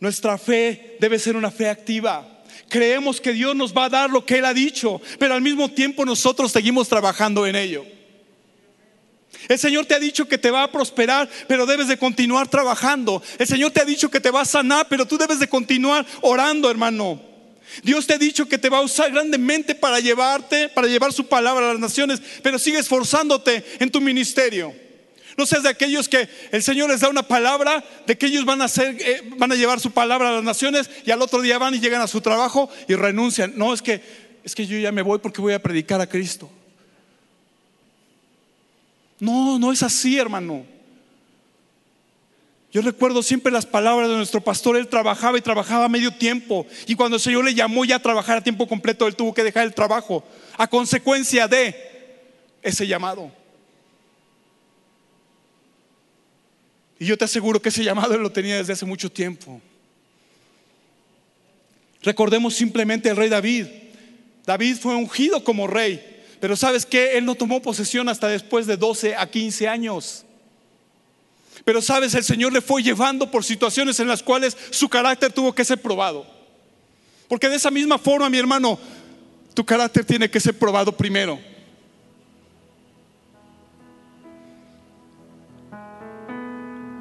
nuestra 0.00 0.38
fe 0.38 0.96
debe 1.00 1.18
ser 1.18 1.36
una 1.36 1.50
fe 1.50 1.68
activa. 1.68 2.31
Creemos 2.68 3.20
que 3.20 3.32
Dios 3.32 3.54
nos 3.54 3.76
va 3.76 3.86
a 3.86 3.90
dar 3.90 4.10
lo 4.10 4.24
que 4.24 4.38
Él 4.38 4.44
ha 4.44 4.54
dicho, 4.54 5.00
pero 5.18 5.34
al 5.34 5.42
mismo 5.42 5.70
tiempo 5.70 6.04
nosotros 6.04 6.52
seguimos 6.52 6.88
trabajando 6.88 7.46
en 7.46 7.56
ello. 7.56 7.84
El 9.48 9.58
Señor 9.58 9.86
te 9.86 9.94
ha 9.94 9.98
dicho 9.98 10.28
que 10.28 10.38
te 10.38 10.50
va 10.50 10.62
a 10.62 10.70
prosperar, 10.72 11.28
pero 11.48 11.66
debes 11.66 11.88
de 11.88 11.98
continuar 11.98 12.48
trabajando. 12.48 13.22
El 13.38 13.46
Señor 13.46 13.72
te 13.72 13.80
ha 13.80 13.84
dicho 13.84 14.10
que 14.10 14.20
te 14.20 14.30
va 14.30 14.42
a 14.42 14.46
sanar, 14.46 14.86
pero 14.88 15.06
tú 15.06 15.18
debes 15.18 15.40
de 15.40 15.48
continuar 15.48 16.06
orando, 16.20 16.70
hermano. 16.70 17.20
Dios 17.82 18.06
te 18.06 18.14
ha 18.14 18.18
dicho 18.18 18.46
que 18.46 18.58
te 18.58 18.68
va 18.68 18.78
a 18.78 18.82
usar 18.82 19.10
grandemente 19.10 19.74
para 19.74 20.00
llevarte, 20.00 20.68
para 20.68 20.88
llevar 20.88 21.12
su 21.12 21.26
palabra 21.26 21.70
a 21.70 21.72
las 21.72 21.80
naciones, 21.80 22.20
pero 22.42 22.58
sigue 22.58 22.78
esforzándote 22.78 23.64
en 23.78 23.90
tu 23.90 24.00
ministerio. 24.00 24.74
No 25.36 25.46
seas 25.46 25.62
de 25.62 25.68
aquellos 25.68 26.08
que 26.08 26.28
el 26.50 26.62
Señor 26.62 26.90
les 26.90 27.00
da 27.00 27.08
una 27.08 27.22
palabra, 27.22 27.82
de 28.06 28.18
que 28.18 28.26
ellos 28.26 28.44
van 28.44 28.60
a 28.62 28.66
hacer, 28.66 28.96
eh, 29.00 29.22
van 29.36 29.52
a 29.52 29.54
llevar 29.54 29.80
su 29.80 29.90
palabra 29.90 30.28
a 30.28 30.32
las 30.32 30.44
naciones 30.44 30.90
y 31.04 31.10
al 31.10 31.22
otro 31.22 31.40
día 31.40 31.58
van 31.58 31.74
y 31.74 31.80
llegan 31.80 32.02
a 32.02 32.06
su 32.06 32.20
trabajo 32.20 32.68
y 32.88 32.94
renuncian. 32.94 33.52
No, 33.56 33.72
es 33.72 33.82
que 33.82 34.02
es 34.44 34.54
que 34.54 34.66
yo 34.66 34.78
ya 34.78 34.92
me 34.92 35.02
voy 35.02 35.18
porque 35.18 35.40
voy 35.40 35.52
a 35.52 35.62
predicar 35.62 36.00
a 36.00 36.08
Cristo. 36.08 36.50
No, 39.20 39.58
no 39.58 39.72
es 39.72 39.82
así, 39.82 40.18
hermano. 40.18 40.66
Yo 42.72 42.80
recuerdo 42.80 43.22
siempre 43.22 43.52
las 43.52 43.66
palabras 43.66 44.08
de 44.08 44.16
nuestro 44.16 44.40
pastor, 44.40 44.76
él 44.76 44.88
trabajaba 44.88 45.36
y 45.36 45.42
trabajaba 45.42 45.88
medio 45.88 46.10
tiempo. 46.10 46.66
Y 46.86 46.94
cuando 46.94 47.16
el 47.16 47.22
Señor 47.22 47.44
le 47.44 47.54
llamó 47.54 47.84
ya 47.84 47.96
a 47.96 48.02
trabajar 48.02 48.38
a 48.38 48.42
tiempo 48.42 48.66
completo, 48.66 49.06
él 49.06 49.14
tuvo 49.14 49.34
que 49.34 49.44
dejar 49.44 49.64
el 49.64 49.74
trabajo 49.74 50.24
a 50.56 50.66
consecuencia 50.66 51.46
de 51.46 51.76
ese 52.62 52.86
llamado. 52.86 53.30
Y 57.02 57.06
yo 57.06 57.18
te 57.18 57.24
aseguro 57.24 57.60
que 57.60 57.70
ese 57.70 57.82
llamado 57.82 58.14
él 58.14 58.22
lo 58.22 58.30
tenía 58.30 58.58
desde 58.58 58.74
hace 58.74 58.86
mucho 58.86 59.10
tiempo. 59.10 59.60
Recordemos 62.00 62.54
simplemente 62.54 63.10
al 63.10 63.16
rey 63.16 63.28
David. 63.28 63.66
David 64.46 64.76
fue 64.76 64.94
ungido 64.94 65.42
como 65.42 65.66
rey. 65.66 66.22
Pero 66.38 66.54
sabes 66.54 66.86
que 66.86 67.18
Él 67.18 67.24
no 67.24 67.34
tomó 67.34 67.60
posesión 67.60 68.08
hasta 68.08 68.28
después 68.28 68.68
de 68.68 68.76
12 68.76 69.16
a 69.16 69.28
15 69.28 69.66
años. 69.66 70.24
Pero 71.64 71.82
sabes, 71.82 72.14
el 72.14 72.22
Señor 72.22 72.52
le 72.52 72.60
fue 72.60 72.84
llevando 72.84 73.28
por 73.28 73.42
situaciones 73.42 73.98
en 73.98 74.06
las 74.06 74.22
cuales 74.22 74.56
su 74.70 74.88
carácter 74.88 75.32
tuvo 75.32 75.52
que 75.52 75.64
ser 75.64 75.82
probado. 75.82 76.24
Porque 77.26 77.48
de 77.48 77.56
esa 77.56 77.72
misma 77.72 77.98
forma, 77.98 78.30
mi 78.30 78.38
hermano, 78.38 78.78
tu 79.54 79.66
carácter 79.66 80.04
tiene 80.04 80.30
que 80.30 80.38
ser 80.38 80.56
probado 80.56 80.96
primero. 80.96 81.40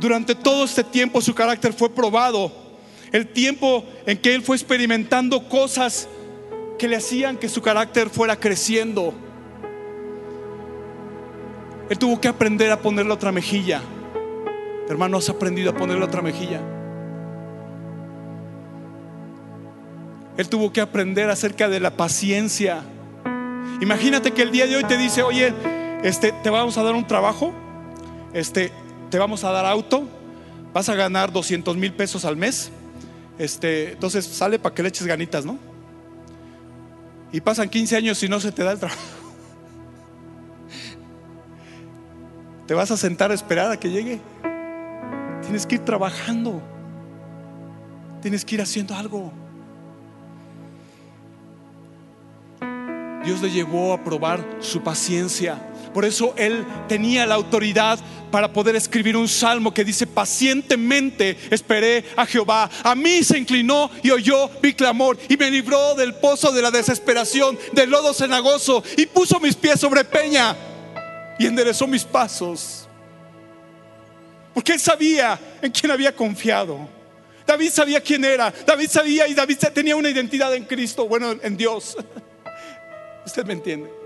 Durante 0.01 0.33
todo 0.33 0.63
este 0.63 0.83
tiempo 0.83 1.21
su 1.21 1.35
carácter 1.35 1.73
fue 1.73 1.87
probado. 1.87 2.51
El 3.11 3.27
tiempo 3.27 3.85
en 4.07 4.17
que 4.17 4.33
él 4.33 4.41
fue 4.41 4.55
experimentando 4.55 5.47
cosas 5.47 6.07
que 6.79 6.87
le 6.87 6.95
hacían 6.95 7.37
que 7.37 7.47
su 7.47 7.61
carácter 7.61 8.09
fuera 8.09 8.35
creciendo. 8.35 9.13
Él 11.87 11.99
tuvo 11.99 12.19
que 12.19 12.27
aprender 12.27 12.71
a 12.71 12.81
ponerle 12.81 13.13
otra 13.13 13.31
mejilla. 13.31 13.83
Hermano, 14.89 15.17
has 15.17 15.29
aprendido 15.29 15.69
a 15.69 15.75
ponerle 15.75 16.03
otra 16.03 16.23
mejilla. 16.23 16.61
Él 20.35 20.49
tuvo 20.49 20.73
que 20.73 20.81
aprender 20.81 21.29
acerca 21.29 21.69
de 21.69 21.79
la 21.79 21.91
paciencia. 21.95 22.81
Imagínate 23.81 24.31
que 24.31 24.41
el 24.41 24.51
día 24.51 24.65
de 24.65 24.77
hoy 24.77 24.83
te 24.83 24.97
dice, 24.97 25.21
oye, 25.21 25.53
este, 26.01 26.31
te 26.31 26.49
vamos 26.49 26.75
a 26.79 26.83
dar 26.83 26.95
un 26.95 27.05
trabajo, 27.05 27.53
este, 28.33 28.71
te 29.11 29.19
vamos 29.19 29.43
a 29.43 29.51
dar 29.51 29.65
auto, 29.65 30.07
vas 30.73 30.87
a 30.87 30.95
ganar 30.95 31.33
200 31.33 31.75
mil 31.75 31.93
pesos 31.93 32.23
al 32.23 32.37
mes. 32.37 32.71
Este, 33.37 33.91
entonces 33.91 34.25
sale 34.25 34.57
para 34.57 34.73
que 34.73 34.81
le 34.81 34.89
eches 34.89 35.05
ganitas, 35.05 35.45
¿no? 35.45 35.59
Y 37.33 37.41
pasan 37.41 37.69
15 37.69 37.97
años 37.97 38.23
y 38.23 38.29
no 38.29 38.39
se 38.39 38.53
te 38.53 38.63
da 38.63 38.71
el 38.71 38.79
trabajo. 38.79 39.01
¿Te 42.67 42.73
vas 42.73 42.89
a 42.89 42.97
sentar 42.97 43.31
a 43.31 43.33
esperar 43.33 43.71
a 43.71 43.77
que 43.77 43.89
llegue? 43.89 44.21
Tienes 45.41 45.65
que 45.65 45.75
ir 45.75 45.81
trabajando. 45.81 46.61
Tienes 48.21 48.45
que 48.45 48.55
ir 48.55 48.61
haciendo 48.61 48.95
algo. 48.95 49.33
Dios 53.25 53.41
le 53.41 53.51
llevó 53.51 53.93
a 53.93 54.03
probar 54.03 54.39
su 54.61 54.81
paciencia. 54.81 55.59
Por 55.93 56.05
eso 56.05 56.33
él 56.37 56.65
tenía 56.87 57.25
la 57.25 57.35
autoridad 57.35 57.99
para 58.31 58.51
poder 58.53 58.75
escribir 58.75 59.17
un 59.17 59.27
salmo 59.27 59.73
que 59.73 59.83
dice, 59.83 60.07
pacientemente 60.07 61.37
esperé 61.51 62.05
a 62.15 62.25
Jehová. 62.25 62.69
A 62.83 62.95
mí 62.95 63.23
se 63.23 63.37
inclinó 63.37 63.91
y 64.01 64.09
oyó 64.09 64.49
mi 64.63 64.73
clamor 64.73 65.17
y 65.27 65.35
me 65.35 65.51
libró 65.51 65.93
del 65.95 66.15
pozo 66.15 66.51
de 66.51 66.61
la 66.61 66.71
desesperación, 66.71 67.59
del 67.73 67.89
lodo 67.89 68.13
cenagoso 68.13 68.83
y 68.97 69.05
puso 69.05 69.39
mis 69.39 69.55
pies 69.55 69.79
sobre 69.79 70.05
peña 70.05 70.55
y 71.37 71.45
enderezó 71.45 71.85
mis 71.87 72.05
pasos. 72.05 72.87
Porque 74.53 74.73
él 74.73 74.79
sabía 74.79 75.39
en 75.61 75.71
quién 75.71 75.91
había 75.91 76.15
confiado. 76.15 76.89
David 77.45 77.71
sabía 77.71 78.01
quién 78.01 78.23
era. 78.23 78.53
David 78.65 78.89
sabía 78.89 79.27
y 79.27 79.33
David 79.33 79.57
tenía 79.73 79.95
una 79.95 80.09
identidad 80.09 80.53
en 80.55 80.63
Cristo, 80.63 81.07
bueno, 81.07 81.35
en 81.41 81.57
Dios. 81.57 81.97
Usted 83.25 83.45
me 83.45 83.53
entiende. 83.53 84.00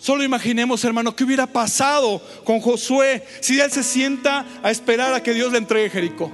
Solo 0.00 0.24
imaginemos, 0.24 0.82
hermano, 0.84 1.14
qué 1.14 1.24
hubiera 1.24 1.46
pasado 1.46 2.22
con 2.44 2.60
Josué 2.60 3.22
si 3.40 3.60
él 3.60 3.70
se 3.70 3.82
sienta 3.82 4.46
a 4.62 4.70
esperar 4.70 5.12
a 5.12 5.22
que 5.22 5.34
Dios 5.34 5.52
le 5.52 5.58
entregue 5.58 5.90
Jericó. 5.90 6.32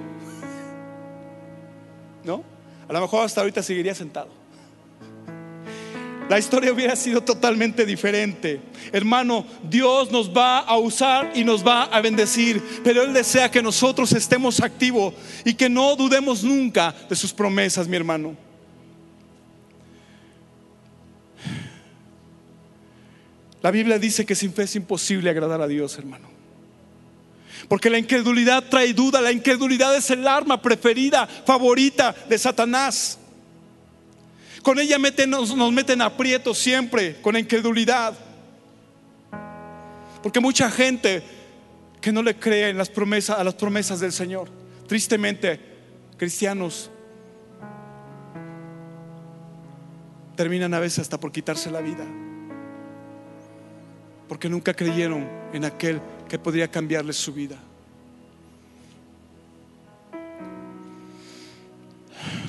¿No? 2.24 2.44
A 2.88 2.92
lo 2.92 3.00
mejor 3.00 3.24
hasta 3.24 3.40
ahorita 3.40 3.62
seguiría 3.62 3.94
sentado 3.94 4.46
la 6.28 6.38
historia 6.38 6.72
hubiera 6.72 6.96
sido 6.96 7.22
totalmente 7.22 7.86
diferente. 7.86 8.60
Hermano, 8.92 9.46
Dios 9.62 10.10
nos 10.10 10.34
va 10.34 10.58
a 10.58 10.76
usar 10.76 11.32
y 11.34 11.44
nos 11.44 11.64
va 11.66 11.84
a 11.84 12.00
bendecir, 12.00 12.62
pero 12.82 13.02
Él 13.02 13.12
desea 13.12 13.50
que 13.50 13.62
nosotros 13.62 14.12
estemos 14.12 14.60
activos 14.60 15.14
y 15.44 15.54
que 15.54 15.68
no 15.68 15.94
dudemos 15.94 16.42
nunca 16.42 16.94
de 17.08 17.16
sus 17.16 17.32
promesas, 17.32 17.86
mi 17.86 17.96
hermano. 17.96 18.45
La 23.62 23.70
Biblia 23.70 23.98
dice 23.98 24.24
que 24.26 24.34
sin 24.34 24.52
fe 24.52 24.64
es 24.64 24.76
imposible 24.76 25.30
agradar 25.30 25.60
a 25.60 25.66
Dios, 25.66 25.96
hermano. 25.98 26.28
Porque 27.68 27.90
la 27.90 27.98
incredulidad 27.98 28.64
trae 28.68 28.92
duda, 28.92 29.20
la 29.20 29.32
incredulidad 29.32 29.96
es 29.96 30.10
el 30.10 30.26
arma 30.26 30.60
preferida, 30.60 31.26
favorita 31.26 32.14
de 32.28 32.38
Satanás. 32.38 33.18
Con 34.62 34.78
ella 34.78 34.98
nos, 34.98 35.56
nos 35.56 35.72
meten 35.72 36.02
aprietos 36.02 36.58
siempre, 36.58 37.20
con 37.20 37.34
la 37.34 37.40
incredulidad. 37.40 38.14
Porque 40.22 40.40
mucha 40.40 40.70
gente 40.70 41.22
que 42.00 42.12
no 42.12 42.22
le 42.22 42.36
cree 42.36 42.68
en 42.68 42.78
las 42.78 42.88
promesas, 42.88 43.38
a 43.38 43.44
las 43.44 43.54
promesas 43.54 44.00
del 44.00 44.12
Señor, 44.12 44.48
tristemente, 44.86 45.60
cristianos, 46.16 46.90
terminan 50.36 50.74
a 50.74 50.78
veces 50.78 51.00
hasta 51.00 51.18
por 51.18 51.32
quitarse 51.32 51.70
la 51.70 51.80
vida. 51.80 52.04
Porque 54.28 54.48
nunca 54.48 54.74
creyeron 54.74 55.28
en 55.52 55.64
aquel 55.64 56.00
que 56.28 56.38
podría 56.38 56.68
cambiarles 56.68 57.16
su 57.16 57.32
vida. 57.32 57.56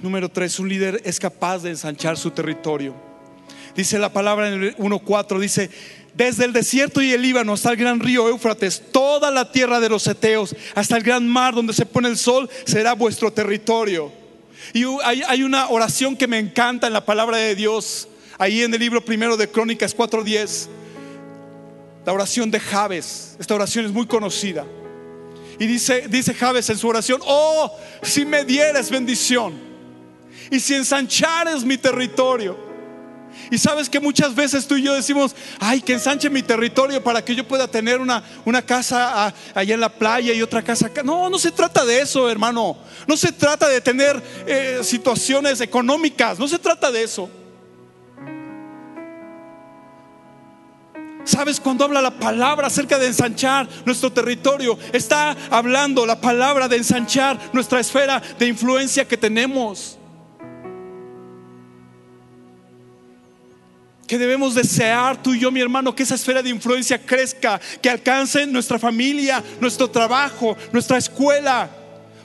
Número 0.02 0.30
tres, 0.30 0.60
un 0.60 0.70
líder 0.70 1.02
es 1.04 1.20
capaz 1.20 1.60
de 1.60 1.72
ensanchar 1.72 2.18
su 2.18 2.32
territorio. 2.32 2.94
Dice 3.76 4.00
la 4.00 4.12
palabra 4.12 4.48
en 4.48 4.64
el 4.64 4.78
1.4, 4.78 5.40
dice, 5.40 5.70
desde 6.14 6.46
el 6.46 6.54
desierto 6.54 7.02
y 7.02 7.14
el 7.14 7.22
Líbano 7.22 7.54
hasta 7.54 7.70
el 7.70 7.78
gran 7.78 8.00
río 8.00 8.28
Éufrates, 8.28 8.82
toda 8.92 9.30
la 9.30 9.52
tierra 9.52 9.80
de 9.80 9.90
los 9.90 10.08
Eteos, 10.08 10.56
hasta 10.74 10.98
el 10.98 11.04
gran 11.04 11.28
mar 11.28 11.54
donde 11.54 11.74
se 11.74 11.86
pone 11.86 12.10
el 12.10 12.18
sol, 12.18 12.50
será 12.66 12.94
vuestro 12.94 13.32
territorio. 13.32 14.12
Y 14.74 14.84
hay, 15.04 15.22
hay 15.28 15.44
una 15.44 15.70
oración 15.70 16.16
que 16.16 16.28
me 16.28 16.40
encanta 16.40 16.88
en 16.88 16.94
la 16.94 17.06
palabra 17.06 17.38
de 17.38 17.54
Dios, 17.56 18.08
ahí 18.40 18.64
en 18.64 18.74
el 18.74 18.80
libro 18.80 19.06
primero 19.06 19.38
de 19.38 19.48
Crónicas 19.48 19.96
4.10, 19.96 20.68
la 22.08 22.14
oración 22.14 22.50
de 22.50 22.62
Javes. 22.62 23.36
Esta 23.38 23.54
oración 23.54 23.84
es 23.84 23.92
muy 23.92 24.08
conocida. 24.08 24.66
Y 25.60 25.68
dice, 25.68 26.08
dice 26.08 26.34
en 26.40 26.78
su 26.78 26.88
oración, 26.88 27.20
oh, 27.26 27.78
si 28.02 28.24
me 28.24 28.46
dieres 28.46 28.90
bendición 28.90 29.54
y 30.50 30.58
si 30.62 30.76
ensanchares 30.76 31.66
mi 31.66 31.78
territorio 31.78 32.58
y 33.52 33.58
sabes 33.58 33.90
que 33.90 34.00
muchas 34.00 34.34
veces 34.34 34.66
tú 34.66 34.78
y 34.78 34.84
yo 34.84 34.94
decimos, 34.94 35.36
ay, 35.60 35.82
que 35.82 35.94
ensanche 35.94 36.30
mi 36.30 36.44
territorio 36.44 37.04
para 37.04 37.26
que 37.26 37.36
yo 37.36 37.46
pueda 37.46 37.68
tener 37.68 38.00
una, 38.00 38.24
una 38.46 38.62
casa 38.62 39.34
allá 39.54 39.74
en 39.74 39.82
la 39.82 39.90
playa 39.90 40.34
y 40.34 40.42
otra 40.42 40.62
casa 40.62 40.88
acá. 40.88 41.04
No, 41.04 41.30
no 41.30 41.38
se 41.38 41.52
trata 41.52 41.84
de 41.84 42.00
eso, 42.00 42.30
hermano. 42.30 42.78
No 43.06 43.18
se 43.18 43.34
trata 43.34 43.68
de 43.68 43.82
tener 43.82 44.24
eh, 44.46 44.80
situaciones 44.82 45.60
económicas. 45.60 46.40
No 46.40 46.48
se 46.48 46.58
trata 46.58 46.90
de 46.90 47.04
eso. 47.04 47.30
¿Sabes 51.28 51.60
cuando 51.60 51.84
habla 51.84 52.02
la 52.02 52.18
palabra 52.18 52.68
acerca 52.68 52.98
de 52.98 53.08
ensanchar 53.08 53.68
nuestro 53.86 54.14
territorio? 54.14 54.80
Está 54.94 55.36
hablando 55.50 56.06
la 56.06 56.22
palabra 56.22 56.70
de 56.70 56.78
ensanchar 56.78 57.38
nuestra 57.52 57.82
esfera 57.82 58.22
de 58.40 58.48
influencia 58.48 59.06
que 59.06 59.18
tenemos. 59.18 59.98
que 64.08 64.18
debemos 64.18 64.56
desear 64.56 65.22
tú 65.22 65.34
y 65.34 65.40
yo, 65.40 65.52
mi 65.52 65.60
hermano, 65.60 65.94
que 65.94 66.04
esa 66.04 66.16
esfera 66.16 66.42
de 66.42 66.50
influencia 66.50 66.98
crezca, 66.98 67.60
que 67.82 67.90
alcance 67.90 68.48
nuestra 68.48 68.80
familia, 68.80 69.44
nuestro 69.60 69.90
trabajo, 69.90 70.56
nuestra 70.72 70.98
escuela, 70.98 71.70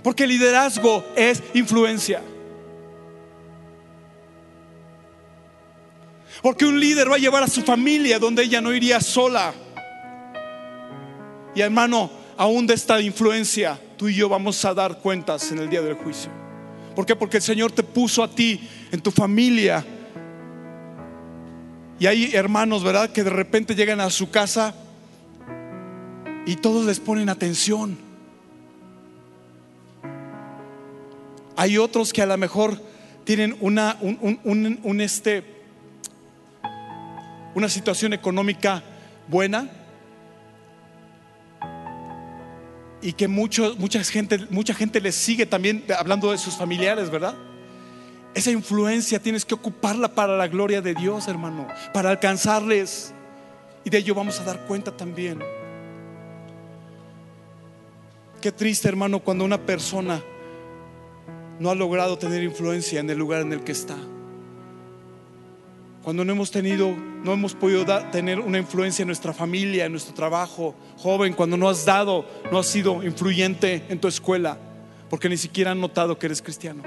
porque 0.05 0.24
liderazgo 0.24 1.05
es 1.16 1.42
influencia. 1.55 2.22
Porque 6.43 6.64
un 6.64 6.80
líder 6.80 7.11
va 7.11 7.16
a 7.16 7.18
llevar 7.18 7.43
a 7.43 7.49
su 7.49 7.62
familia 7.62 8.18
donde 8.18 8.43
ella 8.43 8.61
no 8.61 8.74
iría 8.74 9.01
sola. 9.01 9.55
Y 11.55 11.61
hermano, 11.61 12.11
aún 12.36 12.66
de 12.66 12.74
esta 12.74 13.01
influencia, 13.01 13.78
tú 13.97 14.09
y 14.09 14.14
yo 14.14 14.28
vamos 14.28 14.64
a 14.64 14.74
dar 14.74 14.99
cuentas 14.99 15.53
en 15.53 15.59
el 15.59 15.70
día 15.70 15.82
del 15.82 15.95
juicio. 15.95 16.30
¿Por 16.97 17.07
qué? 17.07 17.14
Porque 17.14 17.36
el 17.38 17.43
Señor 17.43 17.72
te 17.72 17.82
puso 17.82 18.22
a 18.22 18.28
ti, 18.28 18.68
en 18.90 19.01
tu 19.01 19.11
familia, 19.11 19.84
y 22.03 22.07
hay 22.09 22.34
hermanos, 22.34 22.82
¿verdad?, 22.82 23.11
que 23.11 23.22
de 23.22 23.30
repente 23.30 23.76
llegan 23.76 24.01
a 24.01 24.11
su 24.11 24.28
casa 24.28 24.74
y 26.47 26.57
todos 26.57 26.84
les 26.84 26.99
ponen 26.99 27.28
atención. 27.28 27.97
Hay 31.55 31.78
otros 31.78 32.12
que 32.12 32.20
a 32.20 32.26
lo 32.26 32.36
mejor 32.36 32.76
tienen 33.22 33.57
una, 33.61 33.99
un, 34.01 35.01
este, 35.01 35.45
una 37.55 37.68
situación 37.68 38.12
económica 38.12 38.82
buena 39.28 39.68
y 43.03 43.12
que 43.12 43.28
mucho, 43.28 43.74
mucha, 43.78 44.03
gente, 44.05 44.38
mucha 44.50 44.74
gente 44.74 45.00
les 45.00 45.14
sigue 45.14 45.44
también 45.44 45.84
hablando 45.98 46.30
de 46.30 46.38
sus 46.38 46.57
familiares, 46.57 47.11
¿verdad? 47.11 47.34
Esa 48.34 48.50
influencia 48.50 49.18
tienes 49.18 49.44
que 49.44 49.55
ocuparla 49.55 50.14
para 50.14 50.36
la 50.36 50.48
gloria 50.48 50.80
de 50.80 50.94
Dios, 50.94 51.28
hermano, 51.28 51.66
para 51.92 52.11
alcanzarles. 52.11 53.12
Y 53.84 53.90
de 53.90 53.98
ello 53.98 54.14
vamos 54.14 54.40
a 54.40 54.44
dar 54.44 54.64
cuenta 54.66 54.96
también. 54.96 55.40
Qué 58.40 58.53
triste, 58.53 58.88
hermano, 58.88 59.20
cuando 59.20 59.44
una 59.44 59.59
persona 59.59 60.22
no 61.59 61.70
ha 61.70 61.74
logrado 61.74 62.16
tener 62.16 62.42
influencia 62.42 63.00
en 63.00 63.11
el 63.11 63.18
lugar 63.18 63.42
en 63.42 63.53
el 63.53 63.62
que 63.64 63.72
está. 63.72 63.96
Cuando 66.03 66.24
no 66.24 66.32
hemos 66.32 66.50
tenido, 66.50 66.90
no 67.22 67.32
hemos 67.32 67.55
podido 67.55 67.86
tener 68.11 68.40
una 68.40 68.59
influencia 68.59 69.03
en 69.03 69.07
nuestra 69.07 69.32
familia, 69.32 69.84
en 69.84 69.92
nuestro 69.92 70.12
trabajo. 70.12 70.74
Joven, 70.98 71.32
cuando 71.32 71.57
no 71.57 71.68
has 71.68 71.84
dado, 71.84 72.26
no 72.50 72.59
has 72.59 72.66
sido 72.66 73.05
influyente 73.05 73.84
en 73.88 74.00
tu 74.00 74.09
escuela, 74.09 74.59
porque 75.09 75.28
ni 75.28 75.36
siquiera 75.36 75.70
han 75.70 75.80
notado 75.80 76.18
que 76.18 76.26
eres 76.26 76.42
cristiano. 76.42 76.82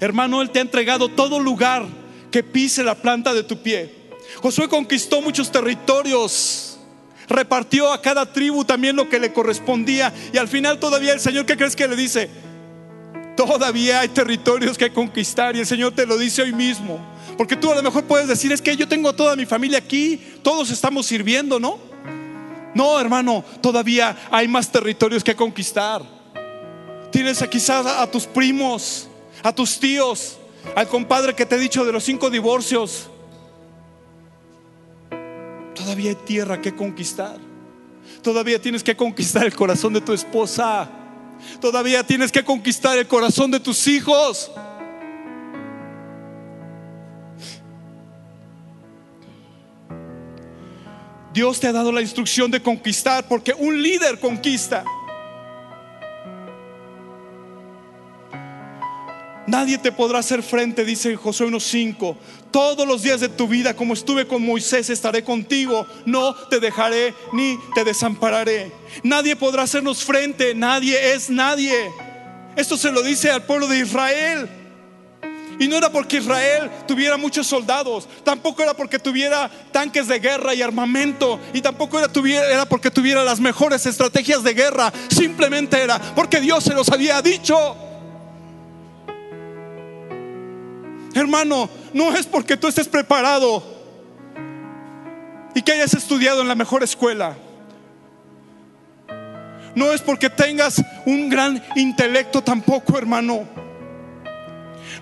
Hermano, 0.00 0.40
Él 0.40 0.50
te 0.50 0.58
ha 0.58 0.62
entregado 0.62 1.08
todo 1.08 1.38
lugar 1.38 1.86
que 2.30 2.42
pise 2.42 2.82
la 2.82 2.94
planta 2.94 3.34
de 3.34 3.42
tu 3.42 3.62
pie. 3.62 3.94
Josué 4.40 4.68
conquistó 4.68 5.20
muchos 5.20 5.52
territorios, 5.52 6.78
repartió 7.28 7.92
a 7.92 8.00
cada 8.00 8.32
tribu 8.32 8.64
también 8.64 8.96
lo 8.96 9.10
que 9.10 9.20
le 9.20 9.34
correspondía 9.34 10.12
y 10.32 10.38
al 10.38 10.48
final 10.48 10.80
todavía 10.80 11.12
el 11.12 11.20
Señor, 11.20 11.44
¿qué 11.44 11.58
crees 11.58 11.76
que 11.76 11.86
le 11.86 11.94
dice? 11.94 12.30
Todavía 13.36 14.00
hay 14.00 14.08
territorios 14.08 14.78
que 14.78 14.92
conquistar 14.92 15.56
y 15.56 15.60
el 15.60 15.66
Señor 15.66 15.92
te 15.92 16.06
lo 16.06 16.16
dice 16.16 16.42
hoy 16.42 16.52
mismo. 16.52 17.00
Porque 17.36 17.56
tú 17.56 17.72
a 17.72 17.74
lo 17.74 17.82
mejor 17.82 18.04
puedes 18.04 18.28
decir, 18.28 18.52
es 18.52 18.62
que 18.62 18.76
yo 18.76 18.86
tengo 18.86 19.08
a 19.08 19.16
toda 19.16 19.34
mi 19.34 19.44
familia 19.44 19.78
aquí, 19.78 20.20
todos 20.42 20.70
estamos 20.70 21.06
sirviendo, 21.06 21.58
¿no? 21.58 21.78
No, 22.74 22.98
hermano, 23.00 23.44
todavía 23.60 24.16
hay 24.30 24.48
más 24.48 24.70
territorios 24.70 25.24
que 25.24 25.34
conquistar. 25.34 26.02
Tienes 27.10 27.42
quizás 27.48 27.86
a 27.86 28.08
tus 28.10 28.26
primos, 28.26 29.08
a 29.42 29.54
tus 29.54 29.78
tíos, 29.78 30.38
al 30.74 30.88
compadre 30.88 31.34
que 31.34 31.46
te 31.46 31.56
he 31.56 31.58
dicho 31.58 31.84
de 31.84 31.92
los 31.92 32.04
cinco 32.04 32.30
divorcios. 32.30 33.08
Todavía 35.74 36.10
hay 36.10 36.16
tierra 36.16 36.60
que 36.60 36.74
conquistar. 36.74 37.38
Todavía 38.22 38.60
tienes 38.60 38.82
que 38.82 38.96
conquistar 38.96 39.44
el 39.44 39.54
corazón 39.54 39.92
de 39.92 40.00
tu 40.00 40.12
esposa. 40.12 40.88
Todavía 41.60 42.04
tienes 42.04 42.32
que 42.32 42.44
conquistar 42.44 42.98
el 42.98 43.06
corazón 43.06 43.50
de 43.50 43.60
tus 43.60 43.86
hijos. 43.86 44.50
Dios 51.32 51.58
te 51.58 51.66
ha 51.66 51.72
dado 51.72 51.90
la 51.90 52.00
instrucción 52.00 52.50
de 52.50 52.62
conquistar 52.62 53.26
porque 53.26 53.52
un 53.52 53.82
líder 53.82 54.20
conquista. 54.20 54.84
Nadie 59.46 59.78
te 59.78 59.92
podrá 59.92 60.20
hacer 60.20 60.42
frente, 60.42 60.84
dice 60.84 61.16
Josué 61.16 61.48
1.5. 61.48 62.16
Todos 62.54 62.86
los 62.86 63.02
días 63.02 63.18
de 63.18 63.28
tu 63.28 63.48
vida, 63.48 63.74
como 63.74 63.94
estuve 63.94 64.28
con 64.28 64.40
Moisés, 64.40 64.88
estaré 64.88 65.24
contigo. 65.24 65.88
No 66.06 66.36
te 66.36 66.60
dejaré 66.60 67.12
ni 67.32 67.58
te 67.74 67.82
desampararé. 67.82 68.70
Nadie 69.02 69.34
podrá 69.34 69.64
hacernos 69.64 70.04
frente. 70.04 70.54
Nadie 70.54 71.14
es 71.14 71.30
nadie. 71.30 71.90
Esto 72.54 72.76
se 72.76 72.92
lo 72.92 73.02
dice 73.02 73.28
al 73.32 73.42
pueblo 73.42 73.66
de 73.66 73.80
Israel. 73.80 74.48
Y 75.58 75.66
no 75.66 75.76
era 75.78 75.90
porque 75.90 76.18
Israel 76.18 76.70
tuviera 76.86 77.16
muchos 77.16 77.48
soldados, 77.48 78.08
tampoco 78.22 78.62
era 78.62 78.74
porque 78.74 79.00
tuviera 79.00 79.50
tanques 79.72 80.06
de 80.06 80.20
guerra 80.20 80.54
y 80.54 80.62
armamento, 80.62 81.40
y 81.52 81.60
tampoco 81.60 81.98
era, 81.98 82.10
era 82.50 82.66
porque 82.66 82.90
tuviera 82.90 83.22
las 83.24 83.38
mejores 83.38 83.86
estrategias 83.86 84.42
de 84.42 84.54
guerra, 84.54 84.92
simplemente 85.08 85.80
era 85.80 86.00
porque 86.14 86.40
Dios 86.40 86.62
se 86.62 86.74
los 86.74 86.88
había 86.88 87.20
dicho. 87.22 87.83
Hermano, 91.14 91.70
no 91.92 92.14
es 92.14 92.26
porque 92.26 92.56
tú 92.56 92.66
estés 92.66 92.88
preparado 92.88 93.62
y 95.54 95.62
que 95.62 95.72
hayas 95.72 95.94
estudiado 95.94 96.42
en 96.42 96.48
la 96.48 96.56
mejor 96.56 96.82
escuela. 96.82 97.36
No 99.74 99.92
es 99.92 100.00
porque 100.00 100.28
tengas 100.30 100.82
un 101.06 101.28
gran 101.28 101.62
intelecto 101.76 102.42
tampoco, 102.42 102.98
hermano. 102.98 103.46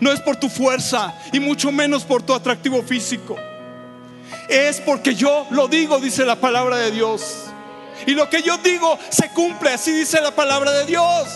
No 0.00 0.12
es 0.12 0.20
por 0.20 0.36
tu 0.36 0.48
fuerza 0.48 1.14
y 1.32 1.40
mucho 1.40 1.72
menos 1.72 2.04
por 2.04 2.22
tu 2.22 2.34
atractivo 2.34 2.82
físico. 2.82 3.36
Es 4.48 4.80
porque 4.80 5.14
yo 5.14 5.46
lo 5.50 5.68
digo, 5.68 5.98
dice 5.98 6.24
la 6.24 6.36
palabra 6.36 6.76
de 6.76 6.90
Dios. 6.90 7.44
Y 8.06 8.12
lo 8.12 8.28
que 8.28 8.42
yo 8.42 8.58
digo 8.58 8.98
se 9.10 9.28
cumple, 9.30 9.70
así 9.70 9.92
dice 9.92 10.20
la 10.20 10.34
palabra 10.34 10.72
de 10.72 10.86
Dios. 10.86 11.28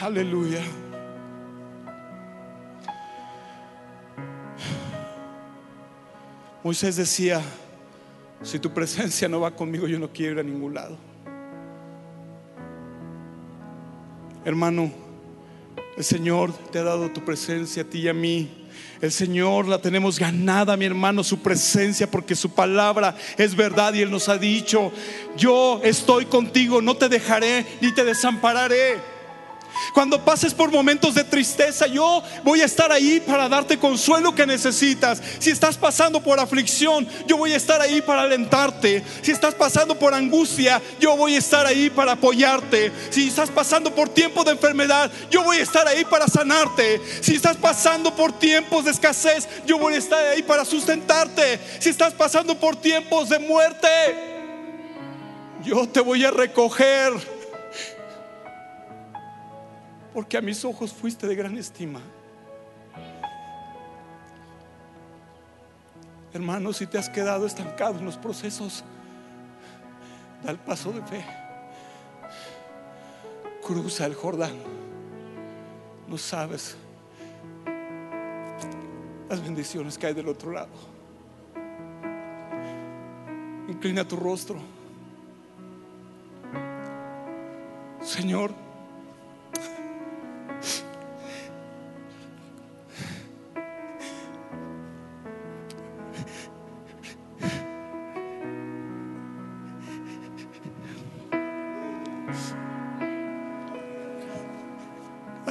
Aleluya. 0.00 0.62
Moisés 6.62 6.94
decía, 6.96 7.40
si 8.42 8.60
tu 8.60 8.72
presencia 8.72 9.28
no 9.28 9.40
va 9.40 9.50
conmigo, 9.56 9.88
yo 9.88 9.98
no 9.98 10.12
quiero 10.12 10.34
ir 10.34 10.38
a 10.38 10.42
ningún 10.44 10.74
lado. 10.74 10.96
Hermano, 14.44 14.92
el 15.96 16.04
Señor 16.04 16.52
te 16.70 16.78
ha 16.78 16.84
dado 16.84 17.10
tu 17.10 17.24
presencia 17.24 17.82
a 17.82 17.86
ti 17.86 18.02
y 18.02 18.08
a 18.08 18.14
mí. 18.14 18.68
El 19.00 19.10
Señor 19.10 19.66
la 19.66 19.80
tenemos 19.80 20.18
ganada, 20.18 20.76
mi 20.76 20.84
hermano, 20.84 21.24
su 21.24 21.40
presencia, 21.40 22.08
porque 22.08 22.36
su 22.36 22.50
palabra 22.50 23.16
es 23.36 23.56
verdad 23.56 23.94
y 23.94 24.02
Él 24.02 24.12
nos 24.12 24.28
ha 24.28 24.38
dicho, 24.38 24.92
yo 25.36 25.80
estoy 25.82 26.26
contigo, 26.26 26.80
no 26.80 26.96
te 26.96 27.08
dejaré 27.08 27.66
ni 27.80 27.92
te 27.92 28.04
desampararé. 28.04 29.17
Cuando 29.92 30.24
pases 30.24 30.54
por 30.54 30.70
momentos 30.70 31.14
de 31.14 31.24
tristeza, 31.24 31.86
yo 31.86 32.22
voy 32.44 32.60
a 32.60 32.64
estar 32.64 32.92
ahí 32.92 33.20
para 33.20 33.48
darte 33.48 33.78
consuelo 33.78 34.34
que 34.34 34.46
necesitas. 34.46 35.22
Si 35.38 35.50
estás 35.50 35.76
pasando 35.76 36.22
por 36.22 36.38
aflicción, 36.38 37.06
yo 37.26 37.36
voy 37.36 37.52
a 37.52 37.56
estar 37.56 37.80
ahí 37.80 38.00
para 38.02 38.22
alentarte. 38.22 39.02
Si 39.22 39.30
estás 39.30 39.54
pasando 39.54 39.98
por 39.98 40.14
angustia, 40.14 40.80
yo 41.00 41.16
voy 41.16 41.34
a 41.34 41.38
estar 41.38 41.66
ahí 41.66 41.90
para 41.90 42.12
apoyarte. 42.12 42.92
Si 43.10 43.28
estás 43.28 43.50
pasando 43.50 43.94
por 43.94 44.08
tiempos 44.08 44.44
de 44.44 44.52
enfermedad, 44.52 45.10
yo 45.30 45.42
voy 45.42 45.58
a 45.58 45.62
estar 45.62 45.86
ahí 45.86 46.04
para 46.04 46.28
sanarte. 46.28 47.00
Si 47.20 47.34
estás 47.34 47.56
pasando 47.56 48.14
por 48.14 48.38
tiempos 48.38 48.84
de 48.84 48.90
escasez, 48.90 49.48
yo 49.66 49.78
voy 49.78 49.94
a 49.94 49.98
estar 49.98 50.24
ahí 50.26 50.42
para 50.42 50.64
sustentarte. 50.64 51.60
Si 51.78 51.88
estás 51.88 52.12
pasando 52.12 52.58
por 52.58 52.76
tiempos 52.76 53.28
de 53.28 53.38
muerte, 53.38 53.88
yo 55.64 55.88
te 55.88 56.00
voy 56.00 56.24
a 56.24 56.30
recoger 56.30 57.37
porque 60.18 60.36
a 60.36 60.40
mis 60.40 60.64
ojos 60.64 60.92
fuiste 60.92 61.28
de 61.28 61.36
gran 61.36 61.56
estima. 61.56 62.00
Hermano, 66.32 66.72
si 66.72 66.88
te 66.88 66.98
has 66.98 67.08
quedado 67.08 67.46
estancado 67.46 68.00
en 68.00 68.04
los 68.04 68.16
procesos, 68.16 68.82
da 70.42 70.50
el 70.50 70.58
paso 70.58 70.90
de 70.90 71.02
fe. 71.02 71.24
Cruza 73.64 74.06
el 74.06 74.14
Jordán. 74.16 74.56
No 76.08 76.18
sabes 76.18 76.76
las 79.28 79.40
bendiciones 79.40 79.96
que 79.96 80.08
hay 80.08 80.14
del 80.14 80.26
otro 80.26 80.50
lado. 80.50 80.74
Inclina 83.68 84.02
tu 84.02 84.16
rostro. 84.16 84.58
Señor, 88.02 88.52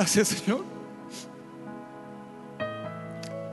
Gracias, 0.08 0.40
Señor. 0.40 0.64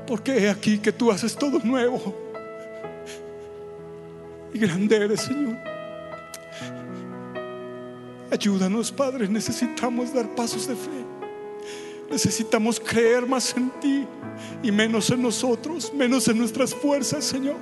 Porque 0.06 0.38
he 0.38 0.48
aquí 0.48 0.78
que 0.78 0.92
tú 0.92 1.10
haces 1.10 1.34
todo 1.34 1.58
nuevo. 1.58 2.14
Y 4.52 4.58
grande 4.60 4.94
eres, 4.94 5.22
Señor. 5.22 5.56
Ayúdanos, 8.30 8.92
Padre. 8.92 9.26
Necesitamos 9.26 10.14
dar 10.14 10.32
pasos 10.36 10.68
de 10.68 10.76
fe. 10.76 11.04
Necesitamos 12.08 12.78
creer 12.78 13.26
más 13.26 13.52
en 13.56 13.70
ti 13.80 14.06
y 14.62 14.70
menos 14.70 15.10
en 15.10 15.22
nosotros, 15.22 15.92
menos 15.92 16.28
en 16.28 16.38
nuestras 16.38 16.72
fuerzas, 16.72 17.24
Señor. 17.24 17.56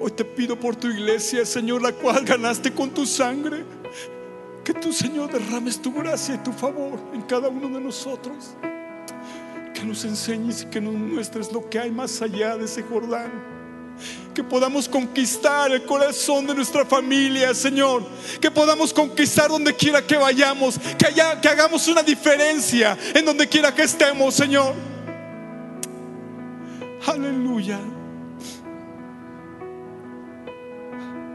Hoy 0.00 0.10
te 0.10 0.24
pido 0.24 0.58
por 0.58 0.74
tu 0.74 0.88
iglesia, 0.88 1.46
Señor, 1.46 1.80
la 1.80 1.92
cual 1.92 2.24
ganaste 2.24 2.72
con 2.72 2.90
tu 2.90 3.06
sangre. 3.06 3.64
Que 4.70 4.78
tu 4.78 4.92
Señor 4.92 5.32
derrames 5.32 5.82
tu 5.82 5.92
gracia 5.92 6.36
y 6.36 6.38
tu 6.38 6.52
favor 6.52 6.96
en 7.12 7.22
cada 7.22 7.48
uno 7.48 7.68
de 7.76 7.80
nosotros. 7.80 8.54
Que 9.74 9.82
nos 9.82 10.04
enseñes 10.04 10.62
y 10.62 10.66
que 10.66 10.80
nos 10.80 10.94
muestres 10.94 11.50
lo 11.50 11.68
que 11.68 11.80
hay 11.80 11.90
más 11.90 12.22
allá 12.22 12.56
de 12.56 12.66
ese 12.66 12.84
Jordán. 12.84 13.32
Que 14.32 14.44
podamos 14.44 14.88
conquistar 14.88 15.72
el 15.72 15.84
corazón 15.84 16.46
de 16.46 16.54
nuestra 16.54 16.86
familia, 16.86 17.52
Señor. 17.52 18.06
Que 18.40 18.48
podamos 18.48 18.94
conquistar 18.94 19.48
donde 19.48 19.74
quiera 19.74 20.06
que 20.06 20.16
vayamos. 20.16 20.78
Que, 20.96 21.06
haya, 21.06 21.40
que 21.40 21.48
hagamos 21.48 21.88
una 21.88 22.04
diferencia 22.04 22.96
en 23.12 23.24
donde 23.24 23.48
quiera 23.48 23.74
que 23.74 23.82
estemos, 23.82 24.36
Señor. 24.36 24.72
Aleluya. 27.08 27.80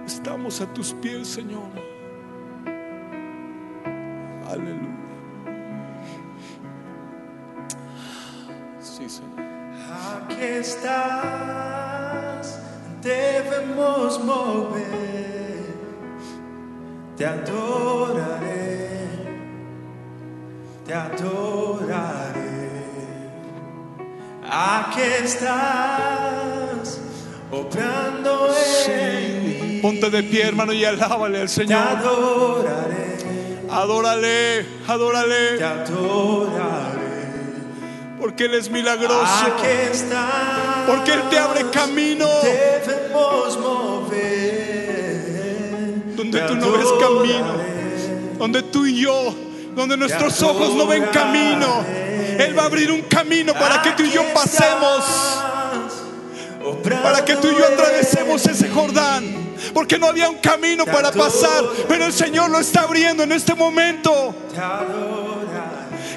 Estamos 0.07 0.61
a 0.61 0.73
tus 0.73 0.93
pies, 0.93 1.27
Señor. 1.27 1.94
Estás, 10.41 10.99
debemos 13.01 14.23
mover, 14.23 15.65
te 17.17 17.25
adoraré, 17.25 18.99
te 20.85 20.93
adoraré. 20.93 22.45
Aquí 24.47 25.01
estás, 25.23 26.99
obrando 27.51 28.49
en 28.87 29.43
mí. 29.45 29.79
Ponte 29.81 30.09
de 30.09 30.23
pie, 30.23 30.47
hermano, 30.47 30.73
y 30.73 30.85
alábale 30.85 31.41
al 31.41 31.47
Te 31.47 31.53
Señor. 31.53 31.79
adoraré, 31.81 33.15
Adórale, 33.69 34.65
adórale, 34.87 35.57
te 35.57 35.63
adoraré. 35.63 36.94
Porque 38.25 38.45
Él 38.45 38.55
es 38.55 38.71
milagroso. 38.71 39.53
Porque 40.87 41.13
Él 41.13 41.21
te 41.29 41.37
abre 41.37 41.69
camino 41.69 42.27
Debemos 42.41 43.59
mover. 43.59 44.95
donde 46.15 46.41
tú 46.41 46.55
no 46.55 46.71
ves 46.71 46.87
camino, 46.99 47.53
donde 48.39 48.63
tú 48.63 48.87
y 48.87 48.99
yo, 48.99 49.35
donde 49.75 49.95
nuestros 49.95 50.41
ojos 50.41 50.73
no 50.73 50.87
ven 50.87 51.05
camino. 51.13 51.85
Él 52.39 52.57
va 52.57 52.63
a 52.63 52.65
abrir 52.65 52.91
un 52.91 53.03
camino 53.03 53.53
para 53.53 53.83
que 53.83 53.91
tú 53.91 54.01
y 54.01 54.09
yo 54.09 54.23
pasemos, 54.33 55.05
para 57.03 57.23
que 57.23 57.35
tú 57.35 57.47
y 57.47 57.55
yo 57.55 57.63
atravesemos 57.63 58.43
ese 58.47 58.69
Jordán. 58.69 59.45
Porque 59.71 59.99
no 59.99 60.07
había 60.07 60.31
un 60.31 60.39
camino 60.39 60.83
para 60.85 61.11
pasar, 61.11 61.63
pero 61.87 62.05
el 62.05 62.13
Señor 62.13 62.49
lo 62.49 62.57
está 62.57 62.81
abriendo 62.81 63.21
en 63.21 63.33
este 63.33 63.53
momento. 63.53 64.33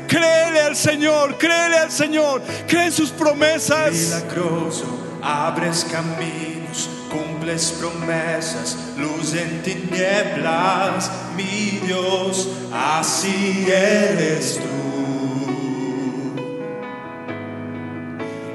Créele 0.08 0.62
al 0.62 0.74
Señor, 0.74 1.36
créele 1.36 1.76
al 1.76 1.92
Señor, 1.92 2.42
cree 2.66 2.86
en 2.86 2.92
sus 2.92 3.10
promesas. 3.10 3.92
Milagroso, 3.92 4.86
abres 5.22 5.84
caminos, 5.84 6.88
cumples 7.10 7.72
promesas, 7.78 8.76
luz 8.96 9.34
en 9.34 9.62
tinieblas, 9.62 11.10
mi 11.36 11.78
Dios, 11.86 12.48
así 12.72 13.66
eres 13.70 14.56
tú. 14.56 14.78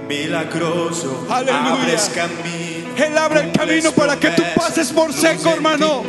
Milagroso, 0.07 1.27
Aleluya. 1.29 1.73
abres 1.73 2.11
caminos. 2.13 2.73
Él 2.97 3.17
abre 3.17 3.41
el 3.41 3.51
camino 3.51 3.91
para 3.91 4.19
que 4.19 4.29
tú 4.29 4.43
pases 4.55 4.91
por 4.91 5.13
seco, 5.13 5.49
hermano. 5.49 6.03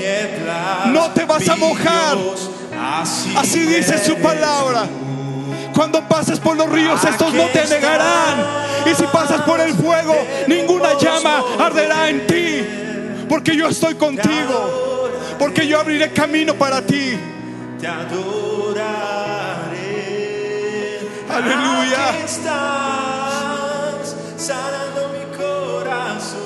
No 0.86 1.10
te 1.12 1.24
vas 1.24 1.48
a 1.48 1.56
mojar. 1.56 2.16
Así, 3.36 3.60
dice 3.60 4.04
su 4.04 4.16
palabra. 4.16 4.86
Cuando 5.74 6.06
pases 6.08 6.38
por 6.38 6.56
los 6.56 6.70
ríos, 6.70 7.02
estos 7.02 7.34
no 7.34 7.46
te 7.46 7.58
Aquí 7.60 7.72
anegarán. 7.72 8.46
Y 8.86 8.94
si 8.94 9.02
pasas 9.04 9.42
por 9.42 9.60
el 9.60 9.74
fuego, 9.74 10.14
ninguna 10.46 10.96
llama 10.98 11.42
arderá 11.58 12.08
en 12.08 12.26
ti. 12.26 12.64
Porque 13.28 13.56
yo 13.56 13.68
estoy 13.68 13.96
contigo. 13.96 15.10
Porque 15.38 15.66
yo 15.66 15.80
abriré 15.80 16.12
camino 16.12 16.54
para 16.54 16.80
ti. 16.82 17.18
te 17.80 17.86
adoraré. 17.88 18.84
Aleluya. 21.28 22.14
Sanando 24.36 25.08
mi 25.08 25.24
corazón. 25.36 26.40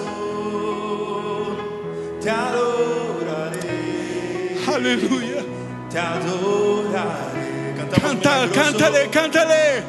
Te 2.22 2.30
adoraré. 2.30 3.68
Aleluya. 4.74 5.42
Te 5.90 5.98
adoraré. 5.98 7.37
Canta, 7.90 8.48
cántale, 8.52 9.08
cántale. 9.10 9.82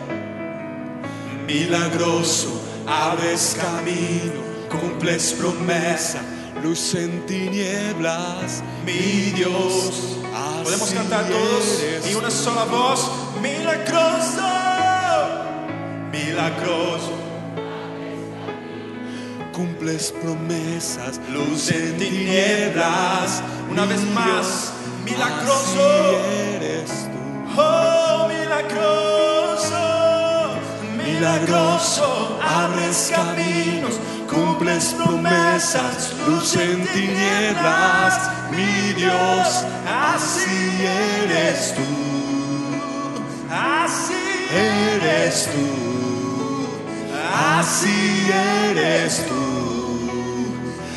Milagroso, 1.45 2.62
abres 2.88 3.58
camino, 3.60 4.41
cumples 4.70 5.34
promesa. 5.34 6.22
Luz 6.64 6.95
en 6.95 7.26
tinieblas, 7.26 8.64
mi 8.86 9.32
Dios. 9.32 10.18
Podemos 10.64 10.91
cantar 10.91 11.26
todos 11.28 11.84
y 12.10 12.14
una 12.16 12.32
sola 12.32 12.66
voz. 12.66 13.12
Milagroso, 13.41 14.47
milagroso, 16.12 17.14
Cumples 19.54 20.14
promesas, 20.22 21.20
luz 21.34 21.72
en 21.72 21.97
tinieblas. 21.97 23.41
Una 23.70 23.86
vez 23.86 24.02
más, 24.14 24.72
milagroso. 25.04 26.59
Oh 27.60 28.28
milagroso, 28.28 29.84
milagroso, 30.97 32.39
abres 32.41 33.12
caminos, 33.14 33.95
cumples 34.30 34.93
promesas, 34.93 36.14
luz 36.26 36.55
en 36.55 36.86
tinieblas, 36.88 38.16
mi 38.51 38.93
Dios, 38.93 39.66
así 39.88 40.86
eres 40.86 41.76
tú, 41.76 41.89
así 43.51 44.24
eres 44.53 45.49
tú, 45.53 45.68
así 47.57 48.32
eres 48.70 49.26
tú, 49.28 49.43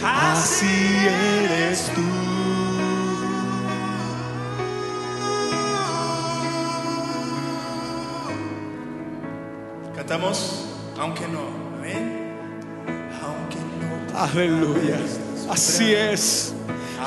así 0.04 1.06
eres 1.06 1.90
tú. 1.94 2.22
Cantamos, 10.12 10.66
aunque 11.00 11.26
no, 11.26 11.40
amén. 11.78 12.36
Aunque 13.24 13.56
no. 13.80 14.20
Aleluya. 14.20 14.98
Así 15.48 15.94
es. 15.94 16.52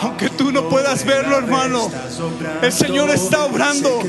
Aunque 0.01 0.27
tú 0.31 0.51
no 0.51 0.67
puedas 0.69 1.05
verlo, 1.05 1.37
hermano, 1.37 1.87
el 2.63 2.71
Señor 2.71 3.11
está 3.11 3.45
obrando. 3.45 4.01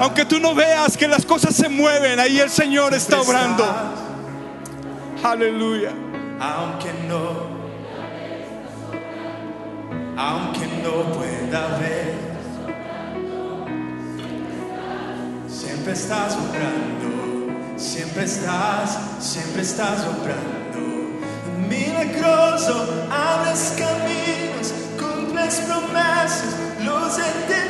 Aunque 0.00 0.24
tú 0.24 0.40
no 0.40 0.54
veas 0.54 0.96
que 0.96 1.08
las 1.08 1.26
cosas 1.26 1.54
se 1.54 1.68
mueven, 1.68 2.18
ahí 2.18 2.40
el 2.40 2.48
Señor 2.48 2.94
está 2.94 3.20
obrando. 3.20 3.66
Aleluya. 5.22 5.92
Aunque 6.40 6.90
no, 7.06 7.32
aunque 10.16 10.66
no 10.82 11.12
pueda 11.12 11.76
ver, 11.76 12.14
siempre 15.48 15.92
estás 15.92 16.34
obrando, 16.34 16.91
Siempre 17.82 18.24
estás, 18.24 18.96
siempre 19.18 19.62
estás 19.62 20.06
obrando. 20.06 21.18
Milagroso, 21.68 22.86
abres 23.10 23.74
caminos, 23.76 24.72
cumples 24.96 25.56
promesas, 25.66 26.54
luz 26.84 27.18
eterna. 27.18 27.61